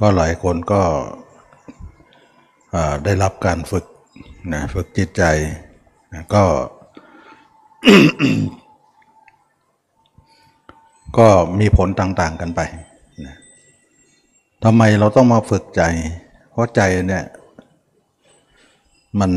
[0.00, 0.82] ก็หลายคนก็
[3.04, 3.84] ได้รับการฝึก
[4.52, 5.22] นะฝึกจิตใจ
[6.12, 6.44] นะก็
[11.18, 11.28] ก็
[11.60, 12.60] มีผลต่าง ๆ กันไป
[13.26, 13.34] นะ
[14.64, 15.82] ทำไมเราต้องมาฝึกใจ
[16.50, 17.24] เพราะใจเนี่ย
[19.20, 19.32] มัน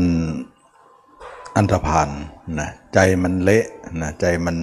[1.56, 2.08] อันธพาล
[2.60, 3.66] นะใจมันเละ
[4.02, 4.56] นะใจมัน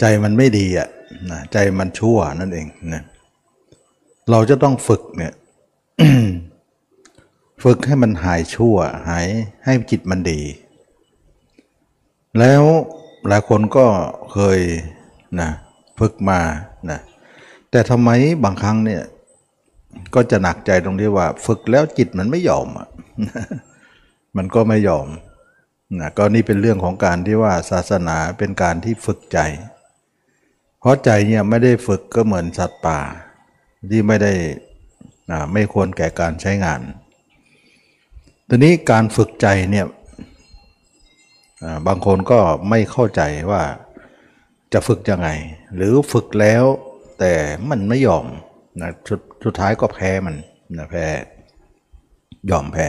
[0.00, 0.88] ใจมันไม่ดีอะ
[1.30, 5.32] นะใจมันชั่วนั่นเองนะเเราจะต้องฝึกเนี่ย
[7.64, 8.76] ฝึกให้มันหายชั่ว
[9.08, 9.26] หาย
[9.64, 10.40] ให้จิตมันดี
[12.38, 12.62] แล้ว
[13.28, 13.86] หลายคนก็
[14.32, 14.58] เคย
[15.40, 15.50] นะ
[15.98, 16.40] ฝึกมา
[16.90, 17.00] นะ
[17.70, 18.10] แต่ทำไม
[18.44, 19.02] บางครั้งเนี่ย
[20.14, 22.88] ก็จะหนักใจตรงที่ว่า ฝึกแล้วจิตมันไม่ยอมอะ
[24.36, 25.08] มันก็ไม่ยอม
[26.00, 29.38] นะก็นี่เป็นเรื่องของการที่ว่าศาสนาเป็นการที่ฝึกใจ
[30.80, 33.00] เพราะใจเนี่ยไม่ได้ฝึกก็เหมือนสัตว์ป่า
[33.90, 34.32] ที่ไม่ได้
[35.52, 36.80] ไม่ควรแก่การใช้งาน
[38.48, 39.86] ทีนี้การฝึกใจเนี่ย
[41.86, 43.62] บางคนก็ไม่เข้าใจว่า
[44.72, 45.28] จะฝึกยังไง
[45.74, 46.64] หรือฝึกแล้ว
[47.18, 47.32] แต่
[47.68, 48.26] มันไม่ยอม
[48.80, 50.36] นะสุดสุดท้ายก็แพ้มัน
[50.78, 51.06] นะแพ้
[52.50, 52.86] ยอมแพ้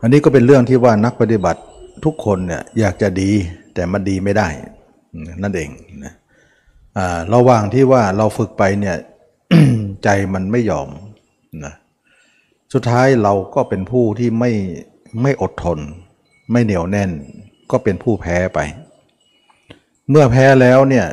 [0.00, 1.60] อันนี้ก็เป็นเรื่องที่ว่านักปฏิบัติ
[2.04, 3.30] ทุกคนเนี่ยอยากจะดี
[3.74, 4.48] แต่มันดีไม่ได้
[5.42, 5.70] นั่นเอง
[6.04, 6.14] นะ
[7.34, 8.96] ระหว่างที่ว่าเราฝึกไปเนี่ย
[10.04, 10.88] ใจมันไม่ยอม
[11.64, 11.74] นะ
[12.72, 14.52] สุดท้ายเราก็เป็นผู้ที่ไม่
[15.22, 15.78] ไม่อดทน
[16.52, 17.10] ไม่เหนียวแน่น
[17.70, 18.58] ก็เป็นผู้แพ้ไป
[20.10, 21.06] เมื่อแพ้แล้วเนี่ย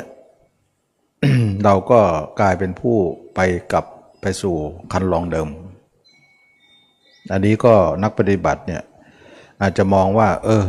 [1.64, 2.00] เราก็
[2.40, 2.96] กลายเป็นผู้
[3.36, 3.40] ไป
[3.72, 3.86] กลับ
[4.22, 4.56] ไปสู่
[4.92, 5.50] คันลองเดิม
[7.32, 8.84] อันนี้ก็นักปฏิบัติเนี่ย
[9.62, 10.64] อาจจะมองว่า เออ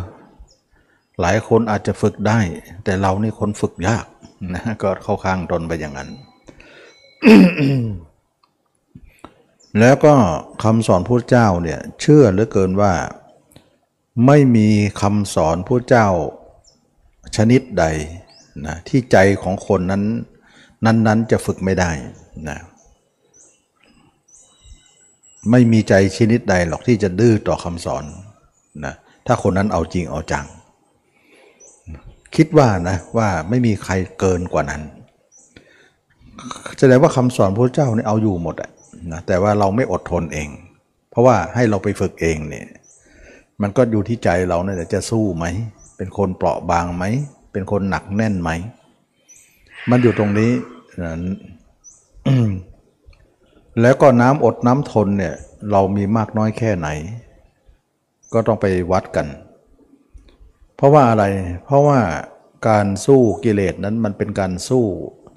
[1.21, 2.41] หลายคนอาจจะฝึกได้
[2.85, 4.07] แต่เรานี่คนฝึกยาก
[4.55, 6.09] นะก็เข้าข้างตนไปอย่างนั้น
[9.81, 10.15] แล้วก็
[10.63, 12.93] คำสอนพระเจ้าเนี่ยเชื่อเหลือเกินว่า
[14.27, 14.69] ไม่มี
[15.01, 16.09] คำสอนพระเจ้า
[17.37, 17.85] ชนิดใด
[18.67, 20.03] นะที่ใจของคนนั้น
[20.85, 21.91] นั้นๆจะฝึกไม่ได้
[22.49, 22.59] นะ
[25.51, 28.05] ไม่มีใจชนิดใดหรอกที่จะดื้อต่อคำสอน
[28.85, 28.95] นะ
[29.27, 30.47] ถ้าคนนั้นเอาจริงเอาจัง
[32.37, 34.83] คิดว่านะว่าไม่มีใครเกินกว่านั้น
[36.79, 38.71] แสดงว่าคำสอนพระเจ้าเนี่ยเอาอยู่หมดอะ
[39.13, 40.49] นะแต่ว่าเราไม่อดทนเอง
[41.11, 42.67] เพราะว่าให้เราไปฝึกเองเนี่ย
[43.63, 45.47] มันก็อยู่ที่ใจเราเนี่ยจะสู้ไหม
[45.97, 47.05] เป็นคนเปราะบางไหม
[47.53, 48.51] เป็นคนหนักแน่นไหม
[49.91, 50.53] มันอยู่ตรงนี้
[51.03, 51.13] นะ
[53.81, 55.35] แล้วก็น้ำอดน้ำทนเนี่ย
[55.73, 56.89] เรามีมากน้อยแค่ไหน
[58.33, 59.27] ก็ต้องไปวัดกัน
[60.77, 61.25] เพราะว่าอะไร
[61.65, 62.01] เพราะว่า
[62.69, 64.85] การสู้กิเลสนั้นมันเป็นการสู้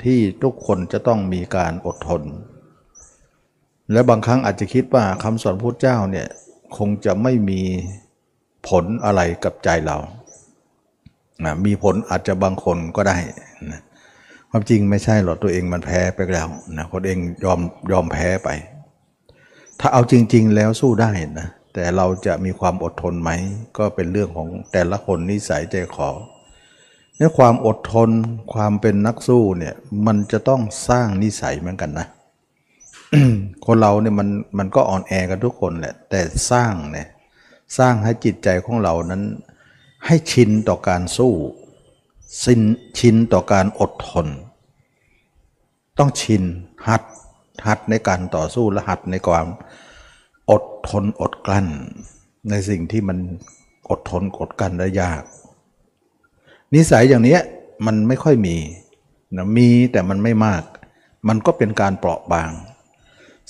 [0.04, 2.22] ที่ทุกคนจะต้องมีการอดทน
[3.92, 6.28] และบางครั้งอาจจะคิดว่าคำสอนพุทธเจ้าเนี่ย
[6.78, 7.62] คงจะไม่มี
[8.68, 9.98] ผลอะไรกับใจเรา
[11.46, 13.18] นะมีผลอาจจะบางคนก็ได้
[13.72, 13.82] นะ
[14.50, 16.48] ความจริงไม่ใช่หรอกตัวเองมันแพ้ไปแล้ว
[16.78, 17.60] นะคนเองยอม
[17.92, 18.50] ยอมแพ้ไป
[19.80, 23.32] ถ้าเอาจริง ๆ แล้วสู้ได้นะแต่เราจะมีความอดทนไหม
[23.78, 26.10] ก็เป็นเรื่องของแต่ละคนนิสัยใจขอ
[27.18, 28.10] เนี่ยความอดทน
[28.54, 29.76] ความเป็นนักสู้เนี่ย
[30.06, 32.08] มันจะต้องสร้างนิสัยเหมือนกันนะ
[33.66, 37.08] คนเราเนี่ยมันมันก็อ่อนแอกันทุกคนแหละ แต่สร้างเนี่ย
[37.78, 39.24] สร้างให้จิตใจของเรานั้น
[40.06, 41.34] ให้ชินต่อการสู้
[42.44, 42.62] สิน
[43.00, 44.28] ชินต่อการอดทน
[46.00, 46.44] ต้องชิน
[46.88, 47.04] หัด
[47.68, 49.48] หัดในการต่อสู้และหัดในความ
[50.52, 51.68] อดทนอดกลั้น
[52.50, 53.18] ในสิ่งที่มัน
[53.90, 55.24] อดทนอดกลั้นได้ยาก
[56.74, 57.38] นิสัยอย่างนี้
[57.86, 58.58] มันไม่ค่อยมี
[59.36, 60.64] นะมีแต่มันไม่มาก
[61.28, 62.52] มันก็เป็นการเปราะบาง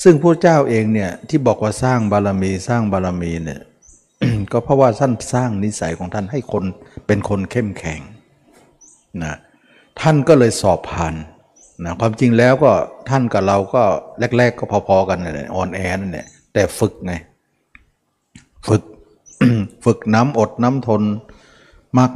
[0.03, 3.61] ซึ่งพระเจ้าเองเนี่ยที่บอกว่าสร้างบารมีสร้างบารมีเนี่ย
[4.51, 6.63] ก็เพราะว่าท่านสร้างนิสัยของท่านให้คน
[7.07, 8.01] เป็นคนเข้มแข็ง
[9.23, 9.35] นะ
[10.01, 11.15] ท่านก็เลยสอบผ่าน
[11.83, 12.71] นะความจริงแล้วก็
[13.09, 13.83] ท่านกับเราก็
[14.37, 17.13] แรก ๆ ก็พอๆกันเลยอ่อนแอนั่นแหละแต่ฝึกไง
[18.67, 18.83] ฝึก
[19.85, 21.01] ฝึกน้ำอดน้ำทน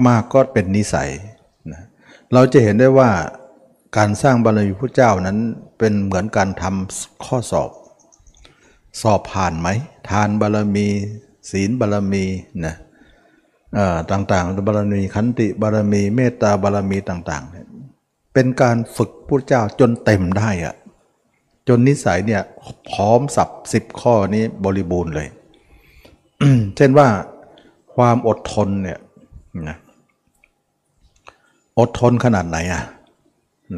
[0.08, 1.10] มากๆก็เป็นนิสัย
[1.72, 1.82] นะ
[2.34, 3.10] เราจะเห็นได้ว่า
[3.98, 5.38] การสร้างบารมีพระเจ้านั้น
[5.78, 7.72] เป็นเหมือนการทำข้อสอบ
[9.02, 9.70] สอบผ่านไหม
[10.10, 10.88] ทานบารมี
[11.52, 12.26] ศีลบารมี
[12.66, 12.76] นะ
[14.12, 20.76] ต่างๆบารมีขันติบารมี เมตตาบารมีต่างๆ เป็นการฝึกพระเจ้าจนเต็มได้อะ
[21.68, 22.42] จนนิสัยเนี่ย
[22.92, 25.28] พร้อมสับสิบข้อนี้บริบูรณ์เลย
[26.78, 27.08] เช่นว่า
[27.96, 29.00] ความอดทนเนี่ย
[29.68, 29.78] นะ
[31.80, 32.84] อดทนขนาดไหนอะ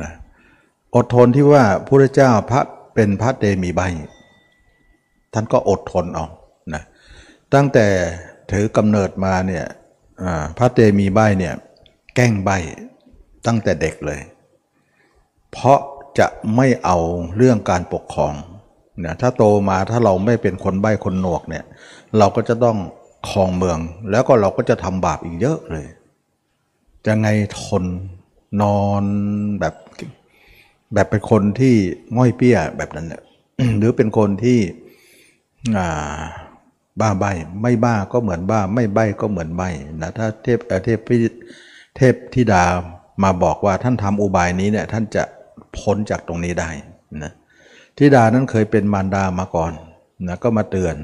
[0.01, 0.12] นะ
[0.95, 2.62] อดทนที่ว่าพระเจ้าพระ
[2.95, 3.81] เป็นพระเตมีใบ
[5.34, 6.25] ท่านก็อดทนเอา
[6.74, 6.84] นะ
[7.54, 7.88] ตั้งแต่
[8.51, 9.66] ถือกำเนิดมาเนี่ย
[10.57, 11.54] พระเตมีใบเนี่ย
[12.16, 12.50] แกล้งใบ
[13.48, 14.22] ตั้งแต่เด็กเลย
[15.51, 15.80] เพราะ
[16.19, 16.98] จะไม่เอา
[17.38, 18.33] เรื่องการปกครอง
[19.00, 21.66] เนี่ยถ้าโตมาถ้าเราไม่เป็นคนใบ้คนหนวกเนี่ย
[22.18, 22.78] เราก็จะต้อง
[23.30, 23.80] ครองเมือง
[24.12, 25.88] แล้วก็เราก็จะทำบาปอีกเยอะเลย
[27.06, 27.28] จะไง
[27.62, 27.83] ทน
[28.61, 29.03] นอน
[29.59, 29.75] แบบ
[30.94, 31.75] แบบเป็นคนที่
[32.17, 33.23] ง่อยเปี้ยแบบนั้นเนี่ย
[33.77, 34.59] หรือเป็นคนที่
[37.01, 37.25] บ้าใบ
[37.61, 39.63] ไม่บ้าก็เหมือนบ้า ไม่ใบก็เหมือนใบ
[40.01, 40.99] นะถ้าเทพเทพ
[41.97, 42.63] เทพธิดา
[43.23, 45.23] มาบอกว่าท่านทำอุบายนี้เนี่ยท่านจะ
[45.77, 46.69] พ้นจากตรงนี้ได้
[47.23, 47.31] นะ
[47.97, 49.71] ธิดานั้นเคยเป็นมารดามาก่อน
[50.27, 50.95] นะก็มาเตือน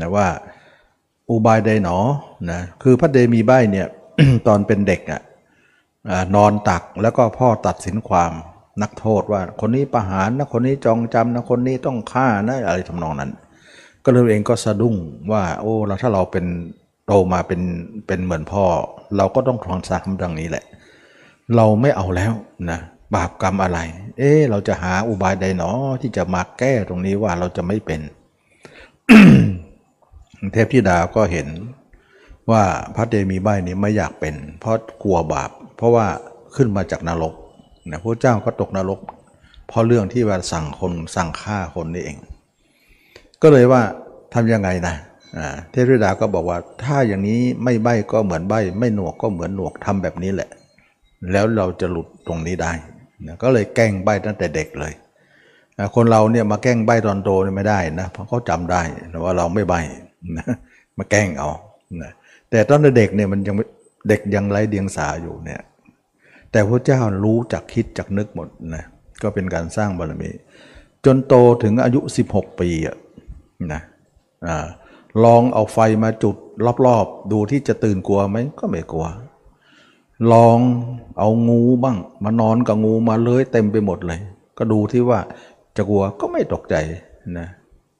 [0.00, 0.28] นะว่า
[1.30, 1.96] อุบายใดหนอ
[2.50, 3.86] นะคือพระเดมีใบเนี่ย
[4.46, 5.20] ตอนเป็นเด็กอะ
[6.34, 8.32] นอนตักแล้วก็พ่อตัดสินความ
[8.82, 13.32] นักโทษว่าคนนี้ประหารนะคนนี้จองจำนะคนนี้ต้องฆ่านะอะไรทำนองนั้น
[14.04, 14.96] ก็เลยเองก็สะดุ้ง
[15.32, 16.46] ว่า โอ้เราถ้าเราเป็น
[17.06, 17.60] โตมาเป็น
[18.06, 18.64] เป็นเหมือนพ่อ
[19.16, 20.64] เราก็ต้องทอนสามดังนี้แหละ
[21.56, 22.32] เราไม่เอาแล้ว
[22.70, 22.78] นะ
[23.14, 23.78] บาปกรรมอะไร
[24.18, 25.70] เอ๊เราจะหาอุบายใดหนอ
[26.00, 28.00] ที่จะมาแก้ตรงนี้ว่าเราจะไม่เป็น
[30.52, 31.48] เทพธิดาก็เห็น
[32.50, 32.62] ว่า
[32.94, 36.06] พระเดมีใบนี้ไม่อยากเป็น เพราะกลัวบาป เพราะว่า
[36.56, 37.34] ขึ้นมาจากนรก
[37.90, 39.00] นะพระเจ้าก็ตกนรก
[39.68, 42.18] เพราะเรื่องที่ว่าสั่งคนสั่งฆ่าคนนี่เอง
[43.42, 43.82] ก็เลยว่า
[44.34, 44.94] ทำยังไงนะ
[45.70, 50.50] เทพธิดาก็บอกว่าถ้าอย่างนี้ไม่ใบก็เหมือนใบ ไม่หนวกก็เหมือนหนวกทำแบบนี้แหละ
[51.32, 52.72] แล้วเราจะหลุดตรงนี้ได้
[53.26, 54.92] นะก็เลยแกล้งใบตั้งแต่เด็กเลย
[55.78, 58.82] นะคนเราเนี่ยมาแกล้งใบตอนโตนี่ไม่ได้นะเพราะเขาจำได้
[59.24, 59.74] ว่าเราไม่ใบ
[60.36, 60.46] นะ
[60.98, 61.50] มาแกล้งเอา
[62.02, 62.10] นะ
[62.50, 63.54] แต่ตอนเด็กเนี่ยมันยัง
[64.08, 65.62] เด็กยังไร้เดียงสาอยู่เนี่ย
[66.50, 68.84] แต่พระเจ้ารู้จักคิดจักนึกหมดนะ
[69.22, 70.30] ก็เป็นการสร้างบารมี
[71.04, 72.00] จนโตถึงอายุ
[72.30, 72.96] 16 ปีอะ
[73.72, 73.80] นะ
[74.46, 74.48] อ
[75.24, 76.36] ลองเอาไฟมาจุด
[76.86, 79.06] รอบๆ ดูที่จะตื่นกลัวไหมก็ไม่กลัว
[80.32, 80.58] ลอง
[81.18, 84.20] เอางูบ้าง มานอนกับงูมาเลื้อยเต็มไปหมดเลย
[84.58, 85.20] ก็ดูที่ว่า
[85.76, 86.74] จะกลัวก็ไม่ตกใจ
[87.38, 87.46] นะ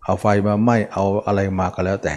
[0.05, 2.15] เอาไฟมาไหมเอาอะไรมาก็แล้วแต่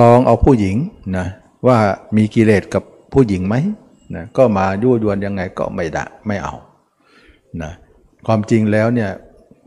[0.00, 0.76] ลองเอาผู้หญิง
[1.16, 1.26] นะ
[1.66, 1.78] ว่า
[2.16, 3.54] มีกิเลสกับผู้หญิงไหม
[4.16, 6.54] นะก็มายั่วยวนยังไงก็ไม่ดะไม่เอา
[7.62, 7.72] นะ
[8.26, 9.10] ความจริงแล้วเนี่ย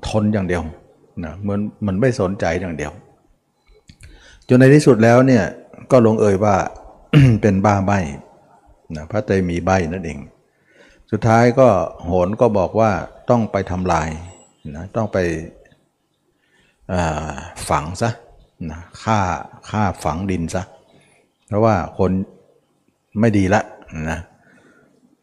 [0.08, 0.64] ทนอย่างเดียว
[1.24, 2.92] นะมันมันไม่สนใจอย่างเดียว
[4.48, 5.44] จนในที่สุดแล้วเนี่ย
[5.92, 6.56] ก็ลงเอยว่า
[7.42, 7.92] เป็นบ้าใบ
[8.96, 10.20] นะพระเตมีใบนั่นเอง
[11.12, 11.68] สุดท้ายก็
[12.06, 12.92] โหนก็บอกว่า
[13.30, 14.10] ต้องไปทำลาย
[14.76, 15.18] นะต้องไป
[17.70, 18.10] ฝังซะ
[18.72, 19.20] นะฆ่า
[19.70, 20.64] ฆ่าฝังดินซะ
[21.54, 22.12] เพราะว่าคน
[23.20, 23.62] ไม่ดีละ
[24.10, 24.20] นะ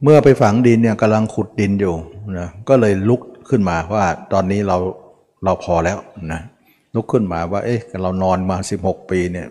[0.03, 1.95] เมื่อไปฝังดินเนี่ยกำลังขุดดินอยู่
[2.39, 4.77] นะก็เลยลุกขึ้นมาว่าตอนนี้เรา
[5.45, 5.99] เราพอแล้ว
[6.33, 6.41] นะ
[6.95, 9.47] ลุกขึ้นมาว่า เอ๊ะเรานอนมา 16 ปีเนี่ย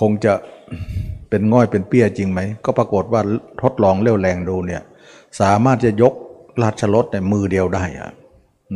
[0.00, 0.32] คงจะ
[1.28, 3.20] เป็นง่อยเป็นเปี้ยจริงไหม ก็ปรากฏว่า
[3.62, 4.82] ทดลองเลี้ยวแรงดูเนี่ย
[5.40, 6.14] สามารถจะยก
[6.62, 8.10] ราชรถในมือเดียวได้อะ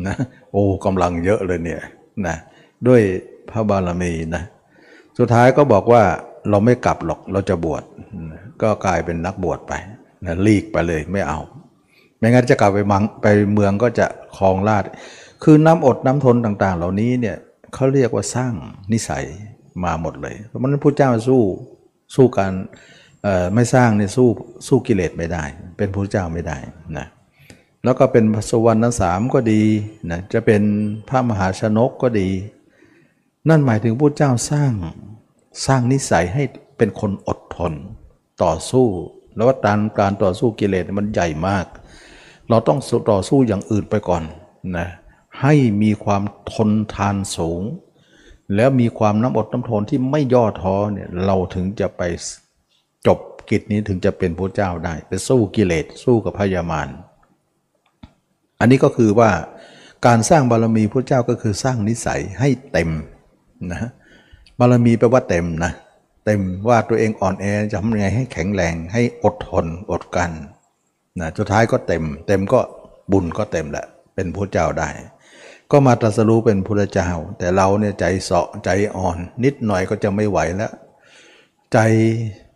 [0.07, 0.17] นะ
[0.53, 1.81] โอ้กำลังเยอะเลยเนี่ย
[2.27, 2.37] นะ
[2.87, 3.03] ด้วย
[3.51, 4.43] พระบารมีนะ
[5.19, 6.03] สุดท้ายก็บอกว่า
[6.51, 7.83] เราไม่กลับหรอกเราจะบวช
[8.63, 9.73] ก็กลายเป็นนักบวชไป
[10.27, 11.41] นะลีกไปเลยไม่เอา
[12.19, 14.07] ไม่งั้นจะกลับไปมังไปเมืองก็จะ
[14.37, 14.85] คลองลาด
[15.43, 17.37] คือน้ำอดน้ำทนต่าง ๆ เหล่านี้เนี่ย
[17.75, 18.53] เขาเรียกว่าสร้าง
[18.93, 19.25] นิสัย
[19.85, 21.43] มาหมดเลยเพราะนั้นพระเจ้าสู้
[22.15, 22.53] สู้การ
[23.55, 24.29] ไม่สร้างเนี่ยสู้
[24.67, 25.45] สู้กิเลสไม่ได้
[25.77, 26.57] เป็นพระเจ้าไม่ได้
[26.99, 27.07] นะ
[27.85, 29.63] แล้วก็เป็นพระสวรรค์สามก็ดี
[30.11, 30.63] นะจะเป็น
[31.09, 32.29] พระมหาชนกก็ดี
[33.49, 34.73] นั่นหมายถึงพระเจ้าสร้าง
[35.67, 36.43] สร้างนิสัยให้
[36.79, 37.73] เป็นคนอดทน
[38.43, 38.87] ต่อสู้
[39.35, 41.67] แล้วว่าการการต่อสู้กิเลสมันใหญ่มาก
[42.49, 42.79] เราต้อง
[43.11, 44.23] ต่อสู้อย่างอื่นไปก่อน
[44.77, 44.89] นะ
[45.43, 46.23] ให้มีความ
[46.53, 47.63] ทนทานสูง
[48.55, 52.03] แล้วมีความน้ำอดน้ำทนที่ไม่ย่อท้อเนี่ยเราถึงจะไป
[53.07, 53.19] จบ
[53.51, 56.89] กิจนี้ถึงจะเป็นพระเจ้าได้ ไปสู้กิเลสสู้กับพยามาร
[58.61, 59.31] อันนี้ก็คือว่า
[60.07, 62.91] การสร้างบารมีพระเจ้าก็คือสร้างนิสัยให้เต็ม
[63.73, 63.91] นะ
[64.59, 65.73] บารมีแปลว่าเต็มนะ
[66.25, 70.31] เต็มว่าตัวเองอ่อนแอจะทำยังไงให้แข็งแรงให้อดทนอดกัน
[71.21, 72.61] นะสุดท้ายก็เต็ม เต็มก็
[73.13, 74.89] บุญก็เต็มแหละเป็นพระเจ้าได้
[75.71, 80.73] ก็มาตรัสรู้เป็นพระเจ้า แต่เราเนี่ยใจเสาะใจอ่อน นิดหน่อยก็จะไม่ไหวแล้ว
[81.73, 81.79] ใจ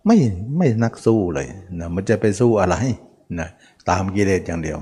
[0.06, 0.18] ไม่
[0.56, 2.76] ไม่นักสู้เลยนะมันจะไปสู้อะไร
[3.40, 3.48] นะ
[3.88, 4.78] ตามกิเลสอย่างเดียว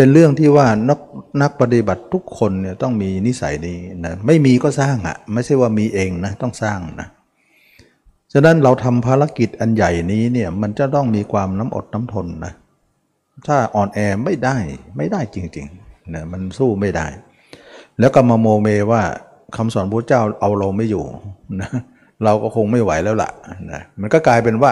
[0.00, 1.00] เป็นเรื่องที่ว่านัก
[1.42, 7.08] นักปฏิบัติทุกคนเนี่ยต้องมีนิสัยนี้นะไม่มีก็สร้างอะ่ะไม่ใช่ว่ามีเองนะต้องสร้างนะ
[8.32, 12.52] ฉะนั้นเราทำภารกิจอันใหญ่นี้เนี่ยมันจะต้องมีความน้ำอดน้ำทนนะ
[13.46, 14.56] ถ้าอ่อนแอไม่ได้
[14.96, 17.06] ไม่ได้จริงๆนะมันสู้ไม่ได้
[18.00, 19.02] แล้วก็มาโมเมว่า
[19.56, 21.04] คำสอนพระเจ้าเอาเราไม่อยู่
[21.60, 21.70] นะ
[22.24, 23.30] เราก็คงไม่ไหวแล้วล่ะ
[23.72, 24.70] นะมันก็กลายเป็นว่า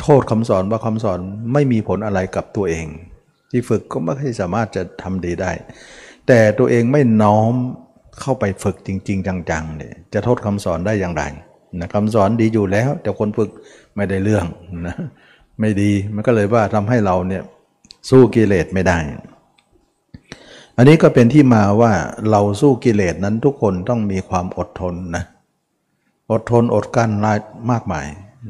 [0.00, 1.18] โทษคำสอนว่าคำสอน
[1.52, 2.86] ไม่มีผลอะไรกับตัวเอง
[3.50, 5.52] ที่ฝึกก็ไม่เคยสามารถจะทำดีได้
[6.26, 7.52] แต่ตัวเองไม่น้อม
[8.20, 11.22] เข้าไปฝึกจริง ๆ จังๆเนี่ยจะโทษคำสอนได้อย่างไร
[11.80, 13.50] นะคำสอนดีอยู่แล้ว แต่คนฝึก
[13.96, 14.46] ไม่ได้เรื่อง
[14.86, 14.96] นะ
[15.60, 17.42] ไม่ดีมันก็เลยว่าทำให้เราเนี่ย
[18.10, 18.98] สู้กิเลสไม่ได้
[20.76, 21.92] อันนี้ก็เป็นที่มาว่า
[22.30, 25.24] เราสู้กิเลสนั้นทุกคนต้องมีความอดทนนะ
[26.32, 27.10] อดทนอดกั้น
[27.70, 28.06] มากมาย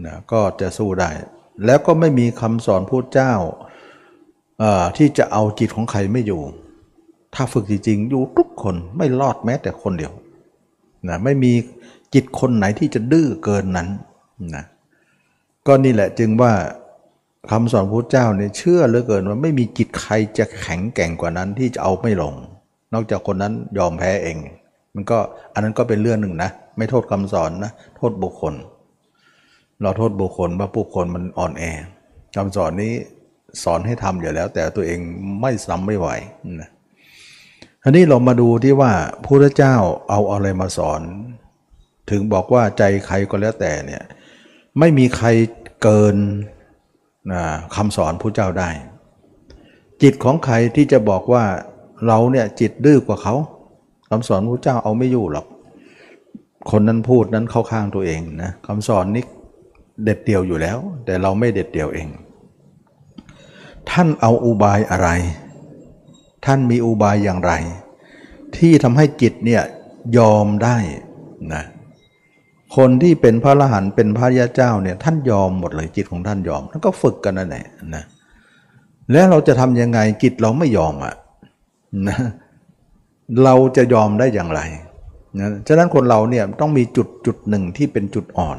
[0.07, 1.11] นะก็จะสู้ได้
[1.65, 3.35] แล้วก็ไม่มีคำสอนพูดเจ้า
[4.97, 6.41] ที่จะเอาจิตของใครไม่อยู่
[7.35, 10.13] ถ้าฝึกจริงๆอยู่ทุกคนไม่รอดแม้แต่คนเดียว
[11.09, 11.53] นะไม่มี
[12.15, 13.89] จิตคนไหนที่จะดื้อเกินนั้น
[14.57, 14.65] นะ
[15.67, 16.53] ก็นี่แหละจึงว่า
[17.51, 22.35] คำสอนพระเจ้าเนี่ยเชื่อเหลือเกินว่าไม่มีจิตใครจะแข็งแกร่งกว่านั้นที่จะเอาไม่ลง
[22.95, 24.37] นอกจากคนนั้นยอมแพ้เอง
[24.95, 25.19] มันก็
[25.55, 28.55] อันนั้นก็เป็นเรื่องหนึ่งนะ ไม่โทษคำสอนนะโทษบุคคล
[29.83, 31.63] เราโทษบุคคลว่าบุคคลมันอ่อนแอ
[32.37, 32.93] คำสอนนี้
[33.65, 35.01] สอนให้ทำอยู่แล้ว แต่ตัวเอง
[35.41, 36.09] ไม่ซ้ำไม่ไหว
[36.61, 36.71] นะ
[37.85, 38.93] อันนี้เรามาดูที่ว่า
[39.25, 39.77] พระเจ้า
[40.11, 41.01] เอาอะไรมาสอน
[42.11, 44.03] ถึงบอกว่าใจใครก็แล้วแต่เนี่ย
[44.79, 45.29] ไม่มีใคร
[45.83, 46.17] เกิน
[47.77, 48.71] คำสอนพระเจ้าได้
[50.03, 51.45] จิตของใครที่จะบอกว่า
[52.07, 53.35] เราเนี่ยจิตดื้อกว่าเขา
[54.11, 55.47] คำสอนพระเจ้าเอาไม่อยู่หรอก
[56.71, 59.25] คนนั้นพูดนั้นเข้าข้างตัวเองนะคำสอนนี้
[60.05, 62.09] เด็ดเดี่ยวอยู่แล้ว แต่เราไม่เด็ดเดี่ยวเอง
[63.91, 65.09] ท่านเอาอุบายอะไร
[66.45, 67.53] ท่านมีอุบายอย่างไร
[68.57, 69.63] ที่ทำให้จิตเนี่ย
[70.19, 70.77] ยอมได้
[71.55, 71.65] นะ
[72.77, 78.05] คนที่เป็นพระอรหันต์เป็นพระยาเจ้าเนี่ยท่านยอมหมดเลยจิตของท่านยอมท่านก็ฝึกกันนั่นแหละนะ
[79.13, 81.15] แล้วเราจะทำยังไงจิตเราไม่ยอมอะ
[82.09, 82.19] นะ
[83.45, 84.61] เราจะยอมได้อย่างไร
[85.39, 88.59] นะฉะนั้นคนเราเนี่ยต้องมีจุดจุดหนึ่งที่เป็นจุดอ่อน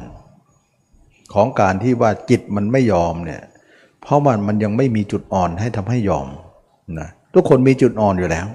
[1.34, 3.42] ของการที่ว่าจิตมันไม่ยอมเนี่ย
[4.02, 6.26] เพราะมันมันยังไม่มีจุดอ่อนให้ทำให้ยอม
[6.98, 8.46] นะทุกคนมีจุดอ่อนอยู่แล้ว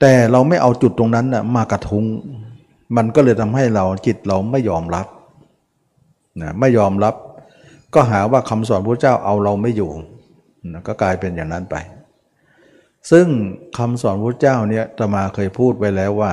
[0.00, 2.04] แต่เราไม่เอาจุดตรงนั้นนะมากระทุ้ง
[2.96, 5.06] มันก็เลยทำให้เราจิตเราไม่ยอมรับ
[6.40, 7.14] นะไม่ยอมรับ
[7.94, 9.90] ก็หาว่าคำสอนพระเจ้าเอาเราไม่อยู่
[10.72, 11.76] นะก็กลายเป็นอย่างนั้นไป
[13.10, 13.26] ซึ่ง
[13.78, 16.32] คำสอนพระเจ้าเนี่ยตมาเคยพูดไว้แล้วว่า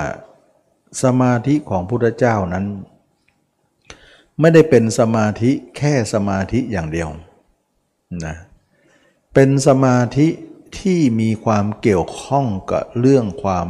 [1.03, 2.65] สมาธิของพระเจ้านั้น
[4.39, 7.09] ไม่ได้เป็นสมาธิแค่สมาธิอย่างเดียว
[8.25, 8.35] นะ
[9.33, 10.27] เป็นสมาธิ
[10.79, 13.67] ที่มีความเกี่ยวข้องกับเรื่องความ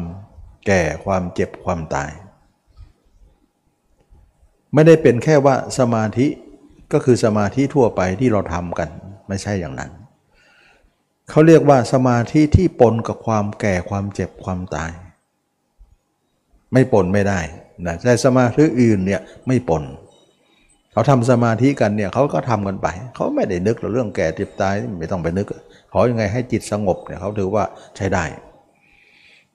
[0.67, 2.11] แก่ความเจ็บความตาย
[4.73, 6.27] ไม่ได้เป็นแค่ว่าสมาธิ
[6.91, 8.89] ก็คือสมาธิทั่วไปที่เราทำกัน
[9.27, 9.91] ไม่ใช่อย่างนั้น
[11.29, 14.91] เขาเรียกว่าสมาธิที่ปนกับความแก่ความเจ็บความตาย
[16.73, 17.39] ไม่ปนไม่ได้
[17.85, 25.47] นะแต่สมาธิอื่นเนี่ยไม่ปนเขาทำสมาธิกันเนี่ยเขาก็ทำกันไป เขาไม่ได้นึกเรื่องแก่เจ็บตายไม่ต้องไปนึก
[25.91, 27.63] ขออยังไงให้จิตสงบเนี่ยเขาถือว่า
[27.95, 28.23] ใช้ได้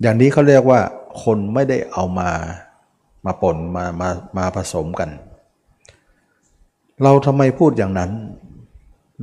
[0.01, 0.81] อย่างนี้เขาเรียกว่า
[1.25, 2.31] คนไม่ได้เอามา
[3.27, 4.09] มาปนมามา
[4.39, 5.11] มาผสมกัน
[7.03, 8.11] เราทำไมพูดอย่างนั้น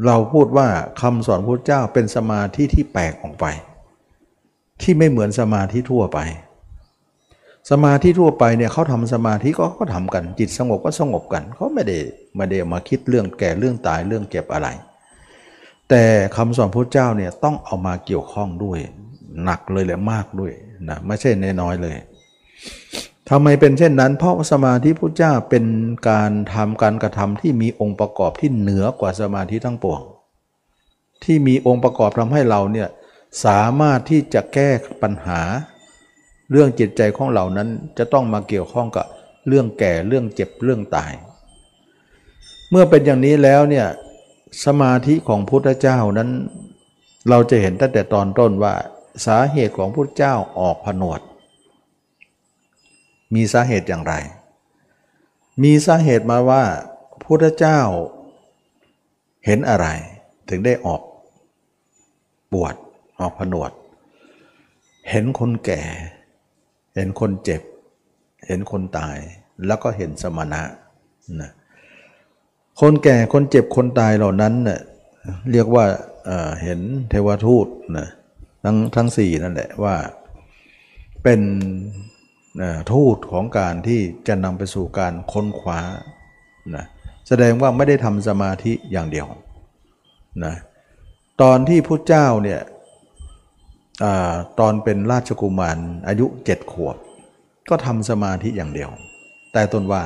[0.05, 0.67] เราพูดว่า
[1.01, 3.45] คำสอนพระเจ้าเป็นสมาธิที่แปลกออกไป
[4.81, 6.19] ที่ไม่เหมือนสมาธิทั่วไป
[7.69, 11.97] สมาธิทั่วไปเนี่ยเขาทำสมาธิก็ก็ทำกัน จิตสงบก็สงบกันเขาไม่ได้
[12.35, 14.67] ไม่ได้มาคิดเรื่องแก่เรื่องตายเรื่องเก็บอะไร
[15.89, 16.03] แต่
[16.35, 18.79] คำสอนพระเจ้าเนี่ยต้องเอามาเกี่ยวข้องด้วย
[19.43, 20.51] หนักเลยและมากด้วย
[20.89, 21.29] นะไม่ใช่
[21.61, 21.95] น้อยเลย
[23.29, 25.65] ทำไมเป็นเช่นนั้น เพราะสมาธิพุทธเจ้าเป็น
[26.09, 30.01] การทำการกระทำที่มีองค์ประกอบที่เหนือกว่าสมาธิทั้งปวง
[31.23, 32.89] ที่มีองค์ประกอบทำให้เราเนี่ย
[33.45, 34.69] สามารถที่จะแก้
[35.01, 35.41] ปัญหา
[36.51, 39.05] เรื่องจิตใจของเรานั้นจะต้องมาเกี่ยวข้องกับ
[39.47, 41.11] เรื่องแก่เรื่องเจ็บเรื่องตาย
[42.69, 43.87] เมื่อเป็นอย่างนี้แล้วเนี่ย
[44.65, 46.29] สมาธิของพุทธเจ้านั้น
[47.29, 48.73] เราจะเห็นตั้งแต่ตอนต้นว่า
[49.25, 51.19] สาเหตุของพุทธเจ้าออกผนวด
[53.33, 54.13] มีสาเหตุอย่างไร
[55.63, 56.63] มีสาเหตุมาว่า
[57.23, 57.79] พุทธเจ้า
[59.45, 59.87] เห็นอะไร
[60.49, 61.01] ถึงได้ออก
[62.53, 62.75] บวช
[63.19, 63.71] ออกผนวด
[65.09, 65.81] เห็นคนแก่
[66.95, 67.61] เห็นคนเจ็บ
[68.47, 69.17] เห็นคนตาย
[69.67, 70.61] แล้วก็เห็นสมณะ
[71.41, 71.51] นะ
[72.81, 74.79] คนแก่คนเจ็บคนตายเหล่านั้นเน่ย
[75.51, 75.85] เรียกว่า
[76.63, 76.79] เห็น
[77.09, 77.67] เทวทูต
[77.97, 78.07] นะ
[78.63, 79.95] ทั้งทั้งสี่นั่นแหละว่า
[81.23, 81.41] เป็น
[82.91, 85.79] ทูตของการที่จะนำไปสู่การค้นคว้า
[86.75, 86.85] นะ
[87.27, 89.27] แสดงว่าไม่ได้ทำสมาธิอย่างเดียว
[90.45, 90.55] นะ
[91.41, 92.61] ตอนที่พระเจ้าเนี่ย
[94.03, 94.05] อ
[94.59, 95.77] ตอนเป็นราชกุมาร
[96.07, 96.95] อายุเจ็ดขวบ
[97.69, 98.89] ก็ทำสมาธิอย่างเดียว
[99.53, 100.03] แต่ต้นว่า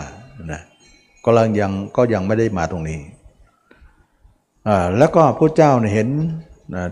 [0.51, 0.61] นะ
[1.25, 2.99] ก็ยังยังก็ยังไม่ได้มาตรงนี้
[4.97, 6.07] แล้วก็พระเจ้าเห็น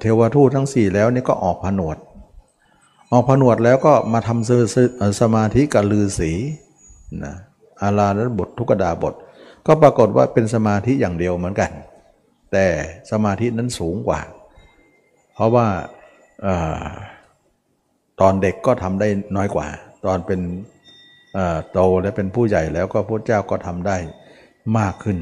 [0.02, 1.98] เทวทูตทั้งสี่แล้วนี่ก็ออกผนวด
[3.12, 4.52] ออกผนวดแล้วก็มาทำส
[5.22, 6.32] สมาธิกับลือศี
[7.24, 7.34] นะ
[7.82, 9.14] อาราณบททุกดาบท
[9.68, 11.72] ก็ปรากฏว่าเป็นสมาธิอย่างเดียวเหมือนกัน
[12.52, 12.66] แต่
[13.12, 14.22] สมาธินั้นสูงกว่า
[15.34, 15.68] เพราะว่า
[18.20, 19.68] ตอนเด็กก็ทำได้น้อยกว่า
[20.06, 20.42] ตอนเป็น
[21.72, 23.98] โตและเป็นผู้ใหญ่แล้วก็พระเจ้าก็ทำได้
[24.78, 25.18] มากขึ้น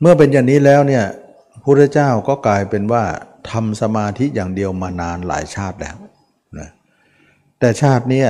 [0.00, 1.04] เมื่อเป็นอย่างนี้แล้วเนี่ย
[1.62, 3.04] พระเจ้าก็กลายเป็นว่า
[3.50, 5.96] ทำสมาธิอย่างเดียวมานานหลายชาติแล้ว
[6.58, 6.68] นะ
[7.58, 8.24] แต่ชาตินี้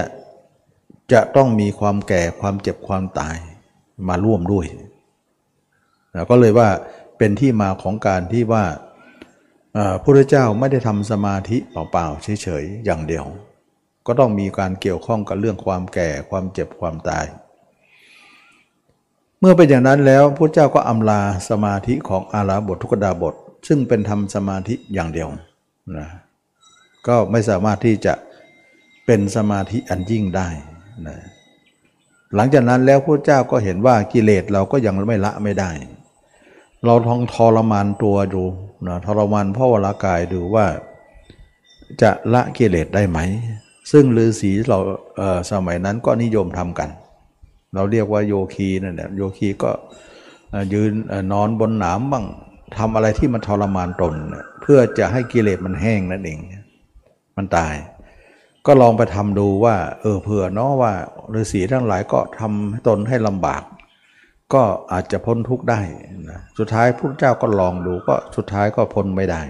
[1.13, 3.37] จะต้องมีความแก่ความเจ็บความตาย
[4.09, 4.67] มาร่วมด้วย
[6.15, 6.69] นะก็เลยว่า
[7.19, 8.65] เป็นที่มาของการที่ว่า
[9.75, 13.27] พระพุทธเจ้าไม่ได้ทำสมาธิเปล่าๆเฉยๆอย่างเดียว
[14.07, 17.27] ก็ต้องมีการเกี่ยวข้องกับเรื่องความแก่ความเจ็บความตาย
[19.41, 23.35] เมื่อเป็นอย่างนั้นแล้วพระเจ้าก็อำลาสมาธิของอาราบททุกดาบท
[23.69, 25.29] ซึ่งเป็นทำสมาธิอย่างเดียว
[25.97, 26.07] นะ
[27.07, 28.15] ก็ไม่สามารถที่จะ
[29.07, 30.49] เป็นสมาธิอันยิ่งได้
[31.07, 31.17] นะ
[32.35, 35.71] หลังจากนั้นแล้วพระเจ้าก็เห็นว่ากิเลสเราก็ยังไม่ละไม่ได้
[36.85, 38.45] เราท้องทรมานตัวดู
[38.87, 40.67] นะทรมานพ่อวรากายดูว่า
[42.03, 43.19] จะละกิเลสได้ไหม
[43.93, 44.79] ซึ่งฤาษีเรา
[45.19, 46.89] เสมัยนั้นก็นิยมทำกัน
[47.75, 49.71] เราเรียกว่าโยคีนั่นแหละโยคีก็
[50.73, 50.93] ยืน
[51.33, 52.25] นอนบนหนามบ้าง
[52.77, 56.39] ทำอะไรที่มันทรมานตนเนี่ยเพื่อจะให้กิเลสมันแห้งนั่นเอง
[57.37, 57.75] มันตาย
[58.67, 60.93] ก็ลองไปทำดูว่า เออเผื่อเนาะว่า
[61.35, 63.63] ฤาษีทั้งหลายก็ทำตนให้ลำบาก
[64.55, 65.81] ก็อาจจะพ้นทุกข์ได้
[66.31, 69.43] นะสุดท้ายพระเจ้าก็ลองดูก็สุดท้ายก็พ้นไม่ได้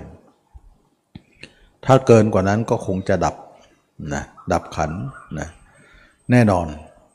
[1.87, 3.35] ถ้าเกินกว่านั้นก็คงจะดับ
[4.15, 4.91] นะดับขัน
[5.39, 5.49] นะ
[6.31, 6.67] แน่นอน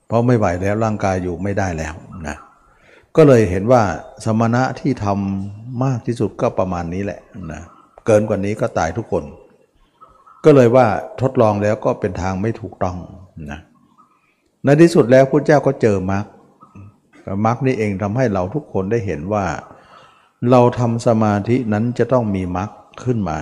[0.08, 1.94] เพราะไม่ไหวแล้วร่างกายอยู่ไม่ได้แล้ว
[2.28, 2.36] นะ
[3.16, 3.84] ก็เลยเห็นว่า
[4.26, 7.20] สมณะที่ทำมากที่สุดก็ประมาณนี้แหละ
[7.52, 7.62] นะ
[8.06, 9.24] เกินกว่านี้ก็ตายทุกคน
[10.46, 10.88] ก็เลยว่า
[11.22, 12.98] ทดลองแล้วก็เป็นทางไม่ถูกต้อง
[13.52, 13.60] นะ
[14.64, 16.26] ในที่สุดแล้วพระเจ้าก็เจอมรรค
[17.46, 19.46] มรรคนี่เองทำให้เราทุกคนได้เห็นว่า
[20.52, 22.70] เราทำสมาธินั้นจะต้องมีมรรค
[23.04, 23.40] ขึ้นมา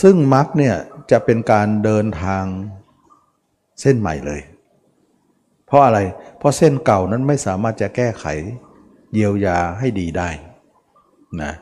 [0.00, 0.76] ซึ่งมรรคเนี่ย
[1.10, 2.44] จะเป็นการเดินทาง
[3.80, 4.40] เส้นใหม่เลย
[5.66, 5.98] เพราะอะไร
[6.38, 8.26] เพราะเส้นเก่านั้นไม่สามารถจะแก้ไข
[9.14, 10.28] เยียวยาให้ดีได้
[11.42, 11.52] นะ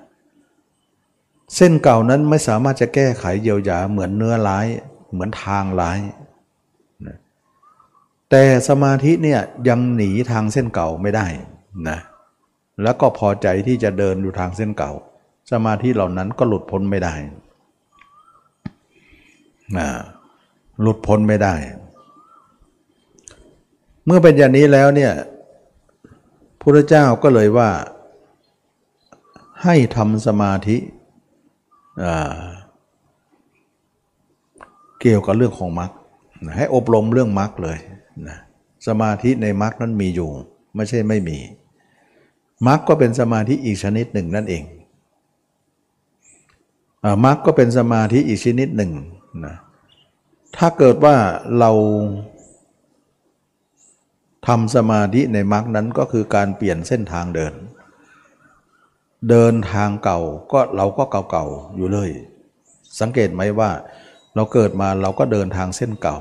[1.57, 4.67] เส้นเก่านั้นไม่สามารถจะแก้ไขเยียวยาเหมือนเนื้อร้าย
[5.13, 5.99] เหมือนทางร้าย
[8.37, 11.27] แต่สมาธิเนี่ยยังหนีทางเส้นเก่าไม่ได้
[11.89, 11.99] นะ
[12.83, 14.93] แล้วก็พอใจที่จะเดินอยู่ทางเส้นเก่า
[15.51, 17.15] สมาธิเหล่านั้นก็หลุดพ้นไม่ได้
[19.77, 19.89] นะ
[20.81, 21.55] หลุดพ้นไม่ได้
[24.05, 25.13] เมื่อเป็นอย่างนี้แล้วเนี่ย
[26.61, 27.71] พระเจ้าก็เลยว่า
[29.63, 30.77] ให้ทำสมาธิ
[35.01, 35.91] เกี่ยวกับเรื่องของมรรค
[36.57, 37.79] ให้อบรมเรื่องมรรคเลย
[38.29, 38.39] นะ
[38.87, 40.31] สมาธิในมรรคนั้นมีอยู่
[40.77, 41.39] ไม่ใช่ไม่มี
[42.67, 44.65] มรรคก็เป็นสมาธิอีกชนิดหนึ่งนั่นเอง
[47.05, 48.93] อมรรคก็เป็นสมาธิอีกชนิดหนึ่ง
[49.45, 49.57] นะ
[50.57, 51.17] ถ้าเกิดว่า
[51.59, 51.71] เรา
[54.47, 57.55] ทำสมาธิในมรรคนั้นก็คือการเปลี่ยนเส้นทางเดิน
[59.31, 60.21] เดินทางเก่า
[60.53, 62.11] ก็เราก็เก่าๆอยู่เลย
[63.01, 63.71] สังเกตไหมว่า
[64.35, 66.19] เราเกิดมาเราก็เดินทางเส้นเก่า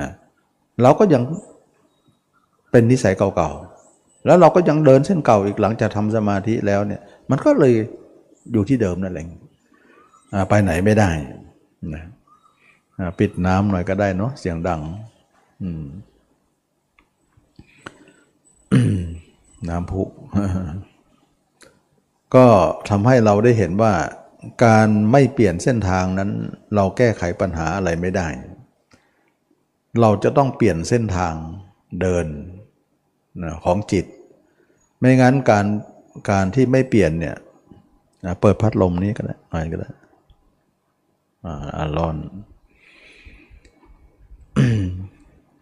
[0.00, 1.22] นะเเราก็ยัง
[2.70, 7.74] เป็นนิสัยเก่าๆ แล้วเราก็ยังเดินเส้นเก่าอีกหลังจากทำสมาธิแล้วเนี่ย มันก็เลย
[8.52, 9.28] อยู่ที่เดิมนั่นเอง
[10.48, 11.10] ไปไหนไม่ได้
[11.94, 12.04] นะ
[13.18, 14.80] ปิดน้ำหน่อยก็ได้เนาะเสียงดัง
[19.68, 20.02] น้ำพุ
[22.34, 22.46] ก็
[22.88, 23.92] ทำให้เราได้เห็นว่า
[24.64, 26.30] การไม่เปลี่ยนเส้นทางนั้น
[26.74, 28.28] เราแก้ไขปัญหาอะไรไม่ได้
[30.00, 31.34] เราจะต้องเปลี่ยนเส้นทาง
[32.00, 32.26] เดิน
[33.64, 34.06] ของจิต
[34.98, 35.66] ไม่งั้นการ
[36.30, 37.36] การที่ไม่เปลี่ยนเนี่ย
[38.40, 39.90] เปิดพัดลมนี้ก็ได้หน่อยก็ได้
[41.44, 42.16] อ่าอ่าร้อน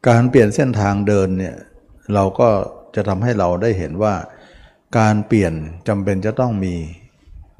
[0.09, 1.57] การเปลี่ยนเส้นทางเดินเนี่ย
[2.15, 2.49] เราก็
[2.95, 4.15] จะทำให้เราได้เห็นว่า
[4.99, 5.53] การเปลี่ยน
[5.89, 6.75] จำเป็นจะต้องมี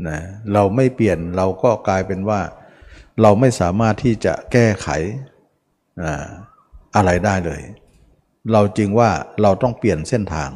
[0.09, 0.19] นะ
[0.53, 2.41] เราไม่เปลี่ยนเราก็กลายเป็นว่า
[3.23, 4.89] เราไม่สามารถที่จะแก้ไข
[6.03, 6.27] อ่า
[6.97, 7.63] อะไรได้เลย
[8.53, 9.11] เราจึงว่า
[9.43, 10.51] เราต้องเปลี่ยนเส้นทาง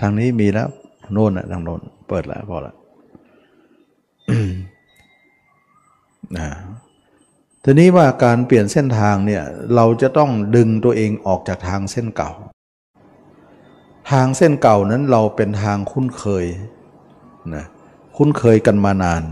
[0.00, 0.68] ทางนี้มีแล้ว
[1.12, 2.74] โน่นนะทางโน้นเปิดแล้วพอละ
[6.36, 6.48] นะ
[7.64, 9.42] ทีนี้ว่าการเปลี่ยนเส้นทางเนี่ย
[9.74, 12.30] เราจะต้องดึงตัวเองออกจากทางเส้นเก่า
[14.10, 16.46] ทางเส้นเก่านั้นเราเป็นทางคุ้นเคย
[17.54, 17.64] นะ
[18.16, 19.22] คุ้นเคยกันมานาน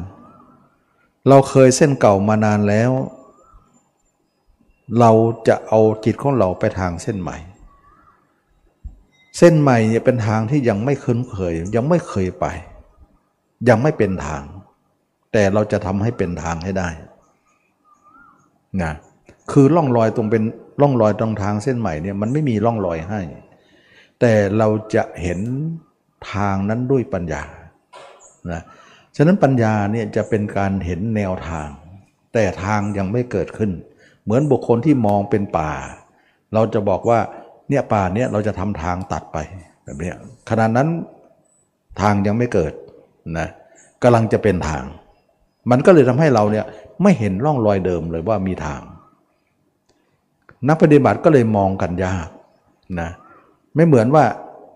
[1.28, 2.90] เราเคยเส้นเก่ามานานแล้ว
[5.00, 5.10] เรา
[5.48, 7.36] จะเอาจิตของเราไปทางเส้นใหม่
[9.38, 12.46] เส้นใหม่เนี่ยเป็นทางที่ยังไม่คุ้นเคย ยังไม่เคยไป
[13.68, 14.42] ยังไม่เป็นทาง
[15.32, 16.88] แต่เราจะทำให้เป็นทางให้ได้
[18.82, 18.92] นะ
[19.50, 20.42] คือร่องรอยตรงเป็น
[20.80, 23.20] ร่องรอยตรงทางเส้นใหม่เนี่ยมันไม่มีร่องรอยให้
[24.20, 25.40] แต่เราจะเห็น
[26.32, 27.42] ทางนั้นด้วยปัญญา
[28.52, 28.62] นะ
[29.16, 31.68] ฉะนั้นปัญญาเนี่ยจะเป็นการเห็นแนวทาง
[32.34, 33.70] แต่ทางยังไม่เกิดขึ้น
[34.28, 35.70] เหมือนบุคคลที่มองเป็นป่า
[36.54, 37.18] เราจะบอกว่า
[37.68, 39.38] เนี่ยป่าเนี่ยเราจะทำทางตัดไป
[39.84, 40.12] แบบนี้
[40.48, 40.88] ขณะนั้น
[42.00, 42.72] ทางยังไม่เกิด
[43.38, 43.48] นะ
[44.02, 44.84] กำลังจะเป็นทาง
[45.70, 46.64] มันก็เลยทำให้เราเนี่ย
[47.02, 48.80] ไม่เห็นร่องรอยเดิมเลยว่ามีทาง
[50.68, 52.28] นักปฏิบัติก็เลยมองกันยาก
[53.00, 53.10] นะ
[53.74, 54.24] ไม่เหมือนว่า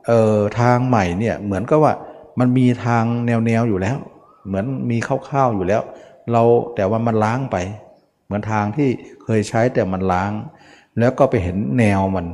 [0.06, 1.92] เออทางใหม่เนี่ยเหมือนกับว่า
[2.38, 3.96] มันมีทางแนวๆอยู่แล้ว
[4.46, 5.82] เหมือนมีคร่าวๆอยู่แล้ว
[6.32, 6.42] เรา
[6.74, 7.56] แต่ว่ามันล้างไป
[8.24, 8.88] เหมือนทางที่
[9.24, 10.32] เคยใช้แต่มันล้าง
[10.98, 12.26] แล้วก็ไปเห็นแนวมัน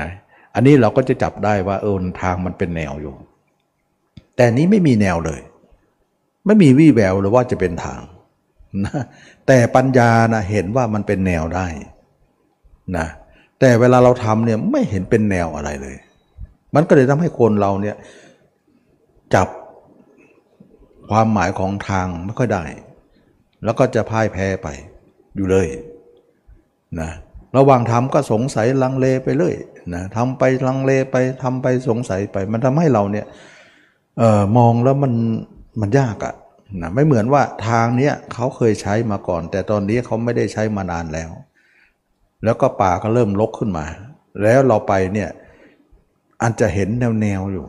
[0.00, 0.10] นะ
[0.54, 3.14] อันนี้เราก็จะจับได้ว่าเออทางมันเป็นแนวอยู่
[4.36, 5.40] แต่นี้ไม่มีแนวเลย
[6.46, 8.00] ไม่มีวี่แววเลยว่าจะเป็นทาง
[8.84, 9.00] นะ
[9.46, 11.66] แต่ปัญญานะเห็นว่ามันเป็นแนวได้
[12.96, 13.06] นะ
[13.60, 15.96] แต่เวลาเราทำเนี่ยไม่เห็นเป็นแนวอะไรเลย
[16.74, 17.96] มันก็เลยทำให้คนเราเนี่ย
[19.34, 19.48] จับ
[21.10, 22.64] ความหมายของทางไม่ค่อยได้
[23.64, 24.68] แล้วก็จะพ่ายแพ้ไป
[25.36, 25.66] อยู่เลย
[27.00, 27.10] นะ
[27.56, 29.54] ระหว่างทำก็สงสัยลังเลไปเลย
[29.94, 33.26] นะทำไปลังเลไปทำไปสงสัยไป มันทำให้เราเนี่ย
[34.18, 35.12] เออมองแล้วมัน
[35.80, 36.34] มันยากอะ
[36.80, 41.30] นะไม่เหมือนว่าทางเนี้ยเขาเคยใช้มาก่อน แต่ตอนนี้เขาไม่ได้ใช้มานานแล้ว
[42.44, 43.86] แล้วก็ป่าก็เริ่มลกขึ้นมา
[44.42, 45.30] แล้วเราไปเนี่ย
[46.42, 47.66] อาจจะเห็นแนวแนวอยู่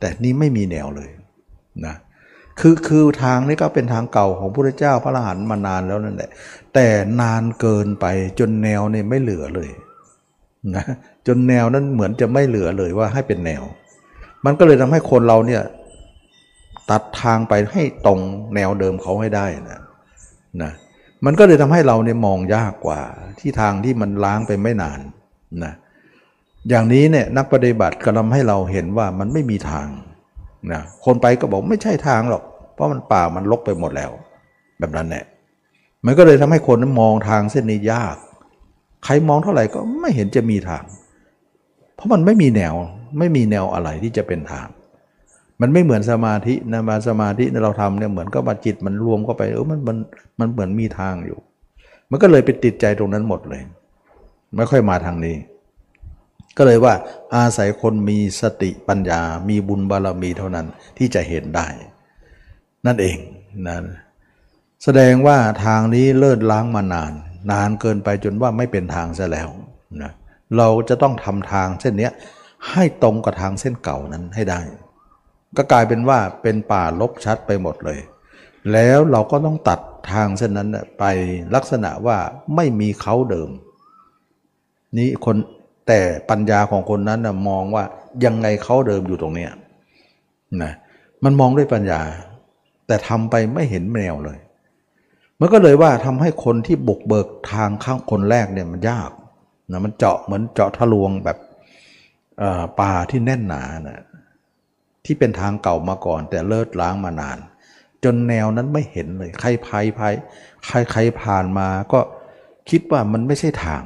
[0.00, 1.10] แต่นี่ไม่มีแนวเลย
[1.86, 1.94] นะ
[2.60, 6.30] คือคือทางนี้ก็เป็นทางเก่าของพระเจ้าพระอรหันต์มานานแล้วนั่นแหละ
[6.74, 6.86] แต่
[7.20, 8.06] นานเกินไป
[8.38, 9.70] จนแนวเนี่ยไม่เหลือเลย
[10.74, 10.84] นะ
[11.26, 13.62] จนแนวนั้นเหมือนจะไม่เหลือเลยว่าให้เป็นแนว
[14.44, 15.62] มันก็เลยทำให้คนเราเนี่ย
[16.90, 18.20] ตัดทางไปให้ตรง
[18.54, 19.80] แนวเดิมเขาให้ได้นะ
[20.62, 20.72] นะ
[21.24, 23.00] มันก็เลยทำให้เราเนี่ยมองยากกว่า
[23.38, 25.00] ที่ทางที่มันล้างไปไม่นาน
[25.64, 25.72] นะ
[26.68, 29.86] อย่างนี้เนี่ยนักปฏิบัติก็ทำให้เราเห็นว่ามันไม่มีทาง
[30.72, 32.42] นะคนไปก็บอกไม่ใช่ทางหรอก
[32.74, 34.10] เพราะมันป่ามันลกไปหมดแล้ว
[34.78, 35.24] แบบนั้นแหละ
[36.06, 38.16] มันก็เลยทำให้คนนั้นมองทางเส้นนี้ยาก
[39.04, 40.84] ใครมองเท่าไหร่ก็ไม่เห็นจะมีทาง
[41.94, 42.74] เพราะมันไม่มีแนว
[43.18, 44.66] ไม่มีแนวอะไรที่จะเป็นทาง
[45.60, 49.96] มันไม่เหมือนสมาธินะมาสมาธิเราทำเนี่ยเหมือนก็มาจิตมันรวมเข้าไปเออมันมัน
[50.40, 51.38] มันเหมือนมีทางอยู่
[52.10, 53.62] มันก็เลยไปติดใจตรงนั้นหมดเลย
[54.56, 55.36] ไม่ค่อยมาทางนี้
[56.58, 56.94] ก็เลยว่า
[57.36, 60.66] อาศัยคนมีสติปัญญา มีบุญบารมีเท่านั้น
[60.98, 61.68] ที่จะเห็นได้
[62.86, 63.18] นั่นเอง
[63.66, 63.78] นะ
[64.84, 67.12] แสดงว่าทางนี้เลิศล้างมานาน
[67.50, 69.48] นานเกินไปจนว่าไม่เป็นทางซะแล้ว
[70.02, 70.12] นะ
[70.56, 72.10] เราจะต้องทำทางเส้นนี้
[72.70, 74.60] ให้ตรงกับทางเส้นเก่านั้นให้ได้
[75.56, 78.00] ก็กลายเป็นว่าเป็นป่าลบชัดไปหมดเลย
[78.72, 79.80] แล้วเราก็ต้องตัด
[80.12, 80.68] ทางเส้นนั้น
[80.98, 81.04] ไป
[81.54, 82.18] ลักษณะว่า
[82.56, 83.50] ไม่มีเขาเดิม
[84.96, 85.36] นี่คน
[85.88, 87.84] แต่ปัญญาของคนนั้นนะมองว่า
[88.24, 89.52] ยังไงเขาเดิมอยู่ตรงเนี้ย
[90.62, 90.72] นะ
[91.24, 92.00] มันมองด้วยปัญญา
[92.86, 94.38] แต่ทำไปไม่เห็นแนวเลย
[95.40, 99.10] มันก็เลยว่าทำให้คนที่บุกเบิกทางข้างคนแรกเนี่ยมันยาก
[99.72, 101.38] นะมันเจาะเหมือนเจาะทะลวงแบบ
[102.80, 104.00] ป่าที่แน่นหนานะ
[105.04, 107.38] ที่เป็นทางเก่ามาก่อน แต่เลิศล้างมานาน
[108.04, 110.14] จนแนวนั้นไม่เห็นเลย ใครพายพาย
[110.66, 112.00] ใครใครผ่านมาก็
[112.70, 113.82] คิดว่ามันไม่ใช่ทาง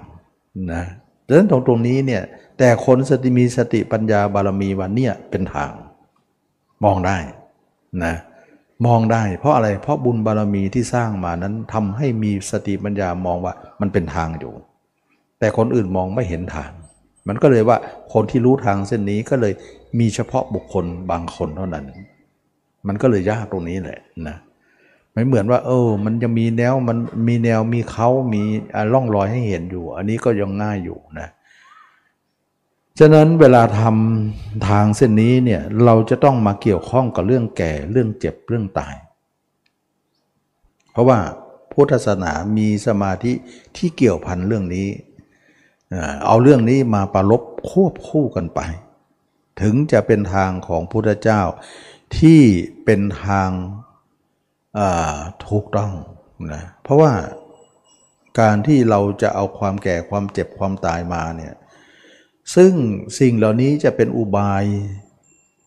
[0.72, 0.84] นะ
[1.26, 2.22] ดังนั้นตรงตรงนี้เนี่ย
[2.58, 5.72] แต่คนสติมีสติปัญญาบารมีวันเนี่ยเป็นทาง
[6.84, 7.18] มองได้
[8.04, 8.14] นะ
[8.86, 14.54] มองได้ เพราะอะไรเพราะบุญบารมีที่สร้างมานั้นทำให้มีสติปัญญามองว่ามันเป็นทางอยู่
[15.38, 16.70] แต่คนอื่นมองไม่เห็นทาง
[17.28, 17.78] มันก็เลยว่า
[18.12, 19.52] คนที่รู้ทางเส้นนี้ก็เลย
[19.98, 21.84] มีเฉพาะบุคคลบางคนเท่านั้น
[22.86, 24.36] มันก็เลยยากตรงนี้แหละนะ
[25.12, 26.98] ไม่เหมือนว่า เออ มันจะมีแนวมัน
[27.28, 28.42] มีแนวมีเขามี
[28.92, 31.28] ร่องรอยให้เห็นอยู่ อันนี้ก็ยังง่ายอยู่นะ
[32.98, 38.94] ฉะนั้นเวลาทำทางเส้นนี้เนี่ยเราจะต้องมาเกี่ยวข้องกับเรื่องแก่เรื่องเจ็บเรื่องตาย
[40.92, 41.18] เพราะว่า
[41.72, 43.32] พุทธศาสนามีสมาธิ
[43.76, 44.88] ที่เกี่ยวพันเรื่องนี้
[46.26, 48.60] เอาเรื่องนี้มาประลบควบคู่กันไป
[49.60, 51.40] ถึงจะเป็นทางของพุทธเจ้า
[52.18, 52.40] ที่
[52.84, 53.50] เป็นทาง
[55.46, 55.92] ถูกต้อง
[56.52, 57.12] นะเพราะว่า
[58.40, 61.54] การที่เราจะเอาความแก่ความเจ็บความตายมาเนี่ย
[62.54, 62.72] ซึ่ง
[63.18, 64.64] สิ่งเหล่านี้จะเป็นอุบาย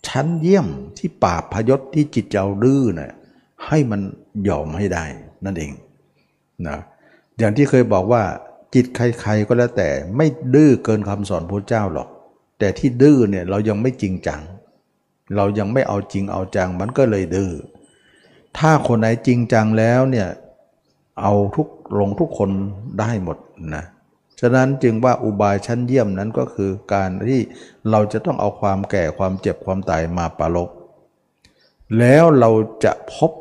[0.07, 3.11] ชั้นเยี่ยมที่ปราบพยศที่จิตเจ้าดื้อนะ่ย
[3.67, 4.01] ให้มัน
[4.49, 5.05] ยอมให้ได้
[5.45, 5.71] นั่นเอง
[6.67, 6.77] นะ
[7.37, 8.23] อย่างที่เคยบอกว่า
[8.73, 12.09] จิตใครๆก็แล้วแต่ไม่ดื้อเกินคำสอนพระเจ้าหรอก
[12.59, 14.41] แต่ที่ดื้อเนี่ยเรายังไม่จริงจัง
[15.35, 17.51] เรายังไม่เอาจริงเอาจังมันก็เลยดื้อ
[18.57, 20.27] ถ้าคนไหนจริงจังแล้วเนี่ย
[21.21, 21.67] เอาทุก
[21.99, 22.49] ลงทุกคน
[22.99, 23.37] ได้หมด
[23.75, 23.83] นะ
[24.39, 27.41] ฉะนั้นจึงว่าอุบายชั้นเยี่ยมนั้นก็คือการที่
[27.89, 30.69] เราจะต้องเอาความแก่ความเจ็บความตายมาปรลบ
[31.99, 32.49] แล้วเรา
[32.83, 33.31] จะพบ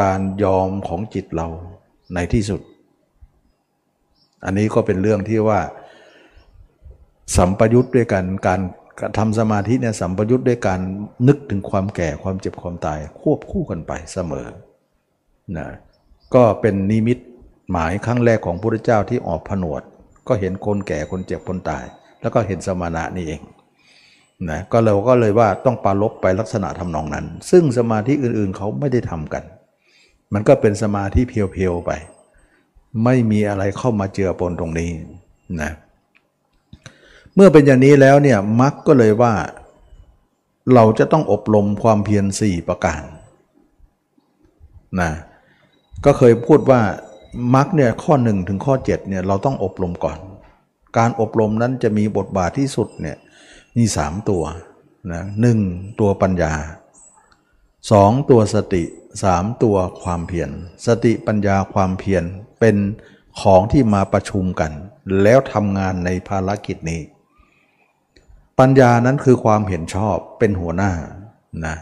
[0.00, 1.48] การยอมของจิตเรา
[2.14, 2.60] ในที่สุด
[4.44, 5.60] อันนี้ก็เป็นเรื่องที่ว่า
[7.36, 8.60] สัมปยุทธ์ด้วยกันการ
[9.18, 10.80] ทำสมาธิเนี่ยสัมปยุทธ์ด้วยการ
[11.28, 14.46] นึกถึงความแก่ความเจ็บความตาย ควบคู่กันไปเสมอ
[15.56, 15.66] นะ
[16.34, 17.18] ก็เป็นนิมิต
[17.72, 19.82] หมายครั้งแรกของพระพุทธเจ้าที่ออกผนวด
[20.28, 21.84] ก็เห็นคนแก่คนเจ็บคนตาย
[22.20, 23.42] แล้วก็เห็นสมณะนี่เอง
[24.50, 29.44] นะก็เราก็เลยว่าต้องปาลบไปลักษณะทำนองนั้น ซึ่งสมาธิอื่นๆเขาไม่ได้ทำกัน
[30.32, 31.90] มันก็เป็นสมาธิเพียวๆไป
[33.04, 34.90] ไม่มีอะไรเข้ามาเจือปนตรงนี้
[35.60, 39.34] นะเเมื่อเป็นอย่างนี้แล้วเนี่ยมักก็เลยว่า
[40.74, 43.02] เราจะต้องอบรมความเพียรสี่ประการ
[45.00, 45.10] นะ
[46.04, 46.80] ก็เคยพูดว่า
[47.54, 50.18] มักเนี่ยข้อหนึ่งถึงข้อ7เนี่ยเราต้องอบรมก่อน
[50.98, 53.16] การอบรมนั้นจะมีบทบาทที่สุดเนี่ย
[53.76, 54.42] มีสามตัว
[55.12, 55.58] นะหนึ่ง
[56.00, 56.52] ตัวปัญญา
[57.90, 58.82] สองตัวสติ
[59.24, 60.50] สามตัวความเพียร
[60.86, 62.24] สติปัญญาความเพียร
[62.60, 62.76] เป็น
[63.40, 64.72] ของที่มาประชุมกัน
[65.22, 67.00] แล้วทำงานในภารกิจนี้
[68.60, 70.92] ปัญญานั้นคือความเห็นชอบเป็นหัวหน้า
[71.66, 71.76] นะ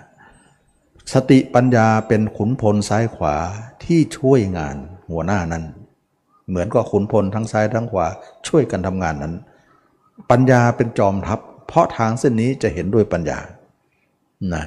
[1.13, 3.37] สติปัญญาเป็นขุนพลซ้ายขวา
[3.85, 4.77] ที่ช่วยงาน
[5.11, 5.65] หัวหน้านั้น
[6.49, 8.07] เหมือนกับขุนพลทั้งซ้ายทั้งขวา
[8.49, 9.35] ช่วยกันทำงานนั้น
[10.31, 13.39] ปัญญาเป็นจอมทัพ เพราะทางเส้นนี้จะเห็นด้วยปัญญา
[14.55, 14.65] นะ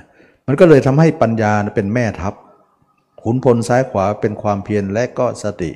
[0.48, 2.34] มันก็เลยทำให้ปัญญาเป็นแม่ทัพ
[3.24, 5.72] ขุนพลซ้ายขวาเป็นความเพียรและก็สติ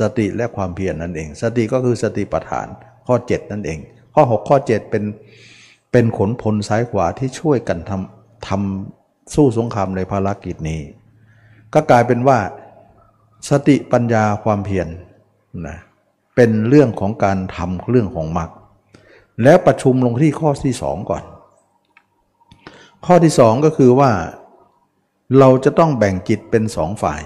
[0.00, 2.66] สติและความเพียรนั่นเอง สติก็คือสติปัฏฐาน
[3.06, 3.78] ข้อ 7 นั่นเอง
[4.14, 5.04] ข้อ 6 ข้อ 7 เป็น
[5.92, 10.80] เป็นขนพลซ้ายขวาที่ช่วยกันทำทำสู้สงครามในภารกิจนี้
[11.74, 12.38] ก็กลายเป็นว่า
[13.48, 14.88] สติปัญญาความเพียร
[15.66, 15.78] นะ
[16.36, 18.50] เป็นเรื่องของการทำเรื่องของมรรค
[19.42, 21.24] แล้วประชุมลงที่ข้อที่สองก่อน
[23.06, 24.10] ข้อที่สองก็คือว่า
[25.38, 27.22] เราจะต้องแบ่งจิตเป็นสองฝ่าย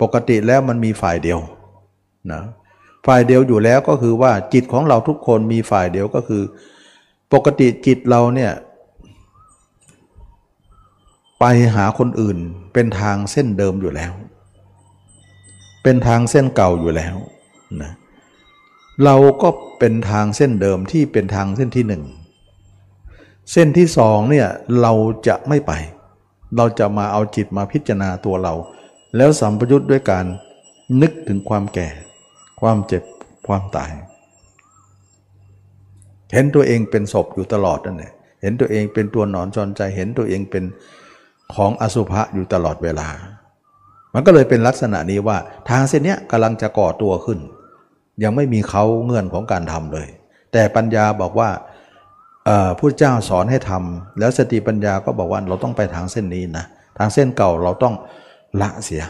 [0.00, 1.40] ปกติแล้วมันมีฝ่ายเดียว
[2.32, 2.42] นะ
[3.06, 6.42] ฝ่ายเดียวอยู่แล้วก็คือว่าจิตของเราทุกคนมีฝ่ายเดียวก็คือ
[7.32, 8.52] ปกติจิตเราเนี่ย
[11.40, 12.38] ไปหาคนอื่น
[12.72, 14.12] เป็นทางเส้นเดิมอยู่แล้ว
[15.82, 17.16] เป็นทางเส้นเก่าอยู่แล้ว
[17.82, 17.92] นะ
[19.04, 22.04] เราก็เป็นทางเส้นเดิมที่เป็นทางเส้นที่หนึ่ง
[23.52, 24.48] เส้นที่สองเนี่ย
[24.80, 24.92] เรา
[25.26, 25.72] จะไม่ไป
[26.56, 28.54] เราจะมาเอาจิตมาพิจารณาตัวเรา
[29.16, 30.24] แล้วสัมปยุทธ์ด้วยการ
[31.00, 31.88] นึกถึงความแก่
[32.60, 33.02] ความเจ็บ
[33.46, 33.90] ความตาย
[36.32, 40.64] เห็นตัวเองเป็นศพอยู่ตลอดนั่นแหละเห็นตัวเองเป็นตัวหนอนจรใจ เห็นตัวเองเป็น
[41.54, 43.08] ของอสุภะอยู่ตลอดเวลา
[44.14, 45.36] มันก็เลยเป็นลักษณะนี้ว่า
[45.70, 47.38] ทางเส้นนี้กำลังจะก่อตัวขึ้น
[48.22, 50.08] ยังไม่มีเขาเงื่อนของการทำเลย
[50.52, 51.50] แต่ปัญญาบอกว่า
[52.78, 56.64] พระเจ้าสอนให้ทำแล้วสติปัญญาก็บอกว่าเราต้องไปทางเส้นนี้นะ
[56.98, 57.94] ทางเส้นเก่าเราต้อง
[58.60, 59.04] ละเสีย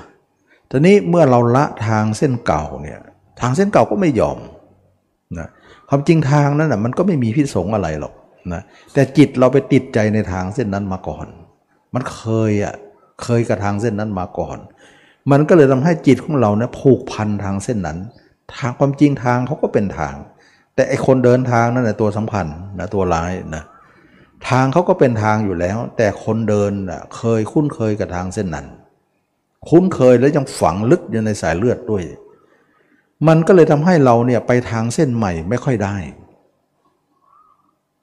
[0.71, 2.99] ทีนี้เมื่อเราละทางเส้นเก่าเนี่ย
[3.41, 4.39] ทางเส้นเก่าก็ไม่ยอม
[5.39, 5.49] นะ
[5.89, 8.15] ความจริงทางนั้นนะมันก็ไม่มีพิสงอะไรหรอก
[8.53, 8.63] นะ
[8.95, 11.27] แต่จิตเราไปติดใจในทางเส้นนั้นมาก่อน
[11.95, 12.75] มันเคยอะ
[13.23, 14.59] เคยกับทางเส้นนั้นมาก่อน
[15.31, 17.99] มันก็เลยทำให้จิตของเราเนี่ยผูกพันทางเส้นนั้น
[18.57, 20.15] ทางความจริงทางเขาก็เป็นทาง
[20.75, 22.47] แต่ไอคนเดินทางนั่นแหละตัวสำคัญ
[22.79, 23.63] นะตัวร้ายนะ
[24.49, 28.67] ทางเขาก็เป็นทางอยู่แล้ว แต่คนเดินนะเคยคุ้นเคยกับทางเส้นนั้น
[29.69, 32.03] คุ้นเคยแล้วยังฝังลึกอยู่ในสายเลือดด้วย
[33.29, 35.97] มันก็เลยทำให้เราเนี่ยไปทางเส้นใหม่ไม่ค่อยได้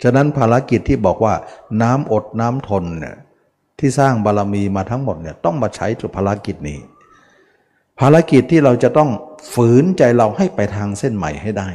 [0.04, 1.34] ฉะนั้นภารกิจที่บอกว่า
[1.82, 3.16] น้ำอดน้ำทนเนี่ย
[3.80, 6.80] ที่สร้างบารรมีมาทั้งหมดเนี่ยต้องมาใช้จุดภารกิจนี้
[8.00, 9.10] ภารกิจที่เราจะต้อง
[9.54, 11.70] ฝืนใจเราให้ไปทางเส้นใหม่ให้ได้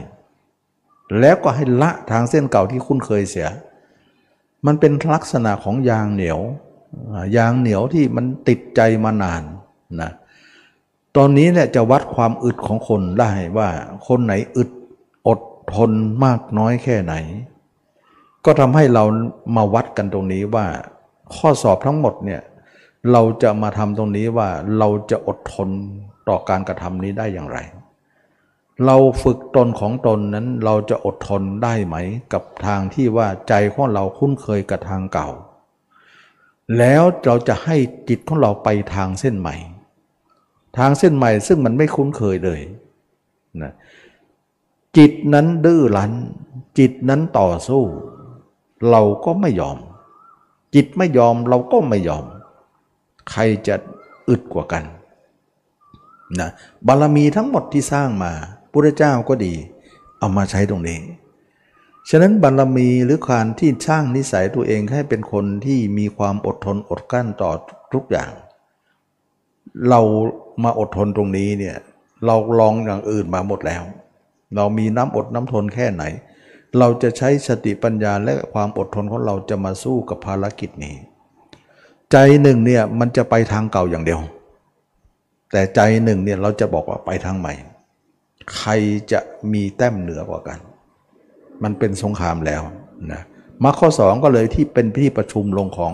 [1.20, 3.48] แล้วก็ให้ละทางเส้นเก่าที่คุ้นเคยเสีย
[4.66, 6.40] มันเป็นลักษณะของยางเหนียว
[7.36, 9.42] ยางเหนียวที่มันติดใจมานาน
[10.00, 10.10] นะ
[11.16, 13.68] ตอนนี้เนี่ยจะวัดความอึดของคนได้ว่า
[14.06, 14.70] คนไหนอึด
[15.28, 15.40] อด
[15.74, 15.90] ทน
[16.24, 17.14] มากน้อยแค่ไหน
[18.44, 19.04] ก็ทำให้เรา
[19.56, 20.66] มาวัดกันตรงนี้ว่า
[21.34, 22.42] ข้อสอบทั้งหมดเนี่ย
[23.12, 24.48] เราจะมาทำตรงนี้ว่า
[24.78, 25.68] เราจะอดทน
[26.28, 27.58] ต่อการกระทำนี้ได้อย่างไร
[28.86, 31.96] เราฝึกตนของตนนั้นเราจะอดทนได้ไหม
[32.32, 35.28] กับทางที่ว่าใจของเราคุ้นเคยกับทางเก่า
[36.78, 37.76] แล้วเราจะให้
[38.08, 39.56] จิตของเราไปทางเส้นใหม่
[40.76, 42.60] ทางเส้นใหม่ซึ่งมันไม่คุ้นเคยเลย
[43.62, 43.72] นะ
[44.96, 46.12] จิตนั้นดื้อรั้น
[46.78, 47.84] จิตนั้นต่อสู้
[48.90, 49.78] เราก็ไม่ยอม
[50.74, 52.24] จิตไม่ยอมเราก็ไม่ยอม
[53.30, 53.74] ใครจะ
[54.28, 54.84] อึดกว่ากัน
[56.40, 56.50] นะ
[56.86, 58.32] บารมีทั้งหมดที่สร้างมา
[58.72, 59.54] พุทธเจ้าก็ดี
[60.18, 61.00] เอามาใช้ตรงนี้
[62.08, 67.50] ฉะนั้นบารมีหรือการที่สร้างนิสัยตัวเองให้เป็นคนที่มีความอดทนอดกลั้นต่อ
[67.94, 68.30] ทุกอย่าง
[69.88, 70.00] เรา
[70.64, 71.76] มาอดทนตรงนี้เนี่ย
[72.26, 73.82] เราลองอย่างอื่นมาหมดแล้ว
[74.56, 76.04] เรามีน้ำอดน้ำทนแค่ไหน
[76.78, 80.96] เราจะใช้สติปัญญาและความอดทนของเราจะมาสู้กับภารกิจนี้
[82.12, 84.20] ใจหนึ่งเนี่ยมันจะไปทางเก่าอย่างเดียว
[85.52, 87.54] แต่ใจหนึ่งเนี่ยเราจะบอกว่าไปทางใหม่
[88.56, 88.70] ใคร
[89.12, 89.20] จะ
[89.52, 90.58] มีแต้มเหนือกว่ากัน
[91.62, 92.62] มันเป็นสงครามแล้ว
[93.12, 93.22] นะ
[93.62, 95.92] มาข้อสองก็เลยที่เป็นพิธีประชุมลงของ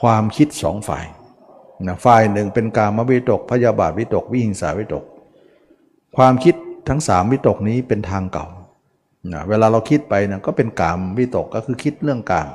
[0.00, 1.04] ความคิดสองฝ่าย
[1.86, 5.04] นะฝ่ายหนึ่งเป็นกามวิตกพยาบาทวิตก วิหิงสาวิตก
[6.16, 6.54] ความคิด
[6.88, 8.46] ทั้งสามวิตกนี้เป็นทางเก่า
[9.32, 12.48] นะเวลาเราคิดไปนะก็เป็นกามวิตกก็คือคิดเรื่องกาม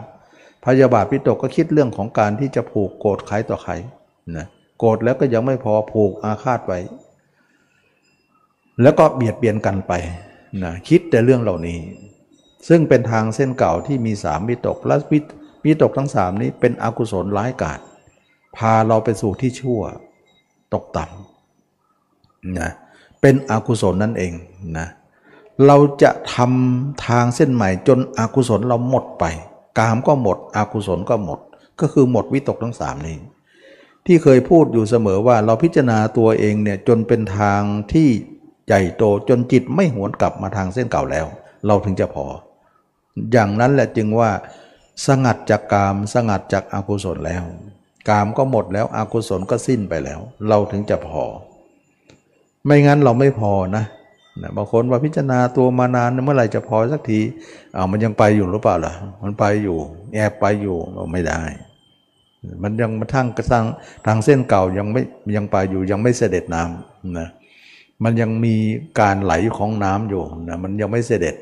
[0.65, 3.73] พยาบาทวิตกก็คิดเรื่องของการที่จะผูกโกรธใครต่อใคร
[4.37, 4.45] นะ
[4.79, 6.79] โกรธแล้วก็ยังไม่พอผูกอาฆาตไว้
[8.81, 9.93] แล้วก็เบียดเบียนกันไป
[10.63, 11.79] นะคิดแต่เรื่องเหล่านี้
[12.69, 14.95] ซึ่งเป็นทางเส้นเก่าที่มีสามวิตกและ
[15.65, 17.79] วิตกทั้งสามนี้เป็นอกุศลร้ายกาจ
[18.57, 19.81] พาเราไปสู่ที่ชั่ว
[20.73, 22.71] ตกต่ำนะ
[23.21, 24.33] เป็นอกุศลนั่นเอง
[24.77, 24.87] นะ
[25.65, 29.25] เราจะทำทางเส้นใหม่จนอกุศลเราหมดไป
[29.79, 31.39] กามก็หมด อกุศลก็หมด
[31.79, 33.17] ก็คือหมดวิตกทั้งสามนี้
[34.05, 37.61] ที่เคยพูดอยู่เสมอว่าเราพิจารณาตัวเองเนี่ยจนเป็นทาง
[37.93, 38.09] ที่
[38.67, 41.25] ใหญ่โตจนจิตไม่หวนกลับมาทางเส้นเก่าแล้ว
[41.65, 42.25] เราถึงจะพอ
[43.31, 44.29] อย่างนั้นแหละจึงว่า
[45.07, 47.43] สงัดจากกาม สงัดจากอากุศลแล้ว
[48.09, 51.23] กามก็หมดแล้วอากุศลก็สิ้นไปแล้ว เราถึงจะพอ
[52.65, 53.85] ไม่งั้นเราไม่พอนะ
[54.41, 57.19] นะบางคนว่าพิจารณาตัวมานานเมื่อไหร่จะพอสักที
[57.73, 59.77] เอามันยังไปอยู่หรือเปล่าล่ะ มันไปอยู่
[60.13, 60.77] แอบไปอยู่
[61.11, 61.41] ไม่ได้
[62.63, 63.65] มันยังมาทั้งกระสัง
[64.05, 65.01] ทางเส้นเก่ายังไม่
[65.35, 67.27] ยังไปอยู่ยังไม่เสด็จน้ำนะ
[68.03, 68.55] มันยังมี
[68.99, 71.35] การไหลของน้ำอยู่นะมันยังไม่เสด็จ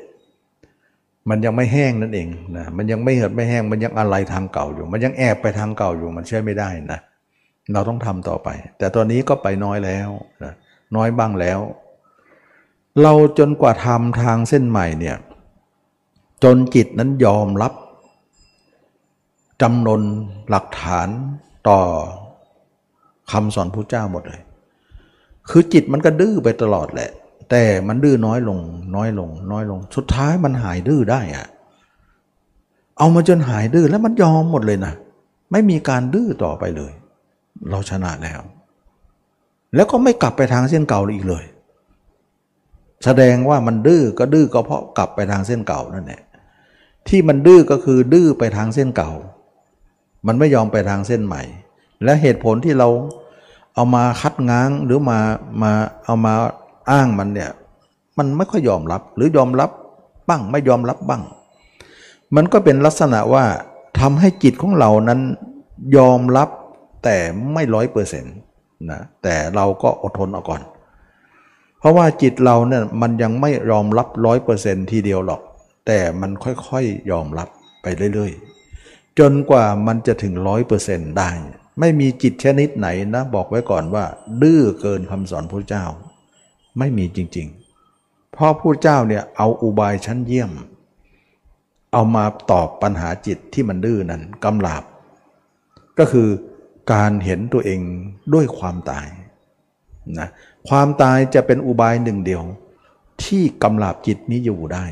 [1.30, 7.00] มันยังไม่แห้งนั่นเองนะมันยังไม่เหือดไม่แห้งมันยังอะไรทางเก่าอยู่ มันยังแอบไปทางเก่าอยู่มันใช่ไม่ได้นะ
[7.74, 10.10] เราต้องทำต่อไป แต่ตอนนี้ก็ไปน้อยแล้ว
[10.44, 10.54] นะ
[10.96, 11.60] น้อยบ้างแล้ว
[13.02, 15.18] เราจนกว่าทำทางเส้นใหม่เนี่ย
[16.44, 17.74] จนจิตนั้นยอมรับ
[19.62, 20.02] จำนน
[20.50, 21.10] หลักฐาน
[21.70, 21.80] ต่อ
[23.32, 24.42] คำสอนพระเจ้าหมดเลย
[25.50, 27.12] คือจิตมันก็ดื้อไปตลอดแหละ
[27.50, 28.60] แต่มันดื้อน้อยลง
[28.96, 31.48] น้อยลง น้อยลง สุดท้ายมันหายดื้อได้อะ
[32.98, 34.94] เอามาจนหายดื้อแล้วมันยอมหมดเลยนะ
[35.52, 36.92] ไม่มีการดื้อต่อไปเลย
[37.70, 38.42] เราชนะแล้ว
[39.76, 41.46] แล้วก็ไม่กลับไปทางเส้นเก่าอีกเลย
[43.06, 46.22] แสดงว่ามันดื้อก็ดื้อก็เพราะกลับไปทางเส้นเก่านั่นแหละ
[47.08, 49.12] ที่มันดื้อก็คือดื้อไปทางเส้นเก่า
[50.28, 51.42] มันไม่ยอมไปทางเส้นใหม่
[52.04, 52.90] และเหตุผลที่เรา
[53.76, 55.20] เอามาคัดง้างหรือมา
[55.62, 55.72] มา
[56.06, 56.34] เอามา
[56.92, 57.50] อ้างมันเนี่ย
[58.18, 59.70] มันไม่ค่อยยอมรับหรือยอมรับ
[60.30, 61.24] บ้างไม่ยอมรับบ้าง
[62.36, 63.46] มันก็เป็นลักษณะว่า
[64.00, 65.20] ทำให้จิตของเรานั้น
[65.98, 66.50] ยอมรับ
[67.04, 67.18] แต่
[67.54, 68.36] ไม่ร้อยเปอร์เซ็นต์
[68.90, 70.62] นะแต่เราก็อดทนเอาก่อน
[71.80, 75.42] เพราะว่าจิตเราเนี่ยมันยังไม่ยอมรับร้อยเปอร์เซ็นต์ทีเดียวหรอก
[75.88, 77.50] แต่มันค่อยๆยอมรับ
[77.82, 81.30] ไปเรื่อยๆ จนกว่ามันจะถึงร้อยเปอร์เซ็นต์ได้
[81.80, 84.06] ไม่มีจิตชนิดไหนนะ บอกไว้ก่อนว่า
[84.42, 85.86] ดื้อเกินคำสอนพระเจ้า
[86.78, 90.52] ไม่มีจริงๆ เพราะพระเจ้าเนี่ยเอาอุบายชั้นเยี่ยม
[91.94, 94.84] เอามาตอบปัญหาจิตที่มันดื้อนั้นกำลาบ
[96.00, 96.28] ก็คือ
[96.94, 97.80] การเห็นตัวเอง
[98.34, 99.08] ด้วยความตาย
[100.20, 100.30] นะ
[100.70, 102.44] ความตายจะเป็นอุบายหนึ่งเดียว
[103.24, 104.86] ที่กำลาบจิตนี้อยู่ได้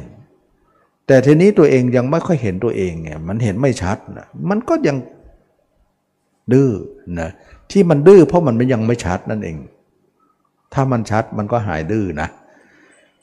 [1.07, 4.97] แต่ทีนี้ตัวเองยังไม่ค่อยเห็นตัวเองไงมันเห็นไม่ชัดนะมันก็ยัง
[6.53, 6.71] ดื้อ
[7.19, 7.29] นะ
[7.71, 9.57] ที่มันดื้อเพราะมันยังไม่ชัดนั่นเอง
[10.73, 12.29] ถ้ามันชัดมันก็หายดื้อนะ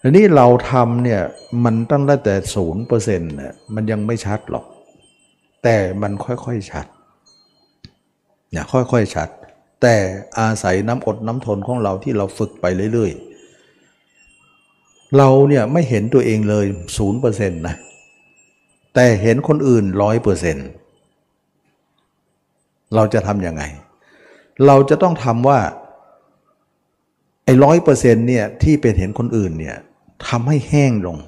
[0.01, 1.23] ทีนี้เราทำเนี่ย
[1.65, 4.65] มันตั้งแต่ศูนย์เปอร์เซ็นต์เนี่ยมันยังไม่ชัดหรอก
[5.65, 6.87] แต่มันค่อยๆชัด
[8.51, 9.29] เนี่ยค่อยๆชัด
[9.83, 9.95] แต่
[10.39, 16.67] อาศัยน้ำอดน้ำทนของเราที่เราฝึกไปเรื่อยๆ เราเนี่ยไม่เห็นตัวเองเลย
[16.97, 17.77] ศูนย์เปอร์เซ็นต์นะ
[18.95, 20.69] แต่เห็นคนอื่นร้อยเปอร์เซ็นต์
[22.95, 23.63] เราจะทำยังไง
[24.67, 25.59] เราจะต้องทำว่า
[27.45, 29.77] ไอ้ร้อยเปอร์เซ็นต์เนี่ยที่เป็นเห็นคนอื่นเนี่ย
[30.29, 31.19] ทำให้แห้งลง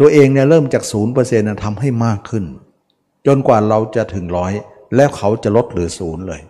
[0.00, 2.44] ตัวเองเนี่ยเริ่มจากศูนย์เปอร์เซ็นต์ทำให้มากขึ้น
[3.26, 4.52] จนกว่าเราจะถึงร้อย
[4.96, 6.40] แล้วเขาจะลดหลือศูนย์เลย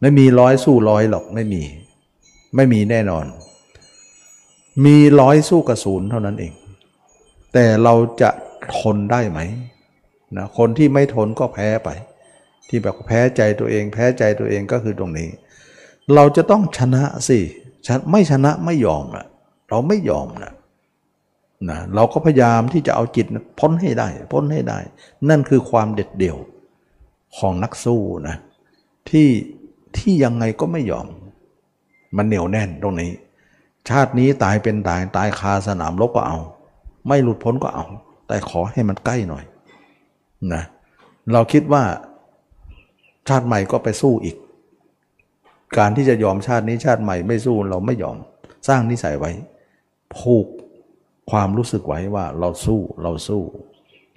[0.00, 1.62] ไม่มีร้อยสู้ร้อยหรอกไม่มี
[2.56, 3.24] ไม่มีแน่นอน
[4.84, 6.52] มีร้อยสู้กับศูนย์เท่านั้นเอง
[7.52, 8.30] แต่เราจะ
[8.78, 9.40] ทนได้ไหม
[10.36, 11.88] นะคนที่ไม่ทนก็แพ้ไป
[12.68, 15.28] ที่แบบแพ้ใจตัวเอง แพ้ใจตัวเองก็คือตรงนี้
[16.14, 17.38] เราจะต้องชนะสิ
[18.10, 19.26] ไม่ชนะไม่ยอมอะ
[19.68, 20.52] เราไม่ยอมนะ
[21.70, 23.26] นะเราก็พยายามที่จะเอาจิต
[23.58, 24.78] พ้นให้ได้ พ้นให้ได้
[25.28, 26.38] นั่นคือความเด็ดเดี่ยว
[27.36, 28.36] ของนักสู้นะ
[29.08, 29.28] ที่
[29.96, 31.06] ที่ยังไงก็ไม่ยอม
[32.16, 33.12] มันเหนียวแน่นตรงนี้
[33.88, 36.38] ชาตินี้ตายเป็นตายตายคาสนามรบก็เอา
[37.08, 37.86] ไม่หลุดพ้นก็เอา
[38.28, 39.44] แต่ขอให้มันใกล้หน่อย
[40.52, 40.62] นะ
[41.32, 41.82] เราคิดว่า
[43.28, 44.36] ชาติใหม่ก็ไปสู้อีก
[45.76, 48.16] การที่จะยอมชาตินี้ชาติใหม่ไม่สู้เราไม่ยอม
[48.68, 49.30] สร้างนิสัยไว้
[50.16, 50.46] ผูก
[51.30, 53.42] ความรู้สึกไว้ว่าเราสู้เราสู้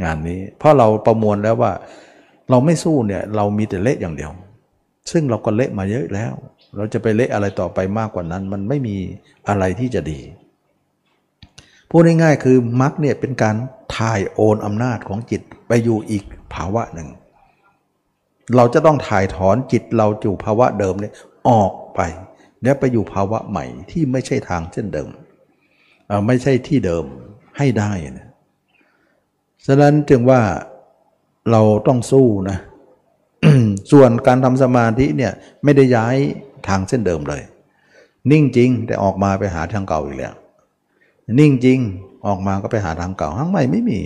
[0.03, 1.71] งานนี้ เพราะเราประมวลแล้วว่า
[2.49, 4.31] เราไม่สู้เนี่ยเรามีแต่เละอย่างเดียว
[5.11, 6.33] ซึ่งเราก็เละมาเยอะแล้ว
[6.75, 8.95] เราจะไปเละอะไรต่อไปมากกว่านั้น มันไม่มี
[9.49, 10.19] อะไรที่จะดี
[11.89, 13.55] พูดง่ายๆคือมรรคเนี่ยเป็นการ
[13.97, 16.23] ถ่ายโอนอำนาจของจิตไปอยู่อีก
[16.53, 17.09] ภาวะหนึ่ง
[18.55, 21.13] เราจะต้องถ่ายถอนจิตเราจู่ภาวะเดิมเนี่ย
[21.49, 21.99] ออกไป
[22.63, 25.09] แล้วไปอยู่ภาวะใหม่ที่ไม่ใช่ทางเช่นเดิม
[26.27, 27.03] ไม่ใช่ที่เดิม
[27.57, 28.27] ให้ได้นะ
[29.65, 30.41] ฉะนั้นจึงว่า
[31.51, 32.57] เราต้องสู้นะ
[33.91, 35.33] ส่วนการทำสมาธิเนี่ย
[35.63, 36.15] ไม่ได้ย้าย
[36.67, 37.41] ทางเส้นเดิมเลย
[38.31, 40.33] นิ่งจริงแต่ออกมาไปหาทางเก่าอีกแล้ว
[41.39, 41.79] นิ่งจริง
[42.27, 43.99] ออกมาก็ไปหาทางเก่าทางใหม่ไม่มี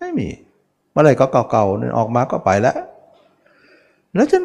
[0.00, 0.28] ไม่มี
[0.90, 2.76] เมื่อไรก็เก่าๆออกมาก็ไปแล้ว
[4.14, 4.38] แล้วจะ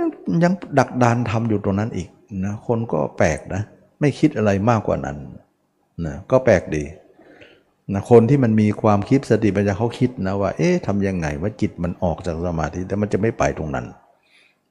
[0.43, 2.07] ยังดักดานทำอยู่ตรงนั้นอีก
[2.45, 3.61] นะคนก็แปลกนะ
[3.99, 5.17] ไม่คิดอะไรมากกว่านั้น
[6.05, 6.83] นะก็แปลกดี
[7.93, 13.85] นะคนที่มันมีความคิดสติปัญญาเขาคิดนะว่า เอ๊ะทำยังไงว่าจิตมันออกจากสมาธิแต่มันจะไม่ไปตรงนั้น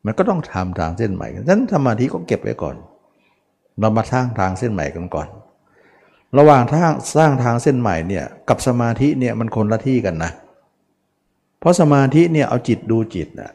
[0.05, 2.77] มันก็ต้องทำทางเส้นใหม่ฉะนั้นสมาธิก็เก็บไว้ก่อน
[3.81, 5.29] เรามาสร้างทางเส้นใหม่กันก่อน
[6.39, 10.33] ระหว่างทางสร้างทางเส้นใหม่เนี่ยกับสมาธิเนี่ยมันคนละที่กันนะ
[11.61, 13.51] เพราะสมาธิเนี่ยเอาจิตดูจิตนะ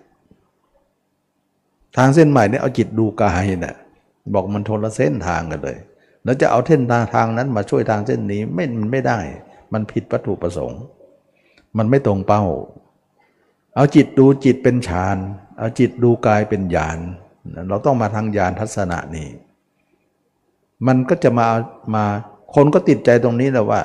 [1.97, 3.75] ทางเส้นใหม่เนี่ยเอาจิตดูกายนะ
[4.33, 5.77] บอกมันทนละเส้นทางกันเลย
[6.23, 9.19] แล้วจะเอาเส้นทางทางนั้นมาช่วยทางเส้นนี้ไม่มันไม่ได้
[9.73, 10.81] มันผิดวัตถุประสงค์
[11.77, 12.43] มันไม่ตรงเป้า
[13.75, 15.17] เอาจิตดูจิตเป็นฌาน
[15.57, 16.99] เอาจิตดูกายเป็นญาณ
[17.69, 19.27] เราต้องมาทางญาณทัศนะนี่
[20.87, 21.47] มันก็จะมา
[21.95, 22.05] มา
[22.55, 23.81] คนก็ติดใจตรงนี้แหละว่า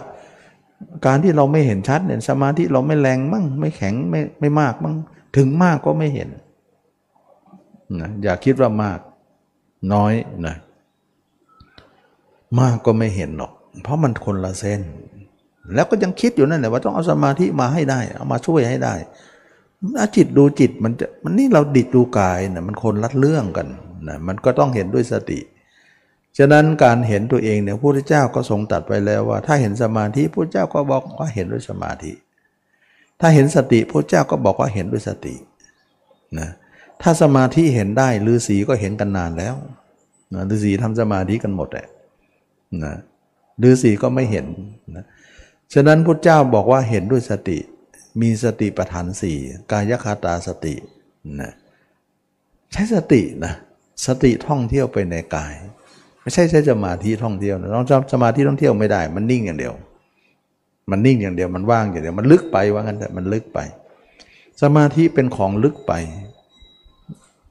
[1.06, 4.96] การที่เราไม่เห็นชัดเนี่ยสมาธิเราไม่แรงมั่งไม่แข็งไม่ไม่มากมั่ง
[5.36, 6.28] ถึงมากก็ไม่เห็น
[8.00, 8.98] นะอย่าคิดว่ามาก
[9.92, 10.12] น้อย
[10.46, 10.56] นะ
[12.58, 13.52] มากก็ไม่เห็นหรอก
[13.82, 14.80] เพราะมันคนละเส้น
[15.74, 18.94] แล้วก็ยังคิดอยู่นั่นแหละว่าต้องเอาสมาธิมาให้ได้ เอามาช่วยให้ได้
[19.98, 23.68] อาจิตดูจิตมันจะมันนี่เราดิดดูกายนะมันคนลัดเรื่องกัน
[24.08, 25.40] นะมันก็ต้องเห็นด้วยสติ
[26.38, 32.12] ฉะนั้นการเห็นตัวเองเนี่ยพระพุทธเจ้าก็ทรงตัดไปแล้วว่า ถ้าเห็นสมาธิพระเจ้าก็บอกว่าเห็นด้วยสมาธิ
[33.20, 35.34] ถ้าเห็นสติพระเจ้าก็บอกว่าเห็นด้วยสติ
[36.38, 36.48] นะ
[37.02, 39.54] ถ้าสมาธิเห็นได้ฤาษีก็เห็นกันนานแล้ว
[40.34, 41.86] นะฤาษีทำสมาธิกันหมดแหละ
[42.84, 42.92] นะ
[43.62, 44.46] ฤาษีก็ไม่เห็น
[44.96, 45.04] นะ
[45.74, 47.58] ฉะนั้นพุทธเจ้าบอกว่าเห็นด้วยสติ
[48.20, 49.38] มีสติปัฏฐานสี่
[49.72, 50.74] กายคาตาสติ
[51.40, 51.52] นะ
[52.72, 53.52] ใช้สตินะ
[54.06, 55.52] สติท่องเที่ยวไปในกาย
[56.20, 59.74] ไม่ใช่ใช้สมาธิท่องเที่ยวนะต้องสมาธิท่องเที่ยวไม่ได้ มันนิ่งอย่างเดียว
[60.90, 63.58] มันนิ่งอย่างเดียวมันว่างอย่างเดียวมันลึกไปว่างั้นแต่มันลึกไป
[64.62, 65.92] สมาธิเป็นของลึกไป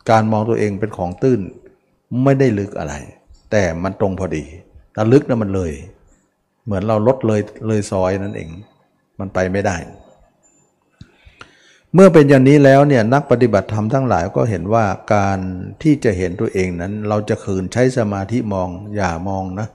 [0.09, 1.41] การมองตัวเองเป็นของตื้น
[2.23, 2.93] ไม่ได้ลึกอะไร
[3.51, 4.43] แต่มันตรงพอดี
[4.93, 5.71] แต่ลึกนะมันเลย
[6.65, 8.49] เหมือนเราลดเลยเลยซอยนั่นเอง
[9.19, 9.77] มันไปไม่ได้
[11.93, 15.39] เมื่อเป็นอย่างนี้แล้วเนี่ยนักปฏิบัติธรรมทั้งหลายก็เห็นว่าการ
[15.81, 19.67] ที่จะเห็นตัวเองนั้น เราจะคืนใช้สมาธิมองอย่ามองนะ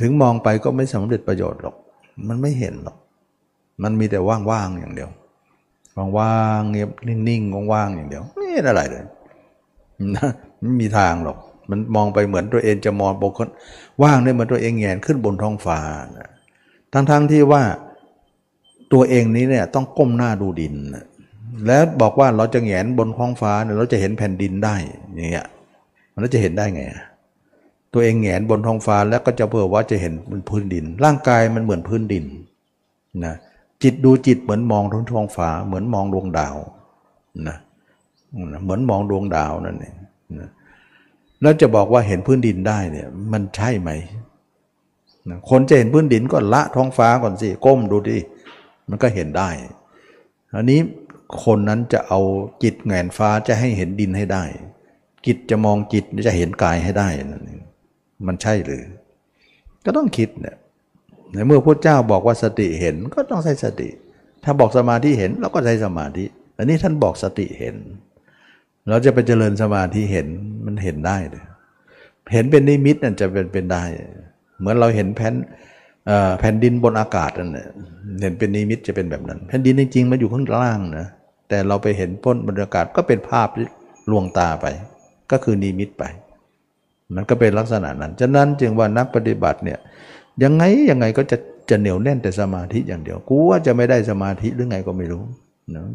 [0.00, 1.76] ถึงมองไปก็ไม่สำเร็จประโยชน์หรอก
[2.28, 2.96] มันไม่เห็นหรอก
[3.82, 5.10] มันมีแต่ว่างๆอย่างเดียว
[6.18, 9.04] ว่างๆเงียบนิ่งๆว่างๆอย่างเดียวไม่เห็นอะไรเลย
[10.60, 11.38] ไม่มีทางหรอก
[11.70, 13.48] มันมองไปเหมือนตัวเองจะมองบกคน
[14.02, 15.78] ว่างเนี่ยเหมือนตัวเองแงนขึ้นบนท้องฟ้า
[16.92, 17.62] ทั้งๆทที่ว่า
[18.92, 20.74] ตัวเองนี้เนี่ยต้องก้มหน้าดูดิน
[21.66, 24.74] แล้วบอกว่าเราจะแงนบนท้องฟ้าเนี่ยเราจะเห็นแผ่นดินได้
[25.14, 25.46] อย่างเงี้ย
[26.12, 26.82] มันจะเห็นได้ไง
[27.94, 32.24] ตัวเองแงนบนท้องฟ้าแล้วก็จะเพื่อว่าจะเห็นบนพื้นดิน ร่างกายมันเหมือนพื้นดิน
[33.24, 33.34] นะ
[33.82, 36.56] จิตดูจิตเหมือนมองท้องฟ้าเหมือนมองดวงดาว
[37.48, 37.56] นะ
[38.34, 39.94] เหมือนมองดวงดาวนั่นเอง
[41.42, 43.90] แล้วจะบอกว่าเห็นพื้นดินได้เนี่ยมันใช่ไหม
[45.50, 48.18] คนจะเห็นพื้นดินก็ละท้องฟ้าก่อนสิก้มดูดิ
[48.88, 49.50] มันก็เห็นได้
[50.54, 50.80] อันนี้
[51.44, 52.20] คนนั้นจะเอา
[52.62, 54.44] จิตแงนฟ้าจะให้เห็นดินให้ได้
[55.26, 57.60] จิตจะมองจิตจะเห็นกายให้ได้นั่นเอง
[58.26, 58.84] มันใช่หรือ
[59.84, 60.56] ก็ต้องคิดเนี่ย
[61.32, 63.88] ในเมื่อพระเจ้าบอกว่าสติเห็นก็ต้องใช้สติ
[64.44, 66.24] ถ้าบอกสมาธิเห็นเราก็ใช้สมาธิ
[66.56, 67.76] อันนี้ท่านบอกสติเห็น
[68.88, 70.26] เราจะไปเจริญสมาธิเห็น
[70.66, 71.44] มันเห็นได้เลย
[72.32, 73.82] เห็นเป็นนิมิตนั่นจะเป็นเป็นได้
[74.58, 75.34] เหมือนเราเห็นแผ่น
[76.40, 77.50] แผ่นดินบนอากาศนั่น
[78.22, 81.06] เห็นเป็นนิมิตจะเป็นแบบนั้น แผ่นดินจริงๆมันอยู่ข้างล่างนะ
[81.48, 83.48] แต่เราไปเห็นพ้นบรรยากาศก็เป็นภาพ
[84.10, 84.66] ลวงตาไป
[85.30, 86.04] ก็คือนิมิตไป
[87.14, 89.78] มันก็เป็นลักษณะนั้นฉะนั้นจึงว่านักปฏิบัติเนี่ย
[90.42, 91.36] ยังไงยังไงก็จะ
[91.70, 95.22] จะเหนียวแน่นแต่สมาธิอย่างเดียวกลัวจะไม่ได้สมาธิหรือไงก็ไม่รู้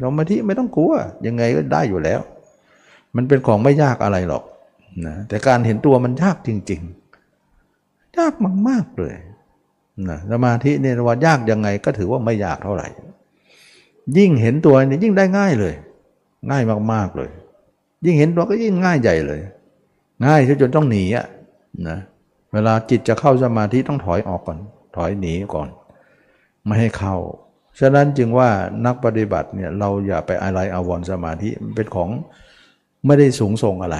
[0.02, 0.92] สมาธิไม่ต้องกลัว
[1.26, 2.20] ยังไงก็ได้อยู่แล้ว
[3.16, 4.44] มันเป็นของไม่ยากอะไรหรอก
[5.06, 6.80] นะแต่การเห็นตัวมันยากจริง
[7.48, 8.34] ๆ ยาก
[8.68, 9.14] มากๆเลย
[10.08, 12.88] นะสมาธิเนี่ยว่ายากยังไงก็ถือว่าไม่ยากเท่าไหร่
[14.16, 15.74] ยิ่งเห็นตัวเนี่ยยิ่งได้ง่ายเลย
[16.50, 16.62] ง่าย
[16.92, 17.30] มากๆเลย
[18.04, 19.40] ยิ่งเห็นตัวก็ยิ่งง่ายใหญ่เลย
[20.26, 21.26] ง่ายจนต้องหนีอะ
[21.88, 21.98] นะ
[22.52, 24.58] เวลาจิตจะเข้าสมาธิต้องถอยออกก่อน
[24.96, 25.68] ถอยหนีก่อน
[26.64, 27.16] ไม่ให้เข้า
[27.80, 28.48] ฉะนั้นจึงว่า
[28.86, 32.10] นักปฏิบัติเนี่ยเราอย่าไปอะไรอาวรสมาธิเป็นของ
[33.06, 33.98] ไม่ได้สูงส่งอะไร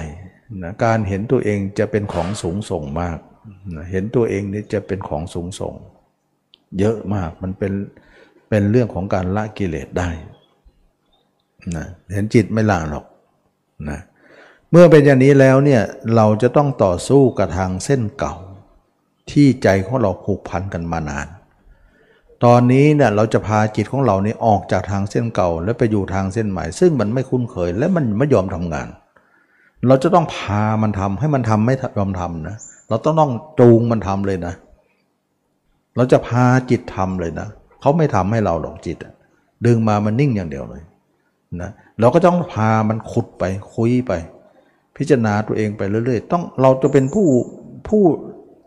[0.63, 3.17] นะการเห็นตัวเองจะเป็นของสูงส่งมาก
[3.75, 5.73] นะเห็นตัวเองนี่จะเป็นของสูงส่ง
[6.79, 7.73] เยอะมากมันเป็น
[8.49, 10.09] เป็นเรื่องของการละกิเลสได้
[11.75, 13.05] นะเห็นจิตไม่ละหรอก
[13.89, 13.99] นะ
[14.71, 15.81] เมื่อเป็นอย่างนี้แล้วเนี่ย
[16.15, 18.35] เราจะต้องต่อสู้กับทางเส้นเก่า
[19.31, 21.27] ที่ใจของเราผูกพันกันมานาน
[22.43, 28.87] ตอนนี้เนี่ยเราจะพาจิตของเรานี่ออกจากทางเส้นเก่า แล้วไปอยู่ทางเส้นใหม่ ซึ่งมันไม่คุ้นเคยและมันไม่ยอมทำงาน
[29.87, 32.55] เราจะต้องพามันทำให้มันทำไม่ยอมทำนะ
[32.89, 34.53] เราต้องต้องจูงมันทำเลยนะ
[35.95, 37.47] เราจะพาจิตทำเลยนะ
[37.81, 38.97] เขาไม่ทำให้เราหรอกจิต
[39.65, 40.83] ดึงมามันนิ่งอย่างเดียวเลย
[41.61, 41.69] นะ
[41.99, 44.11] เราก็ต้องพามันขุดไปคุยไป
[44.97, 47.27] พิจารณาตัวเองไปเรื่อยๆ ต้องเราจะเป็นผู้
[47.87, 48.03] ผู้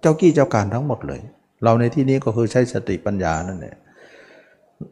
[0.01, 1.21] เจ้ากี้เจ้าการทั้งหมดเลย
[1.63, 3.77] เราในที่นี้ก็คือใช้สติปัญญานั่นแหละ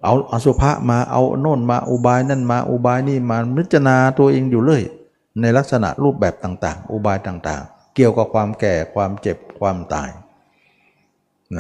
[0.05, 4.83] เอาอสุภะมาเอาโน่นมาอุบายนั่นมาอุบายนี่มาพิจารณาตัวเองอยู่เรื่อย
[5.41, 10.11] ในลักษณะรูปแบบต่างๆ อุบายต่างๆ เกี่ยวกับความแก่ความเจ็บความตาย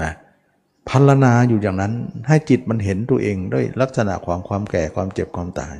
[0.00, 0.10] นะ
[0.88, 1.92] พัลนาอยู่อย่างนั้น
[2.28, 5.76] ให้จิตมันเห็นตัวเองด้วยลักษณะของความแก่ความเจ็บความตาย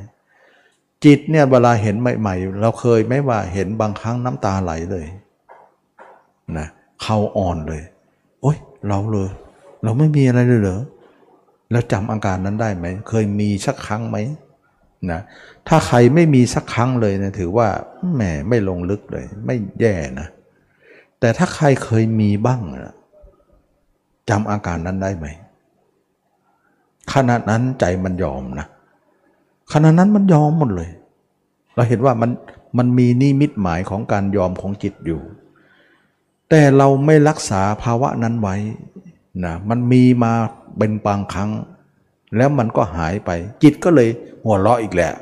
[1.05, 5.05] จิตเนี่ยเวลาเห็นใหม่ๆ เราเคยไหมว่าเห็นบางครั้งน้ำตาไหลเลย
[6.57, 6.67] นะ
[7.03, 7.83] เขาอ่อนเลย
[8.87, 9.29] เราเลย
[9.83, 10.81] เราไม่มีอะไรเลยเหรอ
[11.71, 14.17] แล้วจำอาการนั้นได้ไหม เคยมีสักครั้งไหม
[15.11, 15.21] นะ
[15.67, 17.67] ถ้าใครไม่มีสักครั้งเลยนะถือว่า
[18.13, 20.27] แหมไม่ลงลึกเลย ไม่แย่นะ
[21.19, 22.95] แต่ถ้าใครเคยมีบ้างนะ
[24.29, 25.27] จำอาการนั้นได้ไหม
[27.13, 28.67] ขณะนั้นใจมันยอมนะ
[29.73, 30.89] ขณะนั้นมันยอมหมดเลย
[31.75, 32.31] เราเห็นว่ามัน
[32.77, 35.21] มันมีนิมิตหมายของการยอมของจิตอยู่
[36.49, 38.55] แต่เราไม่รักษาภาวะนั้นไว้
[39.45, 40.33] นะมันมีมา
[40.77, 41.51] เป็นบางครั้ง
[42.37, 43.29] แล้วมันก็หายไป
[43.63, 44.09] จิตก็เลย
[44.43, 45.13] หัวเราะอีกแล้ว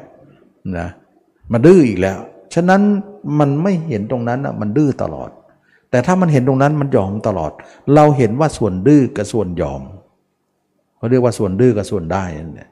[0.77, 0.87] นะ
[1.51, 2.17] มาดื้ออีกแล้ว
[2.53, 2.81] ฉะนั้น
[3.39, 5.29] มันไม่เห็นตรงนั้นนะมันดื้อตลอด
[5.89, 7.51] แต่ถ้ามันเห็นตรงนั้นมันยอมตลอด
[7.95, 9.81] เราเห็นว่าส่วนดื้อกับส่วนยอม
[10.97, 12.23] เขาเรียกว่าส่วนดื้อกับส่วนได้
[12.57, 12.67] นี่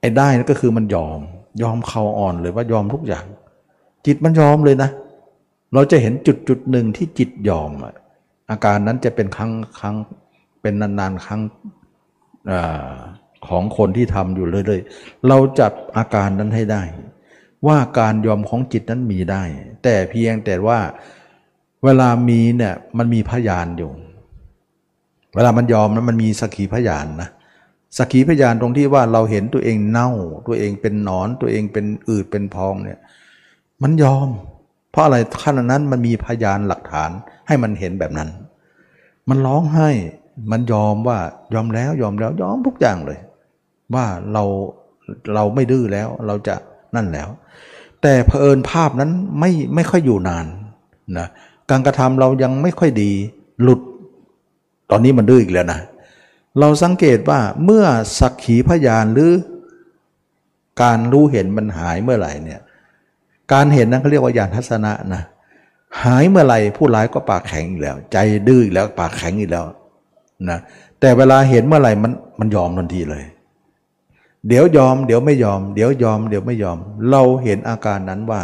[0.00, 1.18] ไอ้ได้นั่นก็คือมันยอม
[1.62, 3.24] ยอมเขาอ่อนเลยว่ายอมทุกอย่าง
[4.06, 4.90] จิตมันยอมเลยนะ
[5.76, 7.70] เราจะเห็นจุดจุดหนึ่งที่จิตยอม
[8.50, 9.96] อาการนั้นจะเป็นครั้งครั้ง
[10.62, 11.40] เป็นนานๆครั้ง
[12.50, 12.52] อ
[13.48, 16.82] ของคนที่ทำอยู่เรื่อยๆ เราจับอาการนั้นให้ได้
[17.66, 19.42] ว่าการยอมของจิตนั้นมีได้
[19.82, 20.78] แต่เพียงแต่ว่า
[21.84, 23.90] เวลามีเนี่ยมันมีพยานอยู่
[25.34, 27.28] เวลามันยอมนะมันมีสักขีพยานนะ
[27.96, 30.10] สักขีพยานตรงที่ว่าเราเห็นตัวเองเน่า
[30.46, 32.98] ตัวเองเป็นหนอนตัวเองเป็นอืดเป็นพองเนี่ย
[33.82, 34.28] มันยอม
[34.96, 37.10] เพราะอะไรขณะนั้นมันมีพยานหลักฐาน
[37.46, 38.28] ให้มันเห็นแบบนั้น
[39.28, 39.88] มันร้องไห้
[40.50, 41.18] มันยอมว่า
[41.54, 43.18] ยอมแล้วยอมแล้วยอมทุกอย่างเลย
[43.94, 44.44] ว่าเรา
[45.34, 46.54] เราไม่ดื้อแล้วเราจะ
[46.94, 47.28] นั่นแล้ว
[48.02, 50.46] แต่เผอิญภาพนั้นไม่ไม่ค่อยอยู่นาน
[51.18, 51.26] นะ
[51.70, 53.10] การกระทำเรายังไม่ค่อยดี
[53.62, 53.80] หลุด
[54.90, 55.80] ตอนนี้มันดื้ออีกแล้วนะ
[56.60, 57.84] เราสังเกตว่าเมื่อ
[58.20, 59.32] สักขีพยานหรือ
[60.82, 62.60] การรู้เห็นมันหายเมื่อไหร่เนี่ย
[63.52, 65.22] การเห็นนั้นเขาเรียกว่าญาณทัศนะนะ
[66.02, 68.16] หายเมื่อไหร่ผู้ร้ายก็ปากแข็งอีกแล้ว ใจ
[68.48, 69.64] ดื้ออีกแล้วปากแข็งอีกแล้ว
[70.50, 70.58] นะ
[71.00, 73.24] แต่เวลาเห็นเมื่อไหร่มันมันยอมทันทีเลย
[74.48, 76.78] เดี๋ยวยอม เดี๋ยวไม่ยอม เดี๋ยวยอม เดี๋ยวไม่ยอม
[77.10, 78.42] เราเห็นอาการนั้นว่า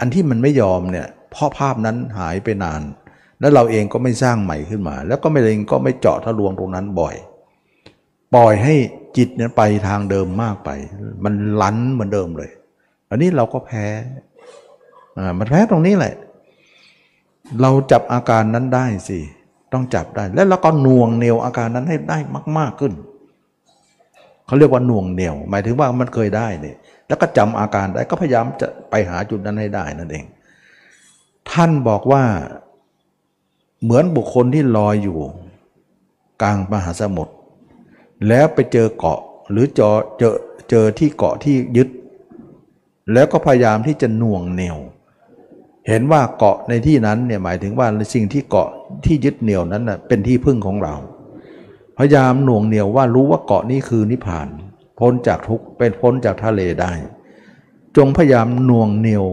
[0.00, 2.82] อันที่มันไม่ยอมเนี่ยเพราะภาพนั้นหายไปนาน
[3.40, 7.14] แล้วเราเองก็ไม่สร้างใหม่ขึ้นมา แล้วก็ไม่เองก็ไม่เจาะทะลวงตรงนั้นบ่อย
[8.34, 8.74] ปล่อยให้
[9.16, 10.70] จิตเนี่ยไปทางเดิมมากไป
[11.24, 12.50] มันลั้นเหมือนเดิมเลย
[13.10, 13.84] อันนี้เราก็แพ้
[15.38, 16.14] มันแพ้ตรงนี้แหละ
[17.60, 19.18] เราจับอาการนั้นได้สิ
[19.72, 22.18] ต้องจับได้ แล้วเราก็หน่วงเหนียวอาการนั้นให้ได้
[22.58, 22.92] มาก ๆขึ้น
[24.46, 26.76] เขาเรียกว่าหน่วงเหนียว หมายถึงว่ามันเคยได้เนี่ย
[27.08, 30.24] แล้วก็จำอาการได้ก็พยายามจะไปหาจุดนั้นให้ได้นั่นเอง
[31.50, 32.24] ท่านบอกว่า
[33.82, 35.18] เหมือนบุคคลที่ลอยอยู่
[36.42, 37.34] กลางมหาสมุทร
[38.28, 40.34] แล้วไปเจอเกาะหรือเจอเจอ
[40.70, 41.88] เจอที่เกาะที่ยึด
[43.12, 44.78] แล้วก็พยายามที่จะหน่วงเหนียว
[45.88, 48.68] เห็นว่าเกาะในที่นั้นเนี่ยหมายถึงว่าสิ่งที่เกาะ
[49.04, 50.94] ที่ยึดเหนี่ยวนั้นนะเป็นที่พึ่งของเรา
[51.98, 54.48] พยายามหน่วงเหนียวว่ารู้ว่าเกาะนี้คือนิพพาน
[55.00, 56.92] พ้นจากทุกเป็นพ้นจากทะเลได้
[57.96, 59.26] จงพยายามหน่วงเหนียว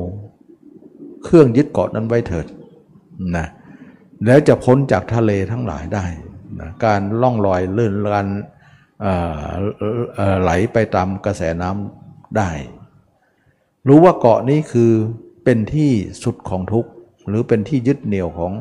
[1.24, 2.46] เครื่องยึดเกาะนั้นไว้เถิด
[3.38, 3.48] นะ
[4.26, 6.06] แล้วจะพ้นจากทะเลทั้งหลายได้
[6.60, 8.28] นะการล่องลอยเลื่อนการ
[10.42, 12.52] ไหลไปตามกระแสน้ำได้
[13.88, 14.92] รู้ว่าเกาะนี้คือ
[15.44, 15.92] เป็นที่
[16.24, 16.90] สุดของทุกข์
[17.28, 18.52] หรือเป็นที่ยึดเหนี่ยวของ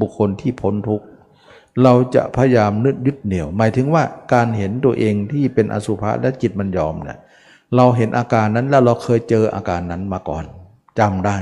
[0.00, 1.06] บุคคลที่พ้นทุกข์
[1.82, 7.18] เราจะพยายามนึกยึดเหนี่ยว หมายถึงว่าการเห็นตัวเองที่เป็นอสุภะและจิตมันยอมเนี่ย
[7.76, 10.44] เราเห็นอาการนั้นแล้วเราเคยเจออาการนั้นมาก่อน
[10.98, 11.38] จำได้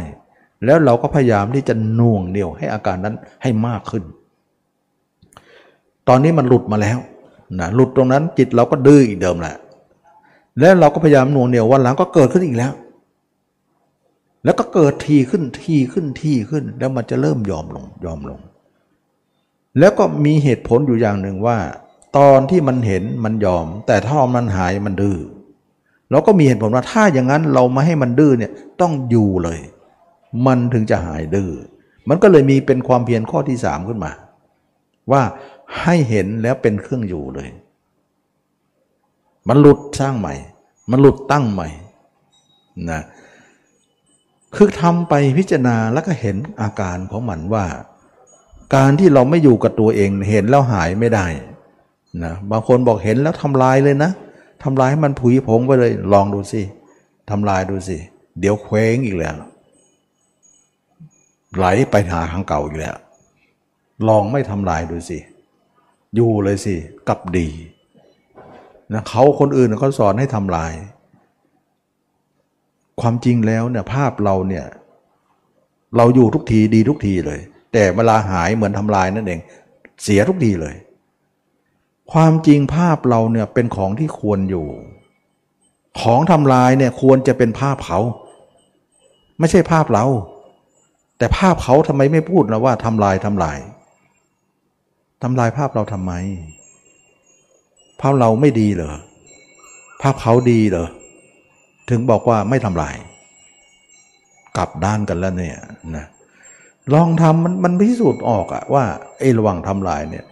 [0.65, 4.05] แล้วเราก็พยายามที่จะน่วงเหนี่ยวให้อาการนั้นให้มากขึ้น
[6.09, 6.99] ตอนนี้มันหลุดมาแล้ว
[7.61, 9.57] นะหลุดตรงนั้นจิตเราก็ดื้ออีกเดิมแหละ
[10.61, 12.73] แล้วเราก็พยายามน่วงเหนี่ยววันหลังก็เกิดขึ้นอีกแล้ว
[14.47, 18.41] แล้วก็เกิดทีขึ้นทีขึ้นทีขึ้น แล้วมันจะเริ่มยอมลงยอมลง
[19.79, 21.59] แล้วก็มีเหตุผลอยู่อย่างหนึ่งว่า
[22.19, 25.19] ตอนที่มันเห็นมันยอม แต่ถ้ามันหายมันดื้อ
[26.11, 29.61] เราก็มีเหตุผลว่าถ้าอย่างนั้นเราไม่ให้มันดื้อเนี่ยต้องอยู่เลย
[30.47, 31.51] มันถึงจะหายดื้อ
[32.09, 34.13] มันก็เลยมีเป็นความเพียรข้อที่สามขึ้นมา
[35.13, 35.23] ว่า
[35.81, 37.49] ให้เห็นแล้วเป็นเครื่องอยู่เลย
[39.49, 40.35] มันหลุดสร้างใหม่
[40.91, 41.69] มันหลุดตั้งใหม่
[42.91, 43.01] นะ
[44.57, 47.65] คือทำไปพิจารณาแล้วก็เห็นอาการของมันว่า
[48.75, 51.27] การที่เราไม่อยู่กับตัวเองเห็นแล้วหายไม่ได้
[52.25, 54.11] นะบางคนบอกเห็นแล้วทำลายเลยนะ
[54.63, 56.63] ทำลายให้มันผุยผงไปเลยลองดูสิ
[57.31, 57.97] ทำลายดูสิ
[58.41, 59.35] เดี๋ยวเคว้งอีกแล้ว
[61.57, 62.97] ไหลไปหาทางเก่าอีกแล้ว
[64.09, 65.19] ลองไม่ทำลายดูสิ
[66.15, 66.75] อยู่เลยสิ
[67.09, 67.49] กับดี
[68.93, 70.73] นะเขาคนอื่นเขาสอนให้ทำลาย
[73.01, 74.67] ความจริงแล้วเนี่ยภาพเราเนี่ย
[75.97, 77.41] เราอยู่ทุกทีดีทุกทีเลย
[77.73, 79.41] แต่เวลาหายเหมือนทำลายนั่นเอง
[80.03, 80.75] เสียทุกทีเลย
[82.13, 84.67] ความจริงภาพเราเนี่ยเป็นของที่ควรอยู่
[86.01, 87.99] ของทำลายเนี่ยควรจะเป็นภาพเขา
[89.39, 90.05] ไม่ใช่ภาพเรา
[91.19, 93.59] แต่ภาพเขาทำไมไม่พูดนะว่าทำลายทำลาย
[95.23, 96.13] ทำลายภาพเราทำไม
[98.01, 98.95] ภาพเราไม่ดีเหรอ
[100.03, 100.87] ภาพเขาดีเหรอ
[101.91, 102.97] ถึงบอกว่าไม่ทำลาย
[104.57, 105.59] กลับด้านกันแล้วเนี่ย
[105.97, 106.07] นะ
[106.95, 108.85] ลองทำมันมันพิสูจน์ออกอะว่า
[109.19, 110.25] ไอ้ระหว่างทำลายเนี่ย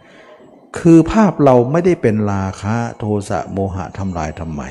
[0.78, 4.62] คือภาพเราไม่ได้เป็นราคะโทสะโมหะทำลายทำไม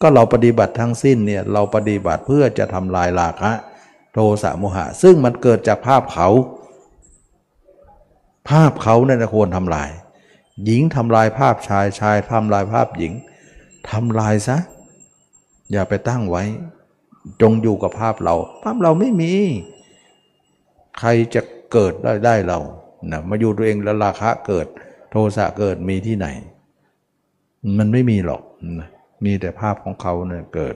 [0.00, 3.50] ก็เราปฏิบัติทั้งสิ้นเนี่ยเราปฏิบัติเพื่อจะทำลายราคะ
[4.12, 6.28] โทสะโมหะ ซึ่งมันเกิดจากภาพเขา
[8.50, 9.90] ภาพเขาเนี่ยควรทำลาย
[10.64, 13.12] หญิงทำลายภาพชายชายทำลายภาพหญิง
[13.90, 14.56] ทำลายซะ
[15.70, 16.44] อย่าไปตั้งไว้
[17.42, 18.34] จงอยู่กับภาพเรา
[18.64, 19.32] ภาพเราไม่มี
[20.98, 21.42] ใครจะ
[21.72, 22.58] เกิดได้ได้เรา
[23.10, 24.66] นะมาอยู่ตัวเองแล้วราคะเกิด
[25.10, 26.26] โทสะเกิดมีที่ไหน
[27.78, 28.42] มันไม่มีหรอก
[28.80, 28.88] นะ
[29.24, 30.74] มีแต่ภาพของเขาเนี่ยเกิด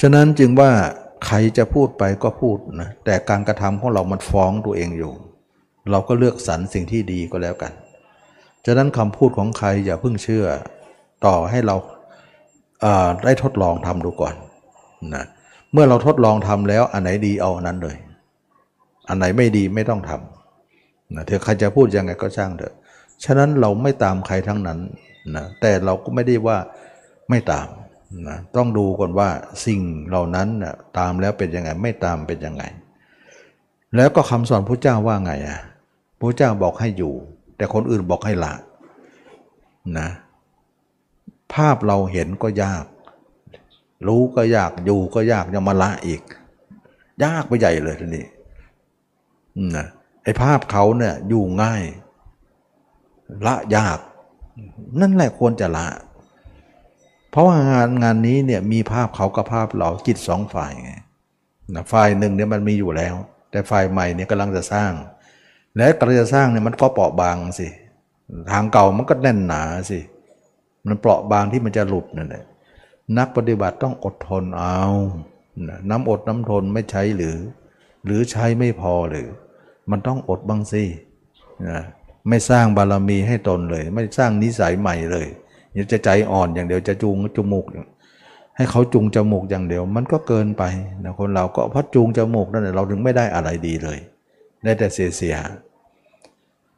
[0.00, 0.70] ฉะนั้นจึงว่า
[1.26, 5.12] ใครจะพูดไปก็พูดนะแต่การกระทำของเรามันฟ้องตัวเองอยู่
[5.90, 7.72] เราก็เลือกสรรสิ่งที่ดีก็แล้วกัน
[8.66, 10.46] ฉะนั้นคำพูดของใครอย่าเพิ่งเชื่อ
[11.26, 11.76] ต่อให้เรา
[12.80, 14.34] เได้ทดลองทำดูก่อน
[15.14, 15.24] นะ
[15.72, 17.96] เมื่อเราทดลองทำแล้วอันไหนดีเอาอันนั้นเลย
[19.08, 22.74] อันไหนไม่ดีไม่ต้องทำนะเถอใครจะพูดยังไงก็ช่างเถอะ
[23.24, 24.78] ฉะนั้นเราไม่ตามใครทั้งนั้น
[25.36, 26.58] นะแต่เราก็ไม่ได้ว่า
[27.30, 27.68] ไม่ตาม
[28.28, 29.28] นะต้องดูก่อนว่า
[29.66, 32.62] สิ่งเหล่านั้นนะตามแล้วเป็นยังไงไม่ตามเป็นยังไง
[33.96, 35.58] แล้วก็คำสอนพระเจ้าว่าไงอะ
[36.20, 37.14] พระเจ้าบอกให้อยู่
[37.56, 38.52] แต่คนอื่นบอกให้ละ
[39.98, 40.08] นะ
[41.54, 42.84] ภาพเราเห็นก็ยาก
[44.06, 46.22] รู้ก็ยากอยู่ก็ยากยังมาละอีก
[47.24, 48.26] ยากไปใหญ่เลยทีนี้
[49.76, 49.86] นะ
[50.22, 51.82] ไอ้ภาพเขาเนี่ยอยู่ง่าย
[53.46, 53.98] ละยาก
[55.00, 55.88] นั่นแหละควรจะละ
[57.30, 60.92] เพราะว่างานงานนี้เนี่ยมีภาพเขากับภาพเราจิตสองฝ่ายไง
[61.74, 63.14] นะฝ่ายหนึ่งเนี่ยมันมีอยู่แล้ว
[63.50, 64.92] แต่ฝ่ายใหม่เนี่ยกำลังจะสร้าง
[65.76, 67.68] และกำลังจะสร้างเนี่ยมันก็เปราะบางสิ
[68.50, 69.98] ทางเก่ามันก็แน่นหนาสิ
[70.86, 72.44] มันเปราะบางที่มันจะหลุดนั่นแหละ
[73.18, 74.80] นักปฏิบัติต้องอดทนเอา
[75.90, 77.36] น้ำอดน้ำทนไม่ใช้หรือ
[78.04, 79.28] หรือใช้ไม่พอหรือ
[79.90, 80.84] มันต้องอดบ้างสิ
[81.68, 81.80] นะ
[82.28, 85.26] ไม่สร้างบารมีให้ตนเลย ไม่สร้างนิสัยใหม่เลย
[85.76, 87.64] ยจะใจอ่อนอย่างเดียวจะจูงจมูก
[88.56, 90.64] ให้เขาจูงจมูกอย่างเดียว มันก็เกินไป
[91.04, 93.98] นะคนเราก็เพราะจูงจมูกนั่นแหละเราถึงไม่ได้อะไรดีเลย
[94.64, 95.36] ได้แต่เสียเสีย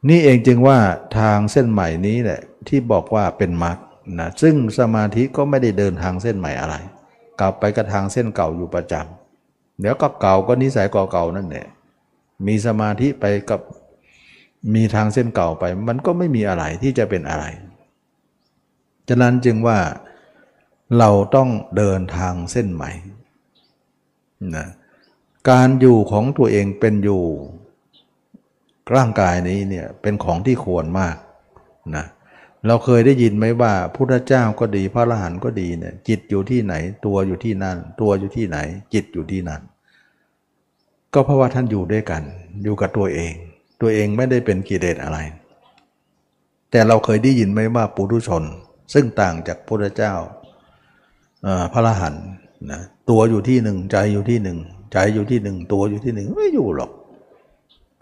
[0.07, 0.79] นี่เองจึงว่า
[1.17, 3.77] ทางเส้นใหม่นี้แหละที่บอกว่าเป็นมรรค
[4.19, 6.75] นะซึ่งสมาธิก็ไม่ได้เดินทางเส้นใหม่อะไร
[7.39, 11.67] กลับไปกระทางเส้นเก่าอยู่ประจำเดี๋ยวก็เก่าก็นิสัยเก่าๆนั่นแหละ
[12.47, 13.61] มีสมาธิไปกับ
[14.75, 17.45] มีทางเส้นเก่าไป มันก็ไม่มีอะไรที่จะเป็นอะไร
[19.09, 19.79] ฉะนั้นจึงว่า
[20.97, 22.91] เราต้องเดินทางเส้นใหม่
[24.55, 24.67] นะ
[25.49, 27.23] การอยู่ของตัวเองเป็นอยู่
[28.95, 31.15] ร่างกายนี้เนี่ยเป็นของที่ควรมาก
[31.95, 32.05] นะ
[32.67, 36.73] เราเคยได้ยินไหมว่าพุทธเจ้าก็ดีพระอรหันต์ก็ดีเนี่ยจิตอยู่ที่ไหน
[37.05, 38.57] ตัวอยู่ที่นั่น ตัวอยู่ที่ไหน
[38.93, 39.61] จิตอยู่ที่นั่น
[41.13, 42.23] ก็เพราะว่าท่านอยู่ด้วยกัน
[42.63, 43.33] อยู่กับตัวเอง
[43.81, 45.17] ตัวเองไม่ได้เป็นกิเลสอะไร
[46.71, 48.43] แต่เราเคยได้ยินไหมว่าปุถุชน
[48.93, 50.13] ซึ่งต่างจากพุทธเจ้า
[51.73, 52.23] พระอรหันต์
[52.71, 54.57] นะตัวอยู่ที่หนึ่งใจอยู่ที่หนึ่ง
[54.93, 56.91] ใจอยู่ที่หนึ่งตัวอยู่ที่หนึ่งไม่อยู่หรอก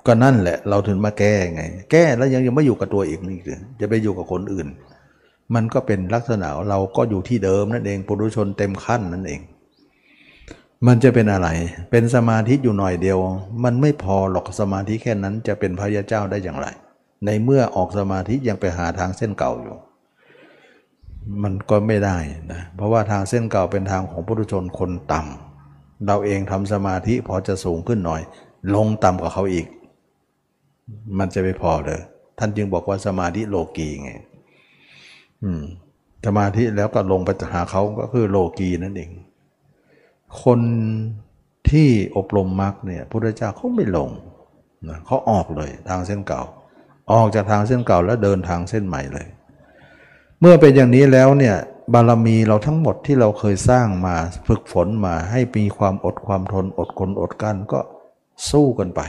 [0.08, 4.68] ก็นั่นแหละ เราถึงมาแก้ไง แก้แล้วยังยังไม่อยู่กับตัวเองนี่คือจะไปอยู่กับคนอื่น
[5.56, 9.42] มันก็เป็นลักษณะเราก็อยู่ที่เดิมนั่นเองปุถุชนเต็มขั้นนั่นเอง
[10.88, 11.50] มันจะเป็นอะไร
[11.92, 13.20] เป็นสมาธิอยู่หน่อยเดียว
[13.64, 16.68] มันไม่พอหรอกสมาธิแค่นั้นจะเป็นพระยาเจ้าได้อย่างไร
[17.26, 19.76] ในเมื่อออกสมาธิยังไปหาทางเส้นเก่าอยู่
[21.44, 22.18] มันก็ไม่ได้
[22.52, 28.22] นะเพราะว่าทางเส้นเก่าเป็นทางของปุถุชนคนต่ำเราเองทำสมาธิพอจะสูงขึ้นหน่อย
[28.76, 29.66] ลงต่ำกว่าเขาอีก
[31.18, 32.00] มันจะไม่พอเลย
[32.40, 34.12] ท่านจึงบอกว่าสมาธิโลกีไง
[36.26, 39.12] สมาธิแล้วก็ลงไปหาเขาก็คือโลกีนั่นเอง
[40.44, 40.60] คน
[41.70, 44.10] ที่อบรมมรรคเนี่ยพุทธเจ้าเขาไม่ลง
[44.88, 46.42] นะเขาออกเลยทางเส้นเก่า
[47.12, 49.28] ออกจากทางเส้นเก่าแล้วเดินทางเส้นใหม่เลย
[50.40, 51.56] เมื่อเป็นอย่างนี้แล้วเนี่ย
[51.94, 54.16] บารมีเราทั้งหมดที่เราเคยสร้างมา
[54.48, 57.80] ฝึกฝนมาให้มีความอดความทนอดคนอดกันก็
[58.50, 59.02] สู้กันไป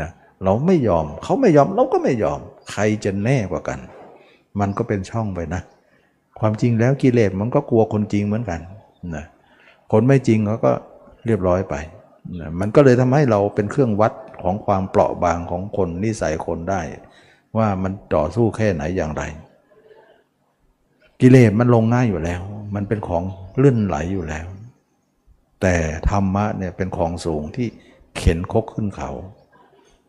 [0.00, 2.40] นะเเราไม่ยอม เขาไม่ยอมเราก็ไม่ยอม
[2.70, 3.78] ใครจะแน่กว่ากัน
[4.60, 5.62] มันก็เป็นช่องไปนะ
[6.40, 8.60] ความจริงแล้วกิเลสมันก็กลัวคนจริงเหมือนกัน
[9.16, 9.24] นะ
[9.92, 10.72] คนไม่จริงเขาก็
[11.26, 11.74] เรียบร้อยไป
[12.40, 14.12] นะมันก็เลยทำให้เราเป็นเครื่องวัด
[14.42, 16.80] ของความเปราะบางของคนนิสัยคนได้
[17.56, 19.22] ว่ามันต่อสู้แค่ไหนอย่างไร
[21.20, 22.40] กิเลสมันลงง่ายอยู่แล้ว
[22.74, 23.22] มันเป็นของ
[23.62, 24.46] ลื่นไหลอยู่แล้ว
[25.62, 25.74] แต่
[26.10, 27.68] ธรรมะเนี่ยเป็นของสูงที่
[28.16, 29.10] เข็นคกขึ้นเขา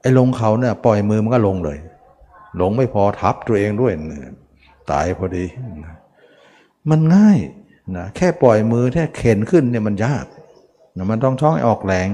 [0.03, 1.77] ไอ้ลงเขาเนี่ยปล่อยมือมันก็ลงเลย
[2.57, 3.93] หลงไม่พอทับตัวเองด้วย
[4.91, 5.45] ตายพอดี
[6.89, 7.37] มันง่าย
[7.97, 10.25] นะแค่ปล่อยมือแค่เข็นขึ้นเนี่ยมันยาก
[10.97, 12.09] นะมันต้องช่องออกแรง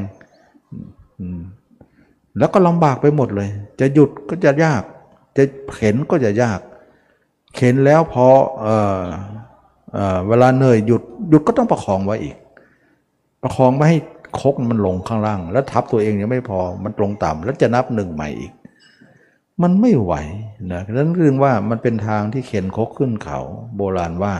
[2.37, 4.83] แล้วก็ลำบากไปหมดเลย จะหยุดก็จะยาก
[5.37, 6.59] จะเข็นก็จะยาก
[7.55, 8.27] เข็นแล้วพอ
[8.61, 8.67] เอ
[8.99, 9.01] อ
[9.93, 12.35] เออเวลาเหนื่อยหยุดหยุดก็ต้องประคองไว้อีก
[13.43, 13.99] ประคองไม่ให้
[14.39, 18.51] คกมันลงข้างล่าง แล้วทับตัวเองยังไม่พอมันตรงต่ำแล้วจะนับหนึ่งใหม่อีก
[19.61, 20.13] มันไม่ไหว
[20.71, 23.39] นะนั้นเรื่องว่ามันเป็นทางที่เข็นคกขึ้นเขา
[23.75, 24.35] โบราณว่า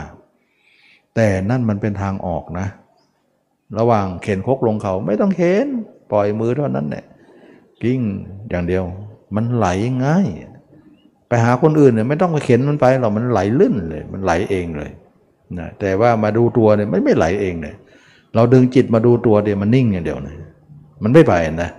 [1.16, 2.66] แต่นั่นมันเป็นทางออกนะ
[3.78, 5.66] ระหว่างเข็นคกลงเขาไม่ต้องเข็น
[6.12, 7.04] ปล่อยมือเท่านั้นแหละ
[7.82, 8.00] กิ้ง
[8.48, 8.84] อย่างเดียว
[9.36, 9.66] มันไหล
[10.04, 10.26] ง่าย
[11.28, 14.90] ไปหาคนอื่นเนี่ยไม่ต้องไปเข็นมันไปหรอกมันไหลลื่นเลย มันไหลเองเลย
[15.58, 17.76] นะแต่ว่ามาดูตัวเนี่ยไม่ไม่ไหลเองเนี่ย
[18.34, 20.36] เราดึงจิตมาดูตัวเดียวมันนิ่งอย่างเดียวนะ
[21.02, 21.70] มันไม่ไปนะ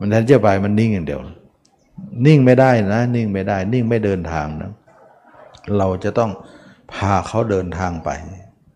[0.00, 1.20] มันแทนจะไปมันนิ่งอย่างเดียว
[2.26, 4.70] นิ่งไม่ได้นะ นิ่งไม่ได้ นิ่งไม่เดินทางนะ
[5.78, 6.30] เราจะต้อง
[6.92, 8.10] พาเขาเดินทางไป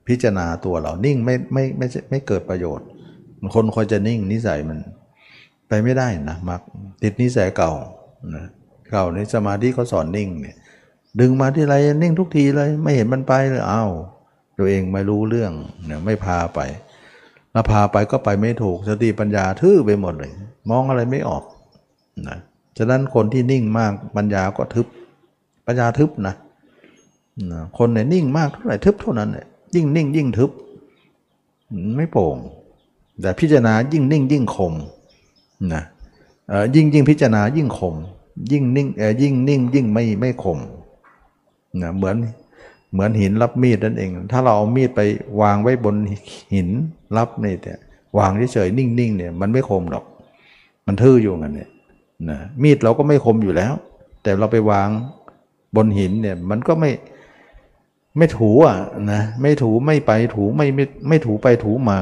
[0.06, 2.86] พิจารณาตัวเรานิ่งไม่ไม่ไม่ไม่เกิดประโยชน์
[3.54, 4.78] คนคอยจะนิ่งนิสัยมัน
[5.68, 6.60] ไปไม่ได้นะมัก
[7.02, 7.72] ติดนิสัยเก่า
[8.34, 8.44] นะ
[8.90, 10.56] เก่าในสมาธิเขาสอนนิ่งเนี่ย
[11.20, 13.84] ดึงมาที่ไรนิ่งทุกทีเลย ไม่เห็นมันไปเลยเอ้า
[14.58, 15.52] ตัวเองไม่รู้เรื่อง
[15.86, 16.60] เนี่ยไม่พาไป
[17.52, 20.32] แล้วพาไปก็ไปไม่ถูกสติปัญญาทื่อไปหมดเลย
[20.70, 21.42] มองอะไรไม่ออก
[22.28, 22.38] นะ
[22.78, 24.86] ฉะนั้นคนที่นิ่งมากปัญญาก็ทึบ
[25.66, 26.34] ปัญญาทึบนะ
[27.52, 30.50] นะคนเนี่ยนิ่งมากเท่าไหร่ทึบเท่านั้นเนี่ยยิ่งนิ่งยิ่งทึบ
[31.96, 32.36] ไม่โปร่ง
[33.20, 34.72] แต่พิจารณายิ่งนิ่งยิ่งคม
[35.74, 35.82] นะ
[36.74, 37.94] ยิ่งยิ่งพิจารณายิ่งคม
[38.52, 38.88] ยิ่งนิ่ง
[39.22, 40.58] ยิ่งนิ่งยิ่งไม่ไม่คม
[41.82, 42.16] นะเหมือน
[42.92, 45.00] เหมือนหินรับมีดนั่นเอง ถ้าเราเอามีดไป
[45.40, 45.96] วางไว้บน
[46.54, 46.68] หิน
[47.16, 47.80] รับนี่เนี่ย
[48.18, 50.04] วางเฉยๆนิ่งๆเนี่ยมันไม่คมหรอก
[50.86, 51.70] มันทื่ออยู่งั้นเนี่ย
[52.30, 53.72] นะมีดเราก็ไม่คมอยู่แล้ว
[54.22, 54.88] แต่เราไปวาง
[55.76, 56.90] บนหินเนี่ยมันก็ไม่
[58.18, 58.76] ไม่ถูอะ
[59.12, 61.98] นะไม่ถูไม่ไปถูไม่ไม่ไม่ถูไปถูมา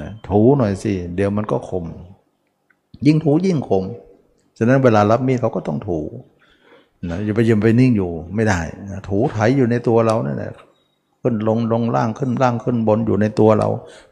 [0.00, 1.84] นะถูหน่อยสิเดี๋ยวมันก็คม
[3.06, 3.84] ยิ่งถูยิ่งคม
[4.58, 6.00] ฉะนั้นเวลารับมีดเขาก็ต้องถู
[7.06, 10.52] นะอย่าไปยืมไปนิ่งอยู่ไม่ได้นะถูไถอยู่ในตัวเรานั่นแหละ
[11.22, 13.68] ขึ้นลงลงล่างขึ้นล่างขึ้นบนอยู่ในตัวเรา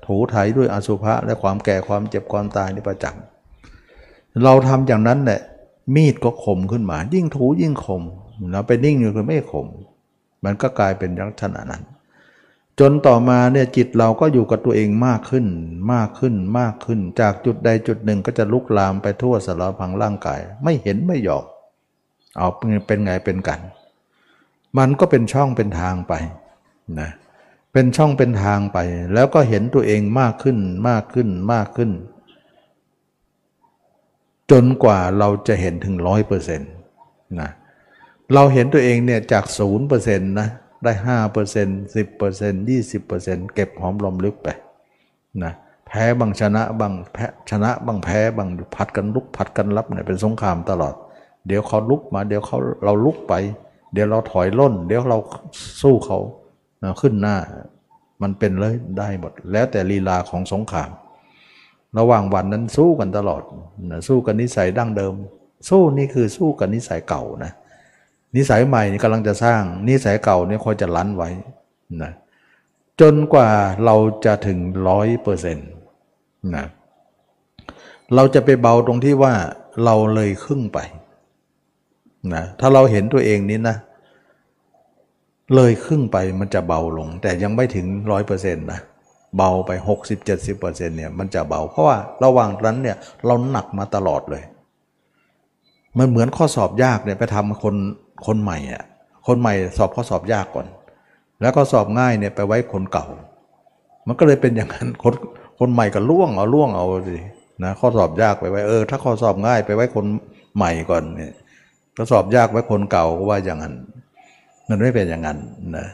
[0.06, 5.40] ถูไถด้วยอสุภะและความแก่ความเจ็บความตายในประจำเราทำอย่างนั้นแหละ
[5.94, 8.02] มีดก็คมขึ้นมา ยิ่งถูยิ่งคม
[8.52, 9.66] เราไปนิ่งอยู่ก็ไม่คม
[10.44, 11.82] มันก็กลายเป็นลักษณะนั้น
[12.80, 15.46] จนต่อมาเนี่ยจิตเราก็อยู่กับตัวเองมากขึ้น
[15.92, 21.44] มากขึ้นมากขึ้น จากจุดใดจุดหนึ่งก็จะลุกลามไปทั่วสารพังร่างกาย ไม่เห็นไม่หยอก
[22.36, 23.60] เอาเป็นไงเป็นกัน
[24.78, 26.14] มันก็เป็นช่องเป็นทางไป
[27.00, 27.10] นะ
[27.72, 28.78] เป็นช่องเป็นทางไป
[29.14, 30.58] แล้วก็เห็นตัวเองมากขึ้น
[30.88, 31.90] มากขึ้นมากขึ้น
[34.50, 36.70] จนกว่าเราจะเห็นถึงร้อยเปอร์เซ็นต์
[37.40, 37.50] นะ
[38.34, 40.48] เราเห็นตัวเองเนี่ยจากศูนย์เปอร์เซ็นต์นะ
[40.84, 44.48] ได้ห้าเปอร์เซ็นต์สิบเปอร์เซ็นต์ยี่สิบเปอร์เซ็นต์เก็บหอมรอมลึกไป
[45.42, 45.52] นะ
[45.86, 50.94] แพ้บางชนะบางแพ้ชนะบางแพ้บางผัดกันลุกผัดกันรับเนี่ยเป็นสงครามตลอด
[51.46, 53.34] เดี๋ยวเขาลุกมา เดี๋ยวเขาเราลุกไป
[53.92, 55.18] เดี๋ยวเราถอยล่น เดี๋ยวเรา
[55.82, 56.18] สู้เขา
[57.00, 57.36] ขึ้นหน้า
[58.22, 60.90] มันเป็นเลยได้หมด แล้วแต่ลีลาของสงคราม
[61.98, 63.42] ระหว่างวันนั้นสู้กันตลอด
[64.08, 65.14] สู้กันนิสัยดั้งเดิม
[65.68, 67.52] สู้นี่คือสู้กันนิสัยเก่านะ
[68.36, 71.30] นิสัยใหม่นี่กำลังจะสร้าง นิสัยเก่านี่คอยจะลั้นไว้
[72.02, 72.12] นะ
[73.00, 73.48] จนกว่า
[73.84, 75.68] เราจะถึงร้อยเปอร์เซ็นต์
[76.56, 76.66] นะ
[78.14, 79.34] เราจะไปเบาตรงที่ว่า
[79.84, 80.78] เราเลยครึ่งไป
[82.34, 83.76] นะถ้าเราเห็นตัวเองนี้นะ
[85.54, 88.80] เลยครึ่งไปมันจะเบาลง แต่ยังไม่ถึงร้อยเปอร์เซ็นต์นะ
[89.36, 92.96] เบาไปหกสิบเจ็ดสิบเปอร์เซ็นต์เนี่ยมันจะเบา เพราะว่าระหว่างนั้นเนี่ย
[93.26, 94.42] เราหนักมาตลอดเลย
[95.98, 97.76] มันเหมือนข้อสอบยากเนี่ยไปทำคน
[98.26, 98.82] คนใหม่อะ
[99.26, 100.66] คนใหม่สอบข้อสอบยากก่อน
[101.40, 103.06] แล้วก็สอบง่ายเนี่ยไปไว้คนเก่า
[104.06, 105.14] มันก็เลยเป็นอย่างนั้นคน
[105.58, 107.16] คนใหม่ก็ล่วงเอาล่วงเอาสิ
[107.64, 110.06] นะข้อสอบยากไปไว้เออถ้าข้อสอบง่ายไปไว้คน
[110.56, 111.32] ใหม่ก่อนเนี่ย
[111.96, 113.74] ข้อสอบยากไว้คนเก่าก็ว่าอย่างนั้น
[114.68, 115.38] มันไม่เป็นอย่างนั้น
[115.76, 115.86] นะ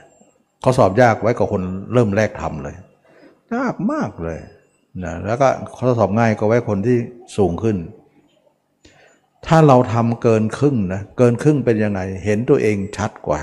[0.63, 2.77] ข้อสอบยากไว้กับคนเริ่มแรกทำเลย
[3.55, 4.39] ยากมากเลย
[5.05, 6.97] นะแล้วก็ข้อสอบง่ายก็ไว้คนที่
[7.37, 7.77] สูงขึ้น
[9.47, 13.41] ถ้าเราทำเกินครึ่งนะเกินครึ่งเป็นยังไง เห็นตัวเองชัดกว่า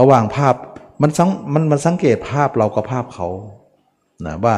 [0.00, 0.54] ระหว่างภาพ
[1.02, 3.28] มันสังมันมันสังเกตภาพเรากับภาพเขา
[4.26, 4.56] นะว่า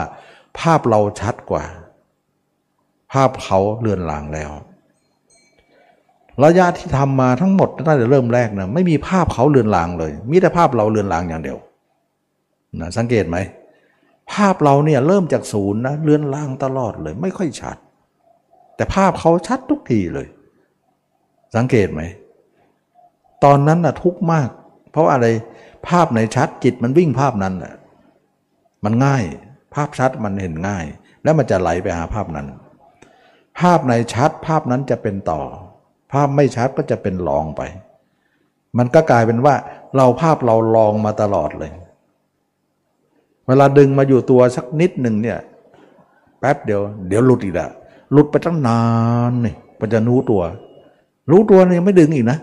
[0.61, 1.64] ภาพเราชัดกว่า
[3.12, 4.51] ภาพเขาเลือนลางแล้ว
[6.45, 11.59] ระยะที่ทำมาทั้งหมดตั้งแต่เริ่มแรกนะไม่มีภาพเขาเลือนลางเลย มีแต่ภาพเราเลือนลางอย่างเดียว
[12.80, 13.37] นะสังเกตไหม
[14.32, 17.76] ภาพเราเนี่ยเริ่มจากศูนย์นะเลือนลางตลอดเลย ไม่ค่อยชัด
[18.76, 20.26] แต่ภาพเขาชัดทุกทีเลย
[21.57, 22.03] สังเกตไหม
[23.45, 24.49] ตอนนั้นนะทุกข์มาก
[24.91, 25.26] เพราะอะไร
[25.89, 27.74] ภาพไหนชัดจิตมันวิ่งภาพนั้นนะ
[28.84, 29.24] มันง่าย
[29.74, 30.84] ภาพชัดมันเห็นง่าย
[31.22, 32.47] แล้วมันจะไหลไปหาภาพนั้น
[33.61, 35.41] ภาพไหนชัดภาพนั้นจะเป็นต่อ
[36.12, 37.62] ภาพไม่ชัดก็จะเป็นลองไป
[38.78, 39.54] มันก็กลายเป็นว่า
[39.96, 41.72] เราภาพเราลองมาตลอดเลย
[43.46, 45.38] เวลาดึงมาอยู่ตัวสักนิดหนึ่งเนี่ย
[46.38, 47.68] แป๊บเดียวเดี๋ยวหลุดอีกละ
[48.12, 48.80] หลุดไปตั้งนา
[49.30, 50.42] นนี่มันจะรู้ตัว
[51.30, 52.38] รู้ตัวเนี่ยไม่ดึงอีกนะ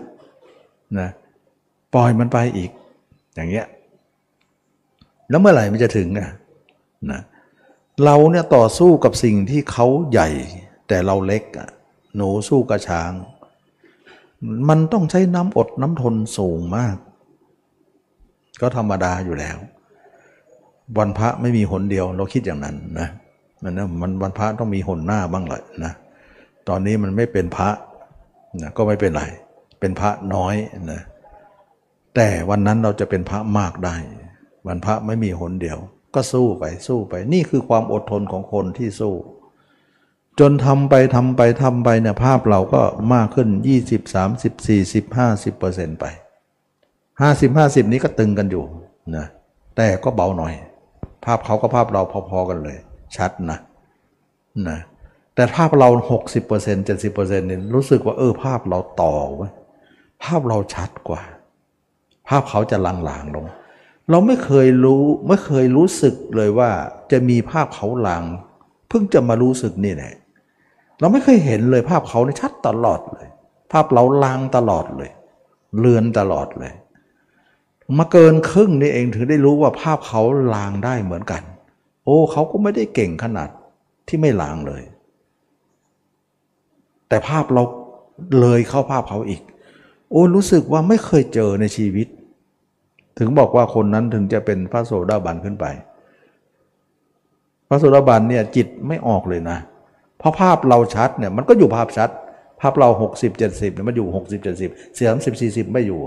[0.98, 1.08] นะ
[1.94, 2.70] ปล่อยมันไปอีก
[3.34, 3.66] อย่างเงี้ย
[5.28, 6.28] แล้วเมื่อไหร่มันจะถึงนะ
[7.10, 7.20] นะ
[8.04, 10.28] เราเนี่ยต่อสู้กับสิ่งที่เขาใหญ่
[10.88, 11.68] แต่เราเล็กอะ
[12.16, 13.10] หนูสู้กระช้าง
[14.68, 16.96] มันต้องใช้น้ำอดน้ำทนสูงมาก
[18.60, 19.56] ก็ธรรมดาอยู่แล้ว
[20.98, 23.08] วันพระไม่มีหนเดียวเราคิดอย่างนั้นนะ
[23.62, 25.92] มันนะมันวันพระต้องมีหนหน้าบ้างแหละนะ
[26.68, 27.68] ตอนนี้มันไม่เป็นพระ
[28.62, 29.22] นะก็ไม่เป็นไร
[29.80, 30.54] เป็นพระน้อย
[30.92, 31.00] นะ
[32.14, 33.96] แต่วันนั้นเราจะเป็นพระมากได้
[34.66, 35.78] วันพระไม่มีหนเดียว
[36.14, 39.14] ก็สู้ไปสู้ไป นี่คือความอดทนของคนที่สู้
[40.40, 42.82] จนทำไปทำไปทำไปเนี่ยภาพเราก็
[43.14, 43.48] มากขึ้น
[43.82, 46.04] 20 30 40 50เปอร์เซ็นต์ไป
[46.82, 48.64] 50 50 นี้ก็ตึงกันอยู่
[49.16, 49.26] นะ
[49.76, 50.52] แต่ก็เบาหน่อย
[51.24, 52.76] ภาพเขาก็ภาพเราพอๆกันเลย
[53.16, 53.58] ชัดนะ
[54.68, 54.78] นะ
[55.34, 55.88] แต่ภาพเรา
[56.40, 59.48] 60% 70%เนี่ยรู้สึกว่าเออภาพเราต่อไว้
[60.24, 61.22] ภาพเราชัดกว่า
[62.28, 63.46] ภาพเขาจะลางๆลง
[64.10, 66.70] เราไม่เคยรู้ไม่เคยรู้สึกเลยว่า
[67.12, 68.24] จะมีภาพเขาลาง
[68.88, 70.14] เพิ่งจะมารู้สึกนี่แหละ
[71.00, 73.26] เราไม่เคยเห็นเลยภาพเขาในชัดตลอดเลย
[73.72, 75.10] ภาพเราลางตลอดเลย
[75.78, 76.72] เลือนตลอดเลย
[77.98, 80.22] มาเกินครึ่งนี่เองถึงได้รู้ว่าภาพเขา
[80.54, 81.42] ลางได้เหมือนกัน
[82.04, 83.48] โอ้เขาก็ไม่ได้เก่งขนาด
[84.08, 84.82] ที่ไม่ลางเลย
[87.08, 87.62] แต่ภาพเรา
[88.40, 89.42] เลยเข้าภาพเขาอีก
[90.10, 92.08] โอ้รู้สึกว่าไม่เคยเจอในชีวิต
[93.18, 95.66] ถึงบอกว่าคนนั้นถึงจะเป็นพระโสดาบันขึ้นไป
[97.68, 102.10] พระโสดาบันเนี่ยจิตไม่ออกเลยนะเพราะภาพเราชัดเนี่ยมันก็อยู่ภาพชัด
[102.60, 106.00] ภาพเรา 60 70เนี่ยมันอยู่ 60 70 30 40 ไม่อยู่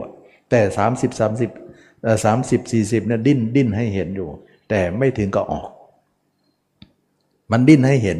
[0.50, 0.60] แต่
[0.92, 1.20] 30
[1.52, 4.30] 30เอ่อ30 40เนี่ยดิ้นดิ้นให้เห็นอยู่
[4.70, 5.70] แต่ไม่ถึงกับออก
[7.52, 8.20] มันดิ้นให้เห็น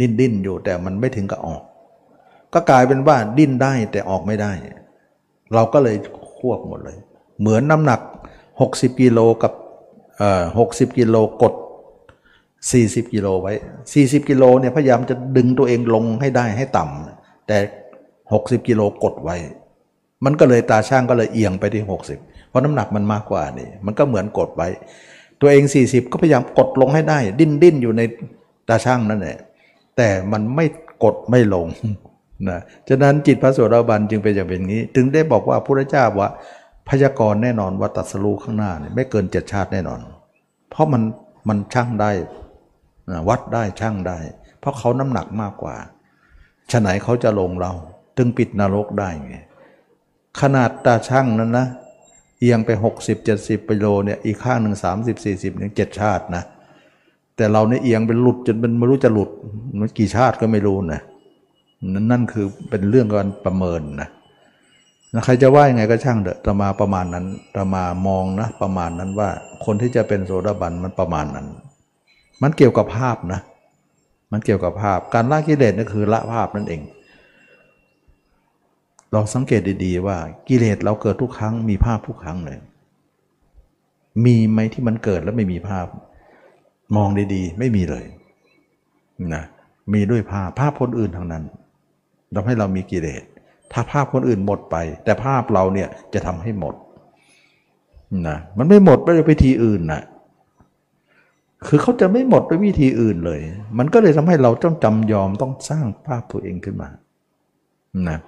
[0.00, 1.62] ดิ้นดิ้นอยู่แต่มันไม่ถึงกับออก
[2.54, 4.52] ก็กลายเป็นว่าดิ้นได้แต่ออกไม่ได้
[5.54, 5.96] เราก็เลย
[6.38, 6.96] ควบหมดเลย
[7.40, 8.00] เหมือนน้ำหนัก
[8.50, 9.52] 60กิโลกับ
[10.18, 11.54] เอ่อ60กิโลกด
[12.72, 13.52] 40 กิโลไว้
[13.94, 17.58] 40 กิโลเนี่ยพยายามจะดึงตัวเองลงให้ได้ให้ต่ำแต่
[18.12, 19.36] 60 กิโลกดไว้
[20.24, 21.84] มันก็เลยตาช่างก็เลยเอียงไปที่
[22.16, 24.68] 60 เพราะน้ำหนักมันมากกว่านี่ มันก็เหมือนกดไว้
[25.40, 28.02] ตัวเอง 40 ก็พยายามกดลงให้ได้ ดิ้นดิ้นอยู่ใน
[28.68, 29.36] ตาช่างนั่นแหละ
[29.96, 30.66] แต่มันไม่
[31.04, 31.66] กดไม่ลง
[32.48, 36.28] นะฉะนั้นจิตพระโสดาบันจึงเป็นอย่างเป็นนี้ ถึงได้บอกว่าพระเจ้าว่า
[36.88, 40.00] พยากรณ์แน่นอนว่าตัดสรู้ข้างหน้าเนี่ยไม่เกินเจ็ดชาติแน่นอน
[40.70, 41.02] เพราะมัน
[41.48, 42.10] มันช่างได้
[43.28, 44.18] วัดได้ช่างได้
[44.60, 45.76] เพราะเขาน้ำหนักมากกว่า
[46.72, 47.72] ฉะไหนเขาจะลงเรา
[48.16, 49.36] ถึงปิดนรกได้ไง
[50.40, 51.66] ขนาดตาช่างนั้นนะ
[52.38, 56.44] เอียงไป 60 70กิโลเนี่ยอีกข้างหนึ่ง30 40เนี่ยเจ็ดชาตินะ
[57.36, 59.30] แต่เราเนี่ยเอียงเป็นหลุดจนเป็นไม่รู้จะหลุด
[59.78, 61.00] มันกี่ชาติก็ไม่รู้นะ
[61.94, 64.08] นั่นนั่นคือเป็นเรื่องการประเมินนะ
[65.14, 69.28] นะใครจะว่ายังไงก็ช่างเถอะตมาประมาณนั้นตมามองนะประมาณนั้นว่า
[69.64, 71.46] คนที่จะเป็นโสดาบันมันประมาณนั้น
[72.44, 73.40] มันเกี่ยวกับภาพนะ
[74.32, 76.82] มันเกี่ยวกับภาพ การละกิเลสนั่นคือละภาพนั่นเอง
[79.12, 80.16] เราสังเกตดีๆว่า
[80.48, 82.58] กิเลสเราเกิดทุกครั้งมีภาพทุกครั้งเลย
[84.24, 85.86] มีไหมที่มันเกิดแล้วไม่มีภาพ
[86.96, 88.04] มองดีๆ ไม่มีเลย
[89.34, 89.42] นะ
[89.92, 91.44] มีด้วยภาพภาพคนอื่นทั้งนั้น
[92.34, 93.22] ทำให้เรามีกิเลส
[93.72, 96.74] ถ้าภาพคนอื่นหมดไป แต่ภาพเราเนี่ยจะทำให้หมด
[98.28, 100.02] นะมันไม่หมดด้วยวิธีอื่นนะ
[101.68, 103.40] คือเขาจะไม่หมดด้วยวิธีอื่นเลย
[103.78, 106.88] มันก็เลยทำให้เราต้องจำยอมต้องสร้างภาพตัวเองขึ้นมา
[108.08, 108.18] นะ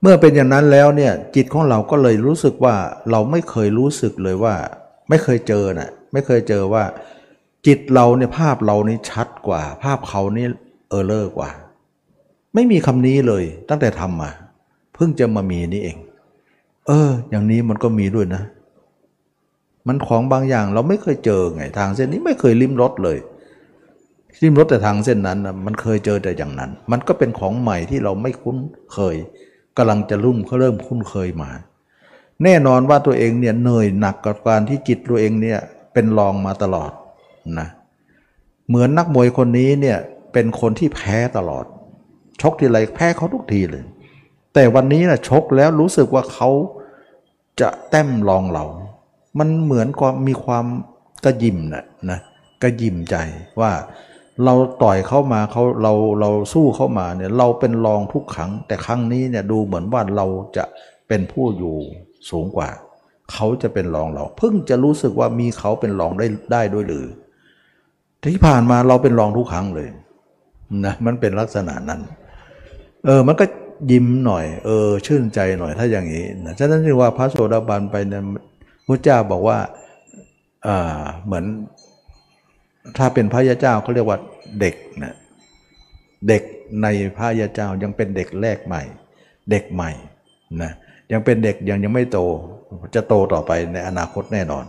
[0.00, 2.74] เมื่อเป็นอย่างนั้นแล้วเนี่ยจิตของเราก็เลยรู้สึกว่า
[3.10, 4.54] เราไม่เคยรู้สึกเลยว่า
[5.08, 6.84] ไม่เคยเจอนะ่ะไม่เคยเจอว่า
[7.66, 10.46] จิตเราเนี่ยภาพเรานี่ชัดกว่า ภาพเขานี่
[10.90, 11.50] เออเลอร์กว่า
[12.54, 14.30] ไม่มีคำนี้เลยตั้งแต่ทำมา
[14.94, 15.96] เพิ่งจะมามีนี่เอง
[16.86, 18.42] เออ อย่างนี้มันก็มีด้วยนะ
[19.88, 23.18] มันของบางอย่างเราไม่เคยเจอไงทางเส้นนี้ไม่เคยลิ้มรสเลย
[24.42, 28.56] ลิ้มรสแต่ทางเส้นนั้นมันเคยเจอแต่อย่างนั้น มันก็เป็นของใหม่ที่เราไม่คุ้น
[28.92, 29.16] เคย
[29.76, 31.50] กำลังจะรุ่มเขาเริ่มคุ้นเคยมา
[32.44, 35.58] แน่นอนว่าตัวเองเนี่ยเหนื่อยหนักกับการที่จิตตัวเองเนี่ย
[35.92, 36.92] เป็นรองมาตลอด
[37.58, 37.68] นะ
[38.68, 39.98] เหมือนนักมวยคนนี้เนี่ย
[40.32, 41.64] เป็นคนที่แพ้ตลอด
[42.40, 43.84] ชกทีไรแพ้เขาทุกทีเลย
[44.54, 46.50] แต่วันนี้นะชกแล้วรู้สึกว่าเขา
[47.60, 48.64] จะแต้มรองเรา
[49.38, 50.66] มันเหมือนความมีความ
[51.24, 52.18] กระยิมนะนะ
[52.62, 53.16] กระยิมใจ
[53.60, 53.72] ว่า
[54.44, 60.26] เราต่อยเข้ามาเขาเราเราสู้เข้ามาเนี่ยเราเป็นรองทุกครั้ง แต่ครั้งนี้เนี่ยดูเหมือนว่าเรา
[60.56, 60.64] จะ
[61.08, 61.76] เป็นผู้อยู่
[62.30, 62.68] สูงกว่า
[63.32, 67.06] เขาจะเป็นรองเรา เพิ่งจะรู้สึกว่ามีเขาเป็นรองได้ได้ด้วยหรือ
[68.32, 69.88] ที่ผ่านมาเราเป็นรองทุกครั้งเลย
[70.84, 72.00] นะมันเป็นลักษณะนั้น
[73.04, 73.44] เออมันก็
[73.90, 78.22] ยิ้มหน่อย เออ ชื่นใจหน่อยถ้าอย่างนี้นะฉะนั้นจึงว่าพระโสดาบันไปเนี่ย
[78.86, 79.58] พระเจ้าบอกว่า
[81.24, 81.44] เหมือน
[82.96, 84.18] ถ้าเป็นพระยาเจ้าเขาเรียกว่า
[84.60, 85.14] เด็กนะ
[86.28, 86.42] เด็ก
[86.82, 88.82] ในพระยาเจ้ายังเป็นเด็กแรกใหม่
[89.50, 89.90] เด็กใหม่
[90.62, 90.72] นะ
[91.12, 92.18] ยังเป็นเด็กยังยังไม่โต
[92.94, 94.64] จะโตต่อไปในอนาคตแน่นอน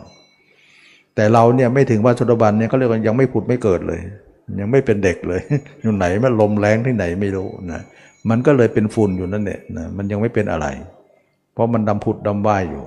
[1.16, 4.01] แต่เราเนี่ยไม่ถึงว่าชนบันเนี่ยเขาเรียกว่ายังไม่ผุดไม่เกิดเลย
[4.59, 5.41] ยังไม่เป็นเด็กเลย
[5.82, 7.82] อยู่ไหนมันลมแรงที่ไหนไม่รู้นะ
[8.30, 10.68] มันก็เลยเป็นฝุ่นอยู่นั่นแหละนะมันยังไม่เป็นอะไร
[11.53, 12.84] เพราะมันดำผุดดำว่ายอยู่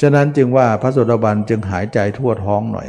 [0.00, 2.88] ฉะนั้นจึงว่าพระโสดาบันจึงหายใจทั่วท้องหน่อย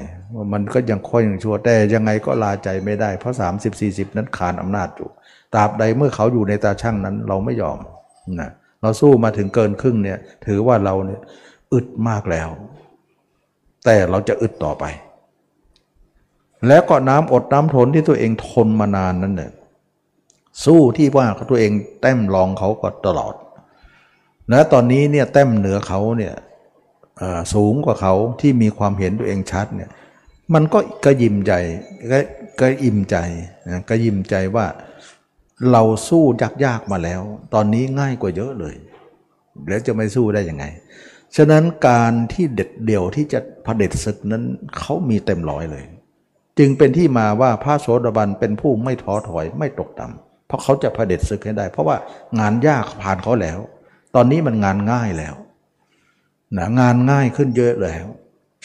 [0.54, 5.10] มันก็ยังค่อยยังชั่วแต่ยังไงก็ลาใจไม่ได้เพราะ 30 40 นั้นขานอำนาจอยู่
[5.54, 7.78] ตราบใดเมื่อเขาอยู่ในตาช่างนั้นเราไม่ยอม
[8.42, 8.52] นะ
[8.82, 11.22] เราสู้มาถึงเกินครึ่งเนี่ยถือว่าเราเนี่ย
[11.74, 12.50] อึดมากแล้ว
[13.86, 14.86] แต่เราจะอึดต่อไป
[16.68, 19.52] แล้วก็น้ำอดน้ำทนที่ตัวเองทนมานานนั้นเนี่ย
[20.66, 23.34] สู้ที่ว่าตัวเองแต้มรองเขาก็ตลอด
[24.50, 26.34] และตอนนี้เนี่ยแต้มเหนือเขาเนี่ย
[27.54, 29.92] สูงกว่าเขาที่มีความเห็นตัวเองชัดเนี่ย
[30.54, 31.54] มันก็กระยิมใจ
[32.12, 32.20] ก็
[32.60, 33.18] ก็อิ่มใจ
[33.70, 34.66] นะก็ยิ้มใจว่า
[35.72, 36.24] เราสู้
[36.66, 37.22] ยากๆมาแล้ว
[37.54, 38.76] ตอนนี้ง่ายกว่าเยอะเลย
[39.68, 40.66] แล้วจะไม่สู้ได้ยังไง
[41.36, 44.44] ฉะนั้นการที่เด็ดเดี่ยวที่จะเผด็จศึกนั้น
[44.78, 45.84] เขามีเต็มร้อยเลย
[46.60, 51.98] จึงเป็นที่มาว่าพระโสดาบันเป็นผู้ไม่ท้อถอยไม่ตกต่ำเพราะเขาจะเผด็จศึกให้ได้ เพราะว่า
[52.40, 53.60] งานยากผ่านเขาแล้ว
[54.16, 55.36] ตอนนี้มันงานง่ายแล้ว
[56.58, 58.06] นะงานง่ายขึ้นเยอะแล้ว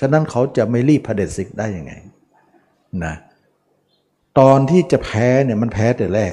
[0.00, 1.92] ฉะนั้นเขาจะไม่รีบเผด็จศึกได้ยังไง
[3.04, 3.14] นะ
[4.38, 6.32] ตอนที่จะแพ้เนี่ยมันแพ้แต่แรก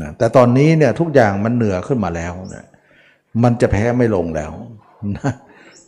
[0.00, 2.64] นะแต่ตอนนี้เนี่ยทุกอย่างมันเหนือขึ้นมาแล้วนะ
[3.42, 4.52] มันจะแพ้ไม่ลงแล้ว
[5.16, 5.32] นะ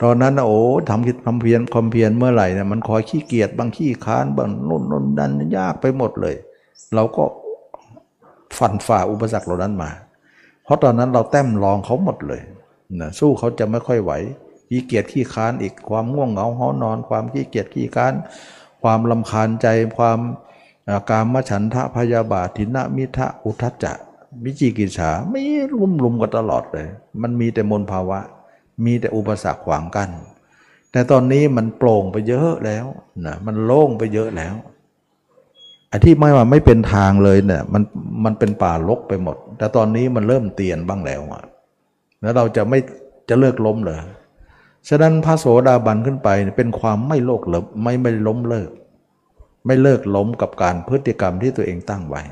[0.02, 6.34] ตอนนั้นโอ้ทำคิดทำเพียรความเพียรเมื่อไหร่เนี่ยมันคอยขี้เกียจบางขี้ค้านบางนุ่นนุ่นดันยากไปหมดเลย
[6.94, 7.24] เราก็
[8.58, 9.90] ฟันฝ่าอุปสรรคเหล่านั้นมา
[10.64, 12.40] เพราะตอนนั้นเราแต้มรองเขาหมดเลย
[13.00, 14.12] นะสู้เขาจะไม่ค่อยไหว
[14.68, 18.14] ขี้เกียจขี้ค้านอีกความง่วงเหงาห้อนอน ความขี้เกียจขี้ค้าน
[18.82, 19.66] ความลำคาญใจ
[19.96, 20.18] ความ
[21.10, 23.92] การมฉันทะพยาบาทินะมิทะอุทัจจะ
[24.44, 25.42] วิจิกิจฉาไม่
[25.72, 26.86] รุมรุมกันตลอดเลย
[27.22, 28.18] มันมีแต่มนภาวะ
[28.84, 30.10] มีแต่อุปสรรคขวางกัน้น
[30.92, 32.86] แต่ตอนนี้มันโปร่งไปเยอะแล้ว
[33.26, 34.54] นะมันโล่งไปเยอะแล้ว
[35.88, 37.82] ไอ้ที่ไม่ว่าไม่เป็นทางเลยเนี่ยมัน
[38.24, 41.42] มันเป็นป่าลกไปหมด แต่ตอนนี้มันเริ่มเตียนบ้างแล้วอะ
[42.20, 42.78] แล้วเราจะไม่
[43.28, 43.98] จะเลิกล้มเลย
[44.88, 48.70] ฉะนั้นพระโสดาบันขึ้นไปเป็นความไม่โลกเลิบไม่ไม่ล้มเลิก
[49.66, 52.22] ไม่เลิกล้มกับการพฤติกรรมที่ตัวเองตั้งไว้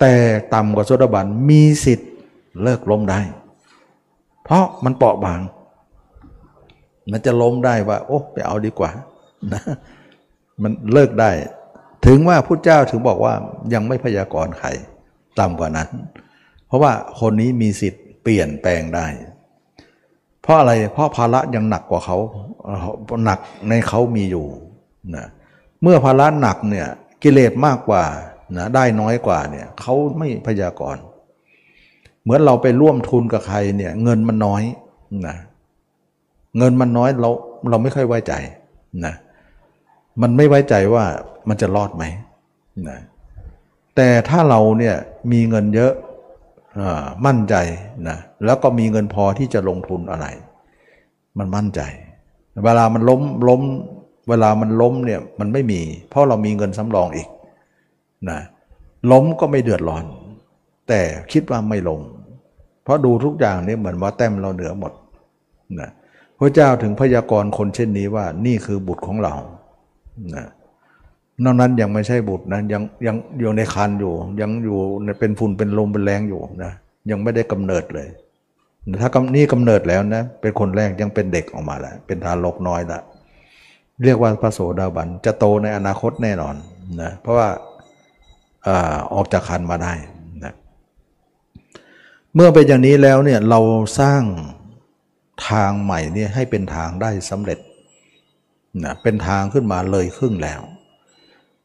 [0.00, 0.14] แต่
[0.54, 2.10] ต่ำกว่าโสดาบันมีสิทธิ์
[2.62, 3.20] เลิกล้มได้
[4.44, 5.40] เพราะมันเปราะบาง
[7.10, 8.90] มันจะล้มได้ว่า โอ้ไปเอาดีกว่า
[9.52, 9.62] นะ
[10.62, 11.30] มันเลิกได้
[12.06, 13.34] ถึงว่าพุทธเจ้าถึงบอกว่า
[13.74, 14.68] ยังไม่พยากรณ์ใคร
[15.40, 15.88] ต่ำกว่านั้น
[16.66, 19.06] เพราะว่าคนนี้มีสิทธิ์เปลี่ยนแปลงได้
[20.44, 22.16] เพราะอะไร เพราะภาระยังหนักกว่าเขา
[23.24, 23.38] หนัก
[23.68, 24.46] ในเขามีอยู่
[25.16, 25.26] นะ
[25.82, 26.86] เมื่อภาระหนักเนี่ย
[27.22, 28.04] กิเลสมากกว่า
[28.56, 31.02] นะได้น้อยกว่าเนี่ยเขาไม่พยากรณ์
[32.22, 34.62] เหมือนเราไปร่วมทุนกับใครเนี่ยเงินมันน้อย
[35.26, 35.36] นะ
[36.58, 37.30] เงินมันน้อยเรา
[37.70, 38.32] เราไม่ค่อยไว้ใจ
[39.04, 39.14] นะ
[40.22, 41.04] มันไม่ไว้ใจว่า
[41.48, 42.04] มันจะรอดไหม
[42.88, 42.98] นะ
[43.96, 44.96] แต่ถ้าเราเนี่ย
[45.32, 45.92] มีเงินเยอะ
[47.26, 47.54] มั่นใจ
[48.08, 50.26] นะแล้วก็มีเงินพอที่จะลงทุนอะไร
[51.38, 51.80] มันมั่นใจ
[52.64, 53.62] เวลามันล้มล้ม
[54.28, 57.28] เวลามันล้มเนี่ยมันไม่มี เพราะเรามีเงินสำรองอีก
[58.30, 58.40] นะ
[59.12, 60.04] ล้มก็ไม่เดือดร้อน
[60.88, 61.00] แต่
[61.32, 62.00] คิดว่าไม่ลง
[62.82, 64.92] เพราะดูทุกอย่างนี่เหมือนว่าแต้มเราเหนือหมด
[65.80, 65.90] นะ
[66.38, 69.34] พระเจ้าถึงพยากรณ์คนเช่นนี้ว่านี่คือบุตรของเรา
[70.34, 70.46] นะ
[71.42, 74.78] นอกนั้นยังไม่ใช่บุตรนะยังยังอยู่ในคันอยู่ ยังอยู่
[75.20, 76.72] เป็นฝุ่นเป็นลมเป็นแรงอยู่นะ
[77.10, 78.08] ยังไม่ได้กำเนิดเลย
[79.02, 83.00] ถ้ากำนี่กำเนิดแล้วนะเป็นคนแรกยังเป็นเด็กออกมาแล้วเป็นทารกน้อยละ
[84.02, 86.54] เรียกว่าพระโสดาบันจะโตในอนาคตแน่นอน
[87.02, 87.48] นะเพราะว่า
[89.14, 89.92] ออกจากคันมาได้
[90.44, 90.54] นะ
[92.34, 93.60] เมื่อเป็นอย่างนี้แล้วเนี่ยเรา
[94.00, 94.22] สร้าง
[95.48, 97.58] ทางใหม่เนี่ยให้เป็นทางได้สำเร็จ
[98.84, 100.60] นะเป็นทางขึ้นมาเลยครึ่งแล้ว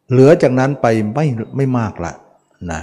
[0.10, 2.14] เหลือจากนั้นไปไม่ไม่มากละ
[2.72, 2.82] นะ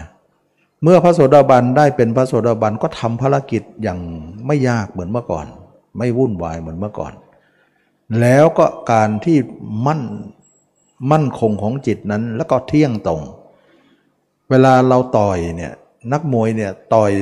[0.82, 3.98] เมื่อพระโสดาบันได้เป็นพระโสดาบันก็ทำภารกิจอย่าง
[4.46, 5.46] ไม่ยากเหมือนเมื่อก่อน
[5.98, 7.12] ไม่วุ่นวายเหมือนเมื่อก่อน
[8.20, 9.38] แล้วก็การที่
[9.86, 10.02] มั่น
[11.12, 13.22] มั่นคงของจิตนั้นแล้วก็เที่ยงตรง
[14.50, 15.72] เวลาเราต่อยเนี่ย
[16.12, 17.12] นักมวยเนี่ยต่อย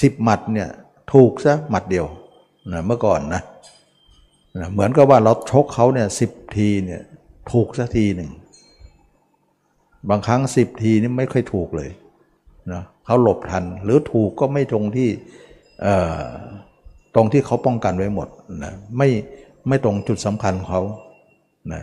[0.00, 0.68] สิบหมัดเนี่ย
[1.12, 2.06] ถูกซะหมัดเดียว
[2.72, 3.42] นะเมื่อก่อนนะ
[4.58, 7.02] นะเหมือนกับว่าเราชกเขาเนี่ยสิบทีเนี่ย
[7.50, 8.30] ถูกสักทีหนึ่ง
[10.08, 11.90] บางครั้งสิบทีนี่ไม่ค่อยถูกเลย
[12.72, 15.08] นะเขาหลบทันหรือถูกก็ไม่ตรงที่
[17.14, 18.28] ตรงที่เขาป้องกันไว้หมด
[18.64, 19.08] นะไม่
[19.68, 20.82] ไม่ตรงจุดสำคัญของเขา
[21.72, 21.82] นะ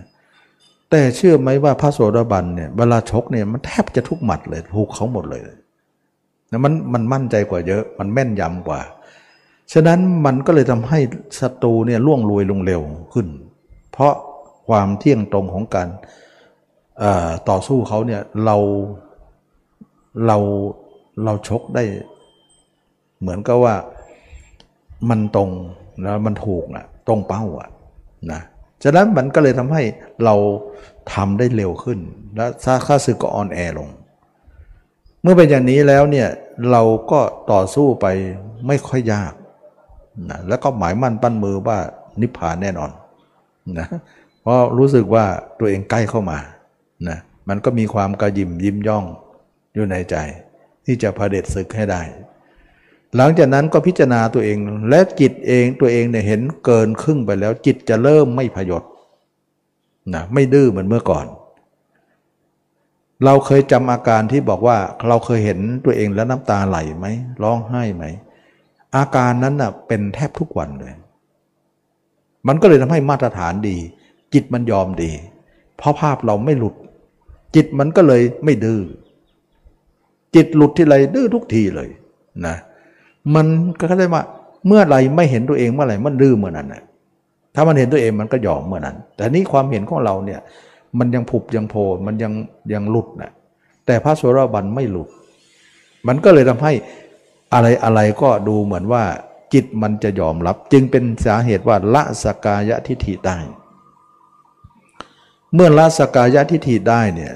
[0.89, 5.41] แต่เชื่อไหมว่าพระโสดาบันเนี่ยเวลาชกเนี่ยมันแทบจะทุกหมัดเลยถูกเขาหมดเลย
[6.51, 8.81] นะมันมันมั่นใจกว่าเยอะ มันแม่นยำกว่า
[9.73, 10.99] ฉะนั้นมันก็เลยทำให้
[11.39, 12.81] ศัตรูเนี่ยล่วงรวยลงเร็ว
[13.13, 13.27] ขึ้น
[13.91, 14.13] เพราะ
[14.67, 15.87] ความเที่ยงตรงของการ
[17.49, 18.57] ต่อสู้เขาเนี่ยเรา
[20.27, 20.37] เรา
[21.23, 21.83] เราชกได้
[23.19, 23.75] เหมือนกับว่า
[25.09, 25.49] มันตรง
[26.01, 27.69] แล้วมันถูกอะตรงเป้าอะ
[28.31, 28.41] นะ
[28.83, 29.83] ฉะนั้นมันก็เลยทำให้
[30.25, 30.35] เรา
[31.13, 31.99] ทำได้เร็วขึ้น
[32.35, 32.45] และ
[32.87, 33.89] ค่าศึกก็อ่อนแอลง
[35.21, 36.27] เมื่อเป็นอย่างนี้แล้วเนี่ย
[36.71, 37.19] เราก็
[37.51, 38.05] ต่อสู้ไป
[38.67, 39.33] ไม่ค่อยยาก
[40.29, 41.77] นะแล้วก็หมายมั่นปั้นมือว่า
[42.21, 42.91] นิพพานแน่นอน
[43.79, 43.87] นะ
[44.41, 45.25] เพราะรู้สึกว่า
[45.59, 46.37] ตัวเองใกล้เข้ามา
[47.07, 47.17] นะ
[47.49, 49.05] มันก็มีความกระยิมยิ้มย่อง
[49.73, 50.15] อยู่ในใจ
[50.85, 52.01] ที่จะพระเด็จศึกให้ได้
[53.15, 54.57] หลังจากนั้นก็พิจารณาตัวเอง
[54.89, 58.83] และจิตเองตัวเองเนี่ยเห็นเกินครึ่งไปแล้ว จิตจะเริ่มไม่พยศ
[60.13, 61.25] นะไม่ดื้อเหมือนเมื่อก่อน
[63.25, 67.07] เราเคยจำอาการที่บอกว่าเราเคยเห็นตัวเองแล้วน้ำตาไหลไหม
[67.43, 68.05] ร้องไห้ไหม
[68.95, 70.93] อาการนั้นน่ะเป็นแทบทุกวันเลย
[72.47, 73.77] มันก็เลยทำให้มาตรฐานดี
[74.33, 75.11] จิตมันยอมดี
[75.77, 76.75] เพราะภาพเราไม่หลุด
[77.55, 78.81] จิตมันก็เลยไม่ดื้อ
[80.35, 81.89] จิตหลุดที่ไรดื้อทุกทีเลย
[82.45, 82.55] นะ
[83.35, 83.47] มัน
[83.79, 84.23] ก็ได้ว่า
[84.67, 86.83] เมื่อไรไม่เห็นตัวเองเมื่อไหร่มันดื้อเมื่อนั้นนะ
[87.55, 90.39] ถ้ามันเห็นตัวเองมันก็ยอมเมื่อนั้น แต่นี้ความเห็นของเราเนี่ย
[90.99, 92.33] มันยังผุบยังโผล่มันยัง
[92.73, 93.31] ยังหลุดนะ
[93.85, 95.09] แต่พระโสดาบันไม่หลุด
[96.07, 96.73] มันก็เลยทำให้
[97.53, 99.03] อะไรอะไรก็ดูเหมือนว่า
[99.53, 103.37] จิตมันจะยอมรับ จึงเป็นสาเหตุว่าละสกายะทิฏฐิได้
[105.53, 107.33] เมื่อละสกายะทิฏฐิได้เนี่ย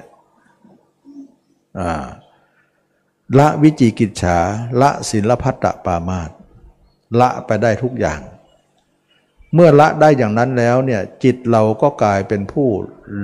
[3.38, 4.38] ละวิจิกิจฉา
[4.82, 6.32] ละศิลพัตตปามาต
[7.20, 8.22] ละไปได้ทุกอย่าง
[9.54, 12.70] เมื่อละได้อย่างนั้นแล้วเนี่ยจิตเราก็กลายเป็นผู้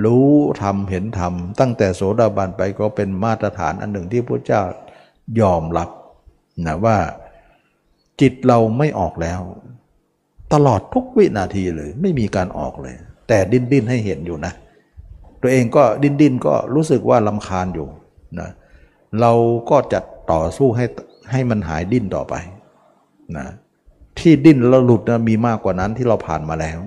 [0.04, 0.30] รู้
[0.62, 4.62] ธรรมเห็นธรรม ตั้งแต่โสดาบันไปก็เป็นมาตรฐานอันหนึ่งที่พระเจ้า
[5.40, 5.88] ยอมรับ
[6.66, 6.98] นะว่า
[8.20, 9.40] จิตเราไม่ออกแล้ว
[10.52, 12.94] ตลอดทุกวินาทีเลย ไม่มีการออกเลย
[13.28, 14.52] แต่ดิ้นดิ้นให้เห็นอยู่นะ
[15.42, 17.86] ตัวเองก็ดิ้นดิ้นก็รู้สึกว่าลำคาญอยู่
[18.40, 18.50] นะ
[19.20, 19.32] เรา
[19.70, 20.00] ก็จะ
[20.32, 20.84] ต่อสู้ให้
[21.30, 22.34] ให้มันหายดิ้นต่อไป
[23.36, 23.46] นะ
[24.18, 26.78] ที่ดิ้นแล้วหลุดนะมีมากกว่านั้นที่เราผ่านมาแล้ว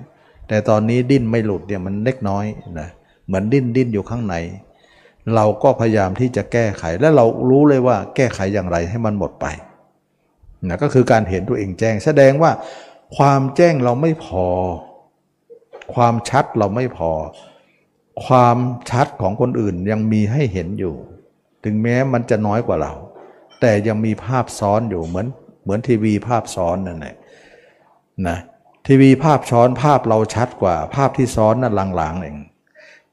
[0.48, 2.44] แต่ตอนนี้ดิ้นไม่หลุดเนี่ยมันเล็กน้อย
[2.80, 2.88] นะ
[3.26, 4.34] เหมือนดิ้นดิ้นอยู่ข้างใน
[5.34, 9.46] เราก็พยายามที่จะแก้ไขและเรารู้เลยว่าแก้ไขอย่างไรให้มันหมดไป
[10.68, 12.50] นะก็คือการเห็นตัวเองแจ้ง แสดงว่า
[13.16, 14.46] ความแจ้งเราไม่พอ
[15.94, 17.10] ความชัดเราไม่พอ
[18.24, 18.56] ความ
[18.90, 20.94] ชัดของคนอื่นยังมีให้เห็นอยู่
[21.64, 22.92] ถึงแม้มันจะน้อยกว่าเรา
[23.60, 25.26] แต่ยังมีภาพซ้อนอยู่เหมือน
[25.62, 27.16] เหมือนทีวีภาพซ้อนนั่นแหละ
[28.28, 28.38] นะ
[28.86, 32.38] ทีวีภาพซ้อนภาพเราชัดกว่า ภาพที่ซ้อนนั่นลางๆเอง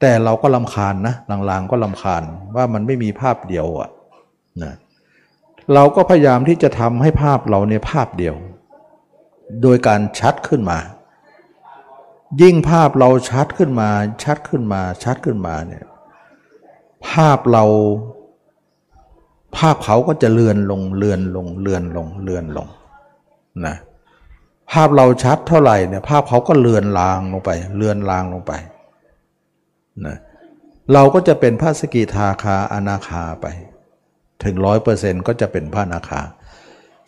[0.00, 2.22] แต่เราก็ลำคาญนะลางๆก็ลำคาญ
[2.56, 3.90] ว่ามันไม่มีภาพเดียวอะ
[4.62, 4.74] นะ
[5.74, 8.34] เราก็พยายามที่จะทำให้ภาพเราในภาพเดียว
[9.62, 10.78] โดยการชัดขึ้นมา
[12.42, 13.90] ยิ่งภาพเราชัดขึ้นมา
[14.24, 15.84] ชัดขึ้นมา ชัดขึ้นมาเนี่ย
[17.08, 17.64] ภาพเรา
[19.56, 22.68] ภาพเขาก็จะเลือนลงเลือนลงเลือนลงเลือนลง
[23.66, 23.76] นะ
[24.72, 28.52] ภาพเราชัดเท่าไหร่เนี่ยภาพเขาก็เลือนลางลงไปเลือนลางลงไป
[30.06, 30.16] นะ
[30.92, 33.46] เราก็จะเป็นพระสกิทาคาอนาคาไป
[34.44, 36.20] ถึงร้อยเปอร์เซ็นต์ก็จะเป็นพระนาคา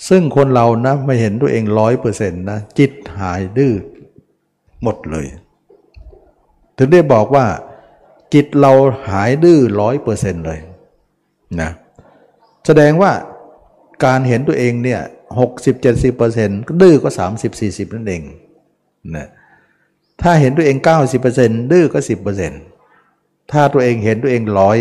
[0.09, 3.75] ซึ่งคนเรานะไม่เห็นตัวเองร้อยเปอร์เซ็นต์นะจิตหายดื้อ
[4.83, 5.27] หมดเลย
[6.77, 7.47] ถึงได้บอกว่า
[8.35, 8.73] จิตเรา
[9.11, 10.59] หายดื้อร้อยเปอร์เซ็นต์เลย
[11.61, 11.71] นะ
[12.67, 13.13] แสดงว่า
[14.05, 15.01] การเห็นตัวเองเนี่ย
[15.39, 18.23] หกสิบเจ็ดสิบเปอร์เซ็นต์ดื้อก็สามสิบสี่สิบนั่นเอง
[19.17, 19.27] นะ
[20.23, 22.61] ถ้าเห็นตัวเองเก้าสิบเปอร์เซ็นต์ดื้อก็สิบเปอร์เซ็นต์
[23.53, 24.79] ถ้าตัวเองเห็นตัวเองร้อย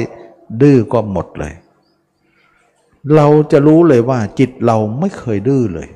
[0.62, 1.54] ดื้อก็หมดเลย
[3.16, 5.88] เราจะรู้เลยว่าจิตเราไม่เคยดื้อเลย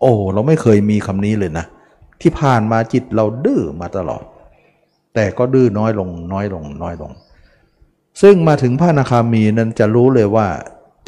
[0.00, 1.66] โอ้ เราไม่เคยมีคำนี้เลยนะ
[2.20, 4.24] ที่ผ่านมาจิตเราดื้อมาตลอด
[5.14, 7.12] แต่ก็ดื้อน้อยลงน้อยลงน้อยลง
[8.22, 10.48] ซึ่งมาถึงพระนาคามีนั้นจะรู้เลยว่า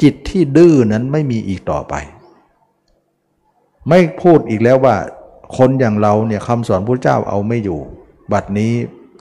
[0.01, 1.93] จิตที่ดื้อนั้นไม่มีอีกต่อไป
[3.89, 4.95] ไม่พูดอีกแล้วว่า
[5.57, 7.79] คนอย่างเราเนี่ยคำสอนพระเจ้าเอาไม่อยู่
[8.31, 8.71] บัดนี้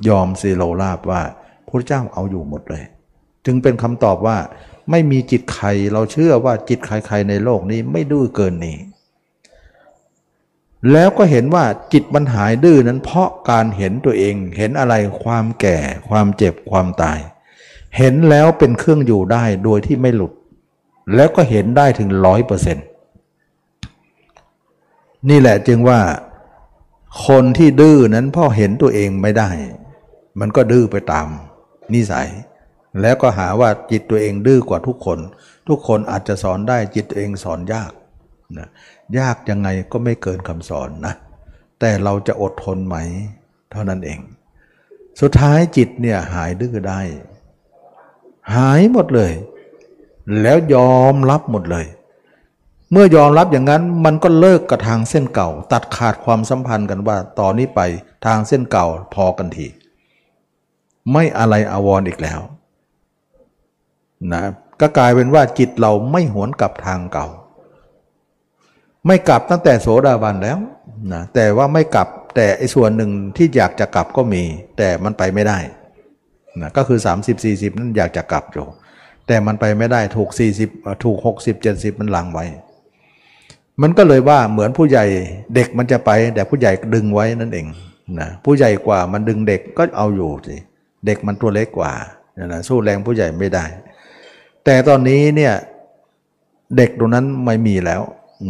[0.09, 1.23] ยอมซีโรลาบว่า
[1.69, 2.85] พระเจ้าเอาอยู่หมดเลย
[3.47, 4.37] จึงเป็นคำตอบว่า
[4.91, 8.77] ไม่มีจิตใครเราเชื่อว่าจิตใครๆในโลกนี้ไม่ดื้อเกินนี้
[10.93, 15.79] แล้วก็เห็นว่าจิตมันหายดื้อนั้นเพราะการเห็นตัวเองเห็นอะไรความแก่
[16.09, 17.19] ความเจ็บความตาย
[17.97, 20.33] เห็นแล้วเป็นเครื่องอยู่ได้โดยที่ไม่หลุด
[21.15, 22.87] แล้วก็เห็นได้ถึงร้อยเปอร์เซ็นต์
[25.29, 26.01] นี่แหละจึงว่า
[27.27, 29.51] คนที่ดื้อนั้นพ่อเห็นตัวเองไม่ได้
[30.41, 31.27] มันก็ดื้อไปตาม
[31.95, 32.29] นิสัย
[33.01, 35.19] แล้วก็หาว่าจิตตัวเองดื้อกว่าทุกคน
[35.69, 37.93] ทุกคนอาจจะสอนได้จิตตัวเองสอนยาก
[38.59, 38.69] นะ
[39.19, 41.15] ยากยังไงก็ไม่เกินคำสอนนะ
[41.81, 42.97] แต่เราจะอดทนไหม
[43.71, 44.21] เท่านั้นเอง
[45.21, 47.01] สุดท้ายจิตเนี่ยหายดื้อได้
[48.55, 49.33] หายหมดเลย
[50.43, 51.87] แล้วยอมรับหมดเลย
[52.93, 57.81] เมื่อยอมรับอย่างนั้นมันก็เลิกกับทางเส้นเก่า ตัดขาดความสัมพันธ์กันว่าต่อนนี้ไป
[58.27, 59.67] ทางเส้นเก่าพอกันที
[61.13, 62.41] ไม่อะไรอาวรออีกแล้ว
[64.33, 64.43] นะ
[64.81, 67.27] ก็กลายเป็นว่าจิตเราไม่หวนกลับทางเก่า
[69.07, 70.59] ไม่กลับตั้งแต่โสดาบันแล้ว
[71.13, 74.43] นะแต่ว่าไม่กลับแต่ไอ้ส่วนหนึ่งที่อยากจะกลับก็มี
[74.79, 75.59] แต่มันไปไม่ได้
[76.61, 78.67] นะก็คือ 30 40 นั้นอยากจะกลับอยู่
[79.27, 80.31] แต่มันไปไม่ได้ถูก
[80.67, 82.45] 40 ถูก 60 70 มันหลังไว้
[83.83, 85.05] มันก็เลยว่าเหมือนผู้ใหญ่
[85.55, 87.67] เด็กมันจะไป แต่ผู้ใหญ่ดึงไว้นั่นเอง
[88.21, 90.57] นะผู้ใหญ่กว่ามันดึงเด็กก็เอาอยู่สิ
[91.07, 91.93] เด็กมันตัวเล็กกว่า
[92.47, 93.65] นะสู้แรงผู้ใหญ่ไม่ได้
[94.65, 95.55] แต่ตอนนี้เนี่ย
[96.77, 98.03] เด็กตรงนั้นไม่มีแล้ว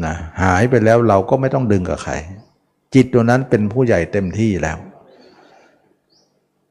[0.04, 2.14] นะหายไปแล้วเราก็ไม่ต้องดึงกับใคร
[2.94, 4.78] จิตตัวนั้นเป็นผู้ใหญ่เต็มที่แล้ว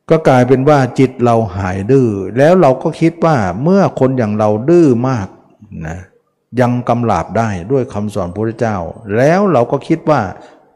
[0.09, 5.27] ก็กลายเป็นว่าจิตเราหายดื้อแล้วเราก็คิดว่าเมื่อคนอย่างเราดื้อมาก
[5.87, 5.97] นะ
[6.59, 8.77] ยังกำลาบได้ด้วยคำสอนพระเจ้า
[9.17, 10.21] แล้วเราก็คิดว่า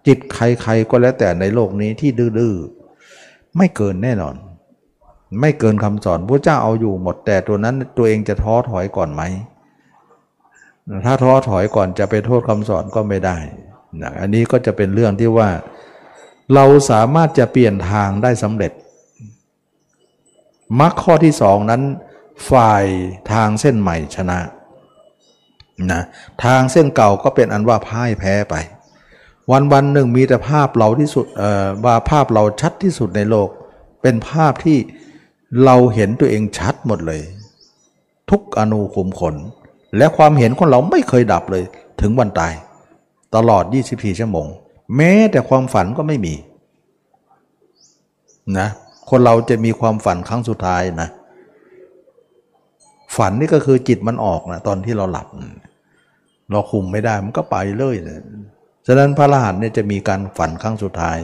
[0.07, 4.35] จิตใครๆก็แล้วแต่ในโลกนี้ที่ดื้อๆไม่เกินแน่นอน
[5.41, 9.21] ไม่เกินคำสอนพระเจ้าเอาอยู่หมดแต่ตัวนั้นตัวเองจะท้อถอยก่อนไหม
[11.05, 13.37] ถ้าท้อถอยก่อนจะไปโทษคำสอนก็ไม่ได้
[14.01, 15.49] นะอันนี้ก็จะเป็นเรื่องที่ว่า
[16.53, 18.71] เราสามารถจะเปลี่ยนทางได้สำเร็จ
[20.79, 21.81] มรรคข้อที่สองนั้น
[22.51, 22.85] ฝ่าย
[23.31, 24.39] ทางเส้นใหม่ชนะ
[25.91, 26.01] นะ
[26.43, 28.55] ทางเส้นเก่าก็เป็นอันว่าพ่ายแพ้ไป
[29.51, 31.25] วันวันหนึ่งมีแต่ภาพเราที่สุด
[31.85, 33.49] ว่าภาพเราชัดที่สุดในโลก
[34.01, 34.77] เป็นภาพที่
[35.65, 37.21] เราเห็นตัวเองชัดหมดเลย
[38.29, 39.35] ทุกอนูขุมขน
[39.97, 41.63] และความเห็นของเราไม่เคยดับเลย
[42.01, 42.53] ถึงวันตาย
[43.35, 44.47] ตลอด 24 ชั่วโมง
[44.95, 46.35] แม้แต่ความฝันก็ไม่มี
[48.59, 48.67] นะ
[49.09, 51.09] คนเราจะมีความฝันครั้งสุดท้ายนะ
[53.17, 55.27] ฝันนี่ก็คือจิตมันออกนะตอนที่เราหลับ
[56.51, 58.21] เราคุมไม่ได้มันก็ไปเลยนะ
[58.87, 61.17] ฉะนั้นพระรหัสเนี่ยจะมีการฝันครั้งสุดท้าย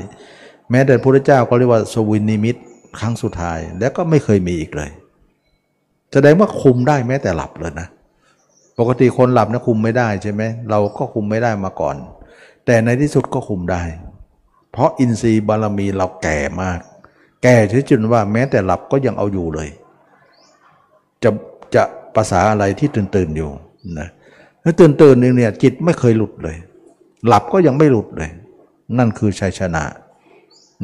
[0.72, 2.56] แม้แต่พระเจ้าก็เรียกว่าสวินนิมิต
[3.00, 4.92] ครั้งสุดท้าย แล้วก็ไม่เคยมีอีกเลย
[6.14, 7.88] แสดงว่าคุมได้แม้แต่หลับเลยนะ
[8.80, 11.96] ปกติคนหลับนะคุมไม่ได้ใช่ไหมเราก็คุมไม่ได้มาก่อน
[12.66, 13.82] แต่ในที่สุดก็คุมได้
[14.72, 16.80] เพราะอินทรีย์บารมีเราแก่มาก
[17.44, 19.70] แก่ถึงจุดว่าแม้แต่หลับก็ยังเอาอยู่เลย
[21.24, 21.30] จะ
[21.76, 21.84] จะ
[22.16, 23.50] ภาษาอะไรที่ตื่นตื่นอยู่
[24.00, 24.08] นะ
[24.62, 26.58] แล้วตื่นตื่นนึงเนี่ยจิตไม่เคยหลุดเลย
[27.28, 28.30] หลับก็ยังไม่หลุดเลย
[28.98, 29.84] นั่นคือชัยชนะ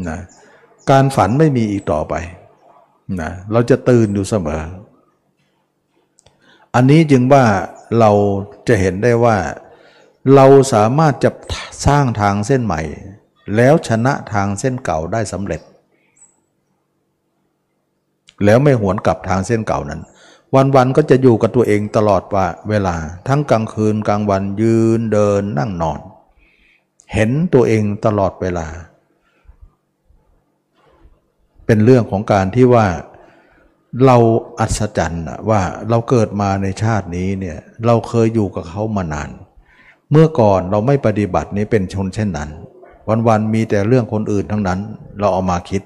[0.08, 0.18] นะ
[0.90, 2.14] การฝันไม่มีอีกต่อไป
[3.22, 4.62] นะเราจะตื่นอยู่เสมอ
[6.76, 7.46] อันนี้จึงว่า
[8.00, 8.12] เรา
[8.68, 9.38] จะเห็นได้ว่า
[10.36, 11.32] เราสามารถจะ
[11.86, 12.82] สร้างทางเส้นใหม่
[13.56, 15.62] แล้วชนะทางเส้นเก่าได้สำเร็จ
[18.46, 20.02] แล้วไม่หวนกลับทางเส้นเก่านั้น
[20.76, 22.96] วันๆก็จะอยู่กับตัวเองตลอดว่าเวลา
[23.28, 26.00] ทั้งกลางคืนกลางวันยืนเดินนั่งนอน
[27.14, 28.68] เห็นตัวเองตลอดเวลา
[31.66, 32.88] เป็นเรื่องของการที่ว่า
[34.04, 34.18] เรา
[34.60, 39.30] อัศจรรย์ว่าเราเกิดมาในชาตินี้เนี่ยเราเคยอยู่กับเขามานาน
[40.12, 42.50] เมื่อก่อนเราไม่ปฏิบัตินี้เป็นชนเช่นนั้น
[43.28, 44.80] วันๆมีแต่เรื่องคนอื่นทั้งนั้น
[45.20, 45.82] เราเอามาคิด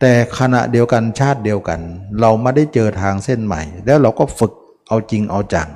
[0.00, 1.80] แต่ขณะเดียวกันชาติเดียวกัน
[2.20, 4.52] เราไม่ได้เจอทางเส้นใหม่ แล้วเราก็ฝึก
[4.88, 5.68] เอาจริงเอาจัง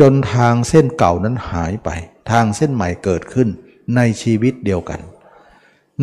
[0.00, 1.88] จนทางเส้นเก่านั้นหายไป
[2.30, 3.48] ทางเส้นใหม่เกิดขึ้น
[3.96, 5.00] ในชีวิตเดียวกัน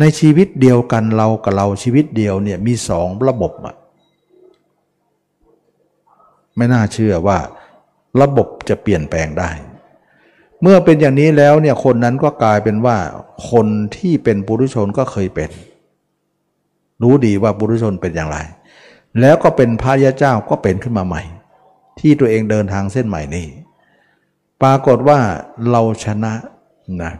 [0.00, 3.76] ในชีวิตเดียวกันเรากับเราชีวิตเดียวเนี่ยมีสองระบบอะ
[6.56, 7.38] ไม่น่าเชื่อว่า
[8.20, 9.50] ระบบจะเปลี่ยนแปลงได้
[10.62, 12.96] เมื่อเป็นอย่างนี้แล้วเนี่ยคนนั้นก็กลายเป็นว่า
[13.50, 13.66] คน
[13.96, 15.50] ที่เป็นปุถุชนก็เคยเป็น
[17.02, 18.38] รู้ดีว่าปุถุชนเป็นอย่างไร
[19.20, 21.22] แล้วก็เป็นพระยาเจ้าก็เป็นขึ้นมาใหม่
[22.00, 23.46] ที่ตัวเองเดินทางเส้นใหม่นี้
[24.62, 25.18] ปรากฏว่า
[25.70, 26.32] เราชนะ
[27.02, 27.12] นะ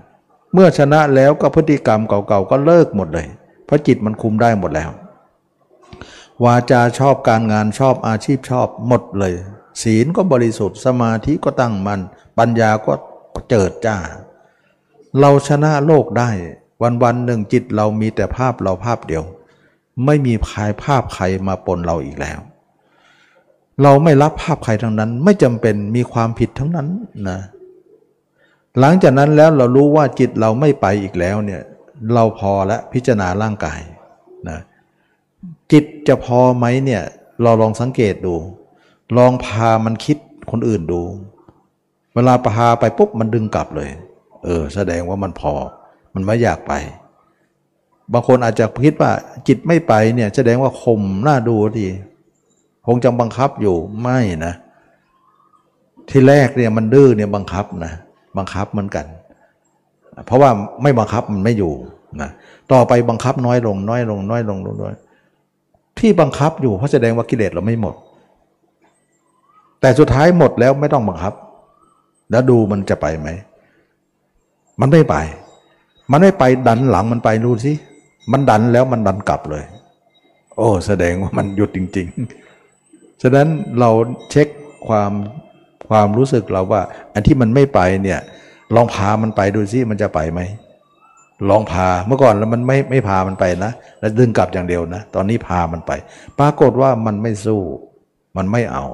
[0.53, 3.27] เมื่อชนะแล้วก็พฤติกรรมเก่าๆก็เลิกหมดเลย
[3.65, 4.91] เพราะจิตมันคุมได้หมดแล้ว
[6.45, 9.35] วาจาชอบการงานชอบอาชีพชอบหมดเลย
[9.83, 12.01] ศีลก็บริสุทธิ์สมาธิก็ตั้งมัน่น
[12.39, 12.93] ปัญญาก็
[13.51, 13.97] เจิดจ้า
[15.21, 16.31] เราชนะโลกได้
[16.83, 19.25] วันวันหนึ่งจิตเรามีแต่ภาพเราภาพเดียว
[20.05, 22.39] ไม่มีภายภาพใครมาปนเราอีกแล้ว
[23.83, 26.89] เราไม่รับภาพใครทั้งนั้น ไม่จำเป็นมีความผิดทั้งนั้น
[27.29, 27.39] นะ
[28.81, 31.63] หลังจากนั้นแล้วเรารู้ว่าจิตเราไม่ไปอีกแล้วเนี่ย
[32.15, 33.81] เราพอแล้วพิจารณาร่างกาย
[34.49, 34.59] นะ
[35.75, 37.03] จิตจะพอไหมเนี่ย
[37.43, 38.35] เราลองสังเกตดู
[39.17, 40.17] ลองพามันคิด
[40.51, 41.03] คนอื่นดู
[42.15, 43.91] เวลาพาไปปุ๊บมันดึงกลับเลย
[44.45, 45.53] เออ แสดงว่ามันพอ
[46.15, 46.73] มันไม่อยากไป
[48.13, 49.11] บางคนอาจจะคิดว่า
[49.49, 51.87] จิตไม่ไปเนี่ย แสดงว่าคมหน่าดูที
[52.87, 54.55] คงจะบังคับอยู่ไม่นะ
[56.11, 57.93] ที่แรกเนี่ยมันดื้อเนี่ยบังคับนะ
[58.37, 59.07] บังคับเหมือนกัน
[60.27, 60.51] เพราะว่า
[60.83, 61.73] ไม่บังคับมันไม่อยู่
[62.23, 62.31] นะ
[62.73, 64.95] ต่อไปบังคับน้อยลง น้อยลง น้อยลงน้อย
[65.99, 67.95] ที่บังคับอยู่เพราะแสดงว่ากิเลสเราไม่หมด
[69.81, 71.35] แต่สุดท้ายหมดแล้วไม่ต้องบังคับ
[72.31, 73.29] แล้วดูมันจะไปไหม
[74.81, 75.17] มันไม่ไป
[76.11, 77.73] มันไม่ไปดันหลังมันไปดูสิ
[78.33, 79.65] มันดันแล้วมันดันกลับเลย
[80.57, 82.07] โอ้ แสดงว่ามันหยุดจริง
[82.65, 83.49] ๆ ฉะนั้น
[83.81, 83.91] เรา
[84.31, 84.49] เช็ค
[84.89, 85.13] ความ
[85.89, 86.83] ความรู้สึกเราว่า
[87.15, 88.21] อันที่มันไม่ไปเนี่ย
[88.75, 90.41] ลองพามันไปดูซิมันจะไปไหม
[91.51, 95.93] ลองพาเมื่อก่อนแล้วมันไม่ไม่พามันไปนะ แล้วดึงกลับอย่างเดียวนะ ตอนนี้พามันไป
[96.39, 97.61] ปรากฏว่ามันไม่สู้
[98.37, 98.85] มันไม่เอา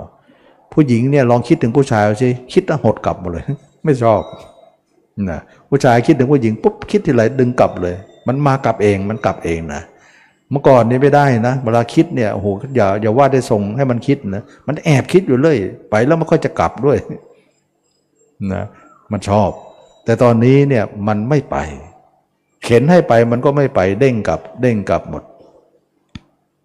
[0.72, 3.44] ผู้หญิงเนี่ยลองคิดถึงผู้ชายสิคิดแล้วหดกลับหมดเลย
[3.84, 4.22] ไม่ชอบ
[5.30, 5.40] นะ
[5.70, 7.94] ผู้ชายคิดถึงผู้หญิงปุ๊บคิดทีไรดึงกลับเลย
[8.26, 9.82] มันมากลับเองมันกลับเองนะ
[10.50, 12.46] เมื่อก่อนนี่ไม่ได้นะ เวลาคิดเนี่ยโอ้โห
[12.76, 15.56] อย่าอย่าว่าได้ส่งให้มันคิดนะมันแอบคิดอยู่เลย
[15.90, 16.98] ไปแล้วมันก็จะกลับด้วย
[18.52, 18.62] นะ
[19.12, 19.50] มันชอบ
[20.04, 21.56] แต่ตอนนี้เนี่ยมันไม่ไป
[22.64, 25.22] เข็นให้ไปมันก็ไม่ไปเด้งกลับ เด้งกลับหมด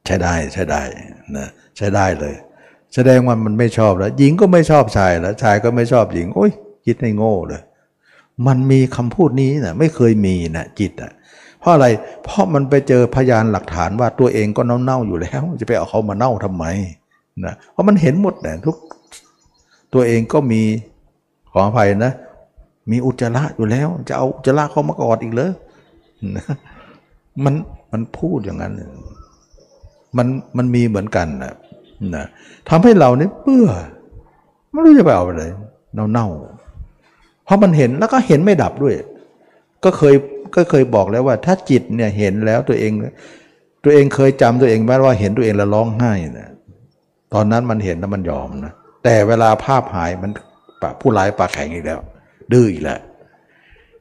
[0.06, 0.82] ใช้ได้ใช้ได้
[1.38, 1.48] นะ
[1.78, 2.36] ใช้ได้เลย
[2.94, 6.52] แสดงว่ามันไม่ชอบแล้วหญิงก็ไม่ชอบชายแล้วชายก็ไม่ชอบหญิง โอ้ย
[6.86, 7.62] คิดให้โง่เลย
[8.48, 11.12] มันมีคำพูดนี้นะไม่เคยมีนะจิตอะ
[11.60, 11.88] เพราะอะไร
[12.24, 16.66] เพราะมันไปเจอพยานหลักฐานว่าตัวเองก็เน่าๆอยู่แล้ว จะไปเอาเขามาเน่าทำไม
[17.46, 18.76] นะเพราะมันเห็นหมดนะทุก
[19.94, 20.62] ตัวเองก็มี
[21.52, 22.14] ขออภัยนะ
[22.92, 25.52] มีอุจจาระอยู่แล้ว จะเอาอุจจาระเขามากอดอีกเลย
[27.46, 27.54] มัน
[27.92, 28.74] มันพูดอย่างนั้น
[30.18, 30.28] มัน
[30.58, 31.54] มันมีเหมือนกันนะ
[32.16, 32.26] นะ
[32.70, 33.70] ทำให้เราเนี่ยเบื่อ
[34.72, 35.44] ไม่รู้จะไปเอาอะไร
[36.14, 38.96] เน่าๆเพราะมันเห็นแล้วก็เห็นไม่ดับด้วย
[39.84, 40.16] ก็เคย
[40.56, 42.92] ก็เคยบอกแล้วว่า ถ้าจิตเนี่ยเห็นแล้วตัวเอง
[43.84, 46.50] ตัวเองเคยจำตัวเองแม้ว่าเห็นตัวเองแล้วร้องไห้นะ
[47.34, 48.74] ตอนนั้นมันเห็นแล้วมันยอมนะ
[49.04, 50.32] แต่เวลาภาพหายมัน
[50.82, 52.00] ปะผู้ร้ายปากแข็งอีกแล้ว
[52.52, 53.00] ดื้ออีกแล้ว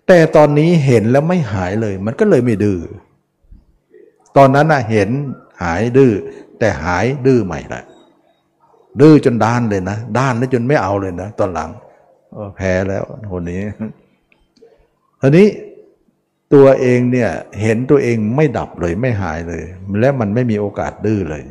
[0.08, 2.78] แต่ตอนนี้เห็นแล้วไม่หายเลย มันก็เลยไม่ดื้อ
[4.36, 5.08] ตอนนั้นนะเห็น
[5.62, 6.12] หายดื้อ
[6.58, 7.82] แต่หายดื้อใหม่ละ
[9.00, 11.70] ดื้อจนด้านเลยนะด้านแล้วจนไม่เอาเลยนะตอนหลัง
[12.56, 13.60] แพ้แล้วคนนี้
[15.20, 15.48] ทีนี้
[16.54, 19.62] ตัวเองเนี่ยเห็นตัวเองไม่ดับเลยไม่หายเลย
[20.00, 21.42] และมันไม่มีโอกาสดื้อเลย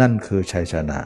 [0.00, 0.98] นั่นคือชัยชนะ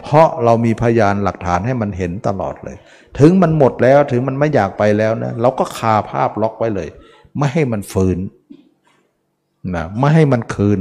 [0.00, 2.76] เพราะเรามีพยานหลักฐานให้มันเห็นตลอดเลย
[3.18, 6.88] ถึงมันหมดแล้วถึงมันไม่อยากไปแล้วนะเราก็คาภาพล็อกไว้เลย
[7.38, 8.18] ไม่ให้มันฝืน
[9.74, 10.80] นะไม่ให้มันคืน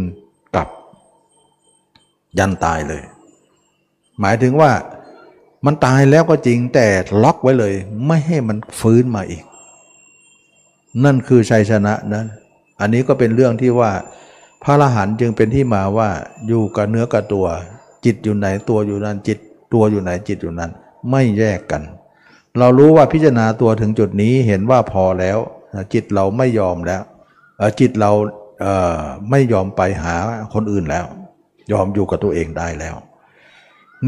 [0.55, 0.69] กลับ
[2.39, 3.03] ยันตายเลย
[4.21, 4.71] หมายถึงว่า
[5.65, 6.87] มันตายแล้วก็จริงแต่
[7.23, 7.73] ล็อกไว้เลย
[8.07, 9.43] ไม่ให้มันฟื้นมาอีก
[11.03, 12.23] นั่นคือชัยชนะนะ
[12.79, 13.91] อันนี้ก็เป็นเรื่องที่ว่า
[14.63, 16.09] พระอรหันต์จึงเป็นที่มาว่า
[16.47, 17.47] อยู่กับเนื้อกับตัว
[18.05, 19.37] จิตอยู่ไหนตัวอยู่นั้นจิต
[19.73, 20.71] ตัวอยู่ไหนจิตอยู่นั้น
[21.11, 21.81] ไม่แยกกัน
[22.59, 25.37] เรารู้ว่าพิจารณาตัวถึงจุดนี้เห็นว่าพอแล้ว
[25.93, 27.01] จิตเราไม่ยอมแล้ว
[27.79, 28.11] จิตเรา
[29.29, 30.15] ไม่ยอมไปหา
[30.53, 31.05] คนอื่นแล้ว
[31.71, 32.95] ยอมอยู่กับตัวเองได้แล้ว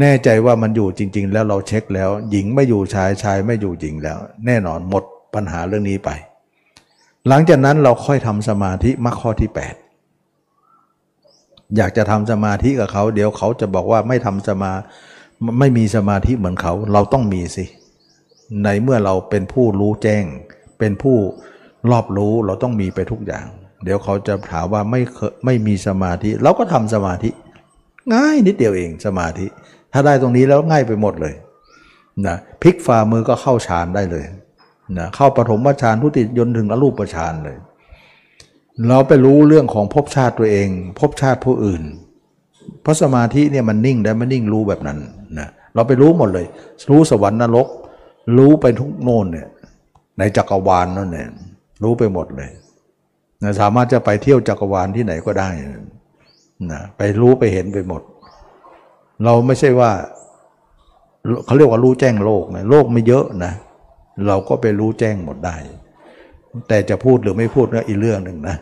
[0.00, 5.04] แน่ใจว่ามันอยู่จริง ๆ แล้วเราเช็คแล้ว หญิงไม่อยู่ชายชายไม่อยู่หญิงแล้ว แน่นอนหมด
[5.34, 6.10] ปัญหาเรื่องนี้ไป
[7.28, 9.87] หลังจากนั้นเราค่อยทำสมาธิมรรคข้อที่ 8
[11.76, 14.72] อยากจะทำสมาธิกับเขา เดี๋ยวเขาจะบอกว่าไม่ทำสมา
[15.58, 17.64] ไม่มีสมาธิเหมือนเขา เราต้องมีสิ
[18.64, 20.24] ในเมื่อเราเป็นผู้รู้แจ้ง
[20.78, 21.16] เป็นผู้
[21.90, 23.46] รอบรู้เราต้องมีไปทุกอย่าง
[23.84, 25.00] เดี๋ยวเขาจะถามว่าไม่
[25.44, 27.30] ไม่มีสมาธิ เราก็ทำสมาธิ
[28.12, 29.46] ง่ายนิดเดียวเองสมาธิ
[29.92, 31.34] ถ้าได้ตรงนี้แล้วง่ายไปหมดเลย
[32.26, 34.24] นะพลิกฝ่ามือก็เข้าฌานได้เลย
[34.98, 37.56] นะเข้าปฐมฌานทุติยนถึงอรูปฌานเลย
[38.86, 40.68] เราไปรู้เรื่องของภพชาติตัวเอง
[40.98, 41.82] ภพชาติผู้อื่น
[42.82, 44.98] เพราะสมาธิเนี่ยมันนิ่งได้มันนิ่งรู้แบบนั้น
[45.38, 46.46] นะเราไปรู้หมดเลย
[46.90, 47.68] รู้สวรรค์นรก
[48.38, 49.48] รู้ไปทุกโน่นเนี่ย
[50.18, 51.28] ในจักรวาลนั่นเนี่ย
[51.82, 52.50] รู้ไปหมดเลย
[53.42, 55.48] นะสามารถจะไปเที่ยวจักรวาลที่ไหนก็ได้
[56.72, 58.02] นะไปรู้ไปเห็นไปหมด
[59.24, 59.90] เราไม่ใช่ว่า
[61.44, 63.52] เขาเรียกว่ารู้แจ้งโลกนะโลกไม่เยอะนะ
[64.26, 65.56] เราก็ไปรู้แจ้งหมดได้
[66.68, 68.56] แต่จะพูดหรือไม่พูดก็อีกเรื่องหนึ่งนะ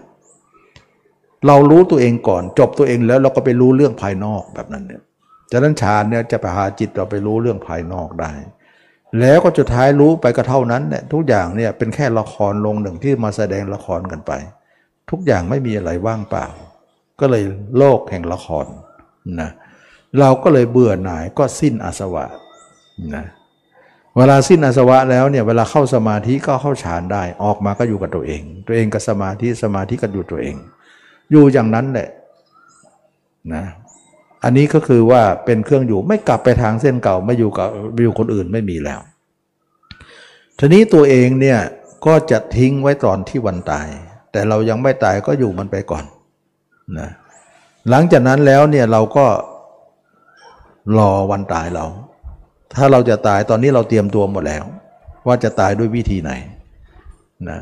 [1.46, 5.02] เรารู้ตัวเองก่อน จบตัวเองแล้วเราก็ไปรู้เรื่องภายนอกแบบนั้นเนี่ย
[5.50, 8.32] จากนั้นฌานเนี่ยจะไปหาจิตเราไปรู้เรื่องภายนอกได้
[9.20, 14.32] แล้วก็จุดท้ายรู้ไปก็เท่านั้นเนี่ยทุกอย่างเนี่ยเป็นแค่ละครลงหนึ่งที่มาแสดงละครกันไป
[15.10, 16.46] ทุกอย่างไม่มีอะไรว่างเปล่า
[17.20, 17.44] ก็เลย
[17.78, 18.66] โลกแห่งละคร
[19.40, 19.50] นะ
[20.20, 22.24] เราก็เลยเบื่อหน่ายก็สิ้นอาสวะ
[23.14, 23.24] นะ
[24.16, 30.56] เวลาสิ้นอาสวะแล้วเนี่ยเวลาเข้าสมาธิก็เข้าฌานได้ ออกมาก็อยู่กับตัวเอง ตัวเองกับสมาธิสมาธิก็อยู่ตัวเอง
[31.30, 32.08] อยู่อย่างนั้นแหละ
[33.54, 33.64] นะ
[34.44, 37.68] อันนี้ก็คือว่าเป็นเครื่องอยู่ไม่กลับไปทางเส้นเก่าไม่อยู่กับ
[38.02, 39.00] อยู่คนอื่นไม่มีแล้ว
[40.58, 41.58] ทีนี้ตัวเองเนี่ย
[42.06, 43.86] ก็จะทิ้งไว้ตอนที่วันตาย
[44.32, 46.04] แต่เรายังไม่ตายก็อยู่มันไปก่อน
[46.98, 47.08] นะ
[47.90, 49.26] หลังจากนั้นแล้วเนี่ยเราก็
[50.98, 51.86] รอวันตายเรา
[52.74, 54.64] ถ้าเราจะตายตอนนี้เราเตรียมตัวหมดแล้ว
[55.26, 56.32] ว่าจะตายด้วยวิธีไหน
[57.50, 57.60] นะ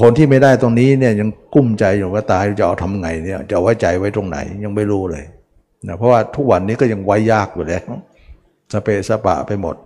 [0.00, 5.24] คนที่ไม่ได้ตรงนี้เนี่ยยังกุ้มใจอยู่ว่าตายจะเอาทำไงเนี่ย จะไว้ใจไว้ตรงไหนยังไม่รู้เลย
[5.88, 7.84] นะเพราะว่าทุกวันนี้ก็ยังไว้ยากอยู่แล้ว
[8.72, 9.76] สเปสปะไปหมด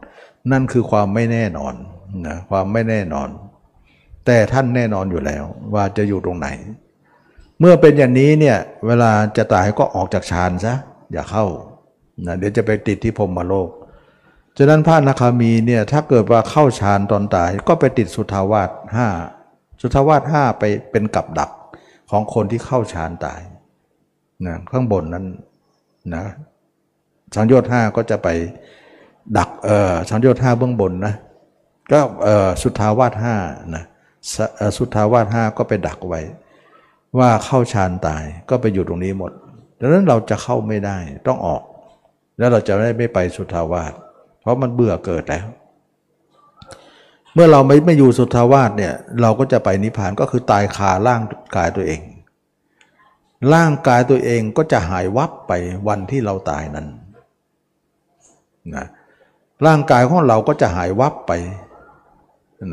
[0.52, 1.74] นั่นคือความไม่แน่นอน
[2.26, 3.28] นะความไม่แน่นอน
[4.26, 5.44] แต่ท่านแน่นอนอยู่แล้ว
[5.74, 6.48] ว่าจะอยู่ตรงไหน
[7.60, 8.56] เมื่อเป็นอย่างนี้เนี่ย
[8.86, 10.74] เวลาจะตายก็ออกจากฌานซะ
[11.12, 11.44] อย่าเข้า
[12.26, 13.68] นะเดี๋ยวจะไปติดที่พรมมโลก
[14.58, 19.08] ฉะนั้นพระนาคามีเนี่ยถ้าเกิดว่าเข้าฌานตอนตายก็ไปติดสุทาวาสห้า
[19.86, 21.50] สุทาวาสห้าไปเป็นกับดัก
[22.10, 23.40] ของคนที่เข้าฌานตาย
[24.46, 25.24] นะข้างบนนั้น
[26.14, 26.24] นะ
[27.34, 28.28] สังโยชน์ห้าก็จะไป
[29.38, 31.14] ดักเออสังโยชน์ห้าเบื้องบนนะ
[31.92, 33.34] ก็เออสุทาวาสห้า
[33.74, 33.84] นะ
[34.76, 36.20] สุทาวาสห้าก็ไปดักไว้
[37.18, 39.32] ว่าเข้าฌานตายก็ไปอยู่ตรงนี้หมด
[39.80, 41.62] ดังนั้นเราจะเข้าไม่ได้ต้องออก
[42.38, 43.92] แล้วเราจะได้ไม่ไปสุทาวาส
[44.40, 45.46] เพราะมันเบื่อเกิดแล้ว
[47.34, 51.22] เมื่อเราไม่ไม่อยู่สุทาวาสเนี่ยเราก็จะไปนิพพานก็คือตายคาร่าง
[51.56, 52.00] กายตัวเอง
[53.54, 55.52] ร่างกายตัวเองก็จะหายวับไป
[55.88, 56.86] วันที่เราตายนั้น
[58.74, 58.86] นะ
[59.66, 61.32] ร่างกายของเราก็จะหายวับไป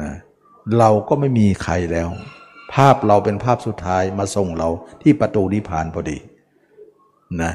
[0.04, 0.14] นะ
[0.80, 2.10] เราก็ไม่มีใครแล้ว
[2.74, 4.70] ภาพเราเป็นภาพสุดท้ายมาส่งเรา
[5.02, 6.18] ที่ประตูนิพพานพอดี
[7.42, 7.54] นะ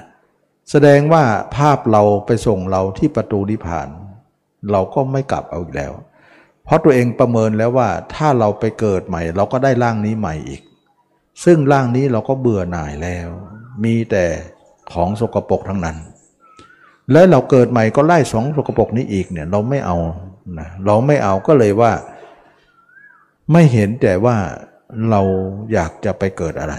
[0.70, 1.24] แสดงว่า
[1.57, 3.89] ภาพเราไปส่งเราที่ประตูนิพพาน
[4.73, 5.93] เราก็ไม่กลับเอาอีกแล้ว
[6.66, 10.62] เพราะตัวเองประเมินแล้วว่าถ้าเราไปเกิดใหม่ เราก็ได้ร่างนี้ใหม่อีก
[11.44, 13.28] ซึ่งร่างนี้เราก็เบื่อหน่ายแล้ว
[13.84, 14.24] มีแต่
[14.93, 15.97] ของสกปรกทั้งนั้น
[17.12, 19.97] แล้วเราเกิดใหม่ก็ไล่สองสกปรกนี้อีกเนี่ยเราไม่เอา
[20.59, 21.93] นะเราไม่เอาก็เลยว่า
[23.52, 24.36] ไม่เห็นแต่ว่า
[25.10, 25.20] เรา
[25.72, 26.74] อยากจะไปเกิดอะไร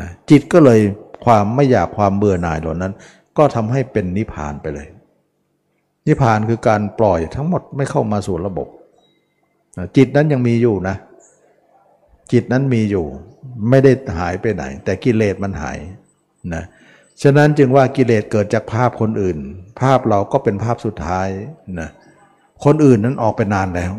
[0.00, 0.80] นะจิตก็เลย
[1.24, 2.92] ความไม่อยากความเบื่อหน่ายเหล่านั้น
[3.38, 4.88] ก็ทำให้เป็นนิพพานไปเลย
[6.06, 8.68] นิพพานคือการปล่อยทั้งหมดไม่เข้ามาสู่ระบบ
[9.96, 10.96] จิตนั้นยังมีอยู่นะ
[12.32, 13.06] จิตนั้นมีอยู่
[13.70, 15.78] ไม่ได้หายไปไหน แต่กิเลสมันหาย
[16.54, 16.64] นะ
[17.22, 19.38] ฉะนั้นจึงว่ากิเลสเกิดจากภาพคนอื่น
[19.80, 21.28] ภาพเราก็เป็นภาพสุดท้าย
[21.80, 21.88] นะ
[22.64, 23.92] คนอื่นนั้นออกไปนานแล้ว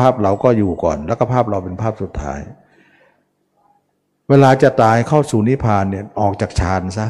[0.00, 2.40] ภาพเราก็อยู่ก่อน แล้วก็ภาพเราเป็นภาพสุดท้าย
[4.28, 7.08] เวลาจะตายเข้าสู่นิพพานเนี่ยออกจากฌานซะ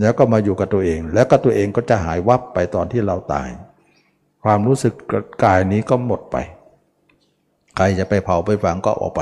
[0.00, 3.48] แล้วก็มาอยู่กับตัวเอง แล้วก็ตัวเองก็จะหายวับไปตอนที่เราตาย
[4.44, 4.94] ความรู้สึก
[5.44, 6.36] กายนี้ก็หมดไป
[7.76, 9.20] ใครจะไปเผาไปฝังก็ออกไป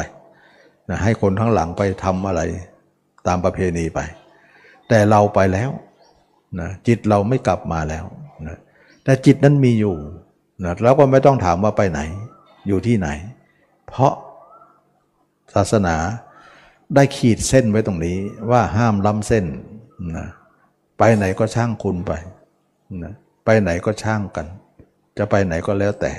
[0.88, 2.40] นะให้คนทั้งหลังไปทำอะไร
[3.26, 4.00] ตามประเพณีไป
[4.88, 5.70] แต่เราไปแล้ว
[6.60, 8.04] นะจิตเราไม่กลับมาแล้ว
[8.48, 8.56] นะ
[9.04, 9.96] แต่จิตนั้นมีอยู่
[10.64, 12.00] นะแล้วก็ไม่ต้องถามว่าไปไหน
[12.68, 13.08] อยู่ที่ไหน
[13.88, 14.12] เพราะ
[15.54, 15.96] ศาสนา
[16.94, 18.16] ได้ขีดเส้นไว้ตรงนี้
[18.50, 19.44] ว่าห้ามล้ำเส้น
[20.16, 20.26] นะ
[20.98, 22.12] ไปไหนก็ช่างคุณไป
[23.04, 23.12] นะ
[23.44, 24.46] ไปไหนก็ช่างกัน
[25.18, 26.12] จะไปไหนก็แล้วแต่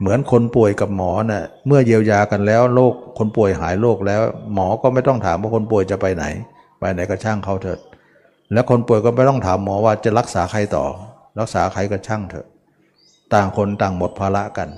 [0.00, 4.22] เหมือนคนป่วยกับหมอนะ่ะเมื่อเยียวยากันแล้วโรคคนป่วยหายโรคแล้ว
[4.54, 6.24] หมอก็ไม่ต้องถามว่าคนป่วยจะไปไหน
[6.78, 7.78] ไปไหนก็ช่างเขาเถิด
[8.52, 10.84] แล้วคนป่วยก็ไม่ต้องถามหมอว่าจะรักษาใครต่อ
[11.40, 12.46] รักษาใครก็ช่างเถอะ
[13.34, 14.68] ต่างคนต่างหมดภาระกัน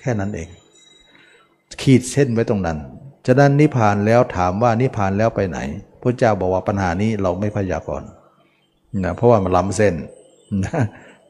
[0.00, 0.48] แค่นั้นเอง
[1.82, 2.78] ขีดเส้นไว้ตรงนั้น
[3.26, 5.58] ฉะนั้นนิพพานแล้วถามว่านิพพานแล้วไปไหน
[6.02, 8.08] พระเจ้าบอกว่าปัญหานี้เราไม่พยากรณ์
[9.04, 9.94] นะเพราะว่ามันล้ำเส้น
[10.64, 10.82] นะ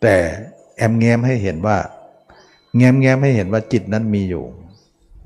[0.02, 0.14] แต่
[0.76, 1.76] แอมแง้มให้เห็นว่า
[2.76, 4.44] แง้มแง้มให้เห็นว่าจิตนั้นมีอยู่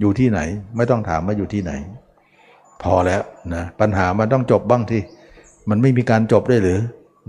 [0.00, 0.40] อยู่ที่ไหน
[0.76, 1.72] ไม่ต้องถามว่าอยู่ที่ไหน
[2.82, 3.22] พอแล้ว
[3.54, 5.02] นะปัญหามันต้องจบบ้างที่
[5.70, 6.80] มันไม่มีการจบได้หรือ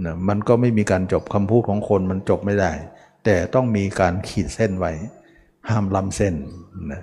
[0.06, 2.72] นะมันก็ไม่มีการจบคำพูดของคนมันจบไม่ได้
[3.26, 4.92] แต่ต้องมีการขีดเส้นไว้
[5.70, 6.36] ห้ามล้ำเส้น
[6.92, 7.02] นะ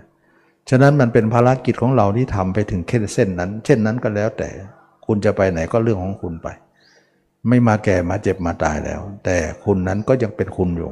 [0.70, 2.80] ฉะนั้นมันเป็นภารกิจของเราที่ทำไปถึง
[3.14, 4.48] เส้นนั้น เช่นนั้นก็แล้วแต่
[5.06, 6.48] คุณจะไปไหนก็เรื่องของคุณไป
[7.48, 10.90] ไม่มาแก่มาเจ็บมาตายแล้ว แต่คุณนั้นก็ยังเป็นคุณอยู่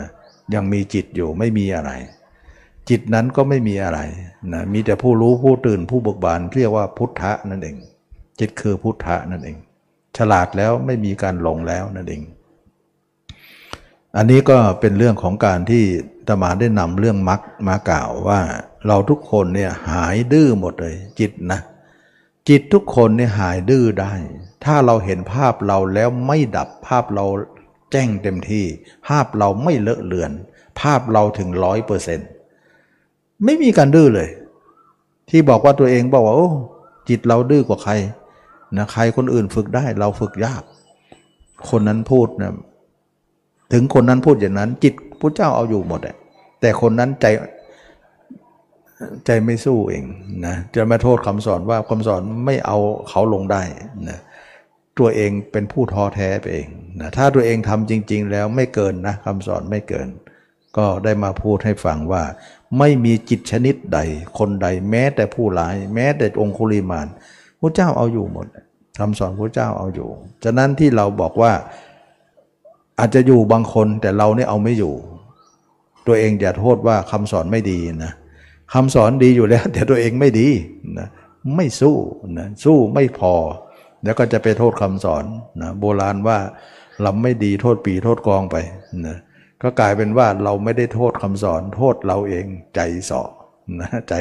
[0.00, 0.08] นะ
[0.54, 1.92] ยังมีจิตอยู่ไม่มีอะไร
[2.88, 4.00] จิตนั้นก็ไม่มีอะไร
[4.52, 7.76] นะมีแต่ผู้รู้ผู้ตื่นผู้เบิกบานเรียกว่าพุทธะนั่นเอง
[8.40, 9.56] จิตคือพุทธะนั่นเอง
[10.16, 12.22] ฉลาดแล้วไม่มีการหลงแล้วนั่นเอง
[14.16, 15.84] อันนี้ก็เป็นเรื่องของการที่
[16.28, 18.40] ตมาได้นำเรื่องมรรคมากล่าวว่า
[18.86, 21.60] เราทุกคนเนี่ยหายดื้อหมดเลย จิตนะ
[22.48, 24.12] จิตทุกคนเนี่ยหายดื้อได้
[24.64, 27.26] ถ้าเราเห็นภาพเราแล้วไม่ดับภาพเรา
[27.92, 28.64] แจ้งเต็มที่
[29.06, 30.32] ภาพเราไม่เลอะเลือน
[30.80, 32.28] ภาพเราถึงร้อยเปอร์เซ็นต์
[33.44, 34.28] ไม่มีการดื้อเลย
[35.30, 36.50] ที่บอกว่าตัวเองบอกว่าโอ้
[37.08, 37.92] จิตเราดื้อกว่าใคร
[38.76, 40.62] นะใครคนอื่นฝึกได้เราฝึกยาก
[41.70, 42.52] คนนั้นพูดนะ
[43.72, 46.00] ถึงคนนั้นพูดอย่างนั้น จิตพระเจ้าเอาอยู่หมด
[46.60, 47.26] แต่คนนั้นใจ
[49.26, 50.04] ใจไม่สู้เอง
[50.46, 52.78] นะจะมาโทษคำสอนว่าคำสอนไม่เอา
[53.08, 53.62] เขาลงได้
[54.08, 54.18] นะ
[55.00, 56.68] ตัวเองเป็นผู้ท้อแท้ไปเอง
[57.00, 60.08] นะถ้าตัวเองทำจริง ๆ แล้วไม่เกินนะคำสอนไม่เกิน
[60.76, 62.22] ก็ได้มาพูดให้ฟังว่า
[62.78, 63.98] ไม่มีจิตชนิดใด
[64.38, 67.06] คนใดแม้แต่ผู้ร้าย แม้แต่องคุลิมาน
[67.60, 68.46] พระเจ้าเอาอยู่หมด
[68.98, 70.08] คำสอนพระเจ้าเอาอยู่
[70.44, 71.52] ฉะนั้นที่เราบอกว่า
[72.98, 74.94] อาจจะอยู่บางคนแต่เราเนี่ยเอาไม่อยู่
[76.06, 78.12] ตัวเองอย่าโทษว่าคำสอนไม่ดีนะ
[78.74, 80.48] คำสอนดีอยู่แล้ว แต่ตัวเองไม่ดี
[80.98, 81.08] นะ
[81.56, 81.96] ไม่สู้
[82.38, 83.34] นะสู้ไม่พอ
[84.04, 85.24] แล้วก็จะไปโทษคำสอน
[85.62, 86.38] นะโบราณว่า
[87.04, 88.56] ลำไม่ดีโทษปีโทษกองไป
[89.06, 89.16] นะ
[89.62, 92.80] ก็กลายเป็นว่าเราไม่ได้โทษคำสอน โทษเราเองใจ
[93.10, 93.22] สอ
[93.80, 94.14] นะใจ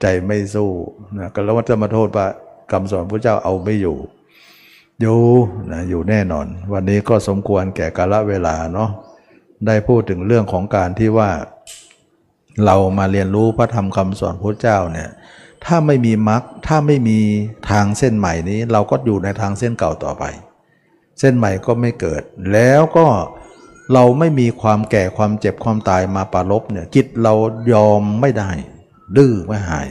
[0.00, 0.70] ใจไม่สู้
[1.18, 2.26] นะก็แล้วว่าจะมาโทษว่า
[2.72, 3.98] คำสอนพระเจ้าเอาไม่อยู่
[5.00, 5.20] อยู่
[5.72, 8.90] นะอยู่แน่นอน วันนี้ก็สมควรแก่กาลเวลาเนาะ
[9.66, 11.30] ได้พูดถึงเรื่องของการที่ว่า
[12.66, 15.10] เรามาเรียนรู้พระธรรมคำสอนพระเจ้าเนี่ย
[15.66, 17.18] ถ้าไม่มีมรรคถ้าไม่มี
[17.70, 20.24] ทางเส้นใหม่นี้ เราก็อยู่ในทางเส้นเก่าต่อไป
[21.18, 22.22] เส้นใหม่ก็ไม่เกิด
[22.52, 23.06] แล้วก็
[23.92, 27.34] เราไม่มีความแก่ความเจ็บความตายมาปรารบเนี่ยจิตเรา
[27.72, 28.50] ยอมไม่ได้
[29.16, 29.88] ดื้อไม่หาย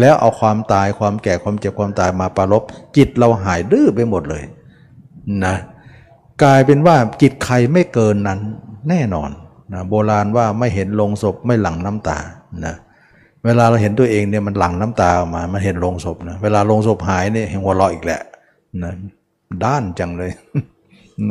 [0.00, 2.62] แล้วเอาความตายความแก่ความเจ็บความตายมาปรารบ
[2.96, 4.44] จิตเราหายดื้อไปหมดเลย
[5.44, 5.56] นะ
[6.42, 8.40] กลายเป็นว่าจิตใครไม่เกินนั้น
[8.88, 9.30] แน่นอน
[9.72, 12.18] นะโบราณว่าไม่เห็นลงศพไม่หลั่งน้ำตา
[12.66, 18.20] นะเเวลาเราเห็นตัวเองเนี่ยมันหลั่งน้ำตาออกมา มันเห็นลงศพนะ เวลาลงศพหายเนี่ยเห็นหัวเราะอีกแหละ
[18.82, 18.92] นะ
[19.64, 20.30] ด้านจังเลย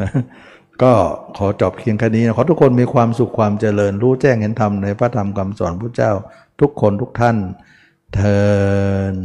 [0.01, 0.09] นะ
[0.81, 0.91] ก็
[1.37, 6.11] ขอจบเพียงแค่นี้นะขอทุกคนมีความสุขความเจริญรู้แจ้งเห็นธรรมในพระธรรมคำสอนพระเจ้า
[6.59, 7.37] ทุกคนทุกท่าน
[8.15, 8.41] เทิ
[9.13, 9.15] น